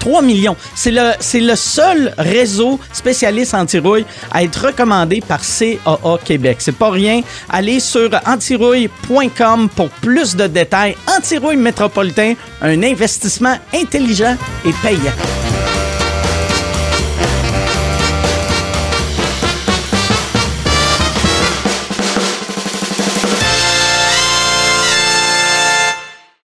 [0.00, 0.56] 3 millions.
[0.74, 6.56] C'est le, seul réseau spécialiste anti-rouille à être recommandé par CAA Québec.
[6.60, 7.20] C'est pas rien.
[7.48, 10.96] Allez sur antirouille.com pour plus de détails.
[11.16, 15.59] Antirouille métropolitain, un investissement intelligent et payant.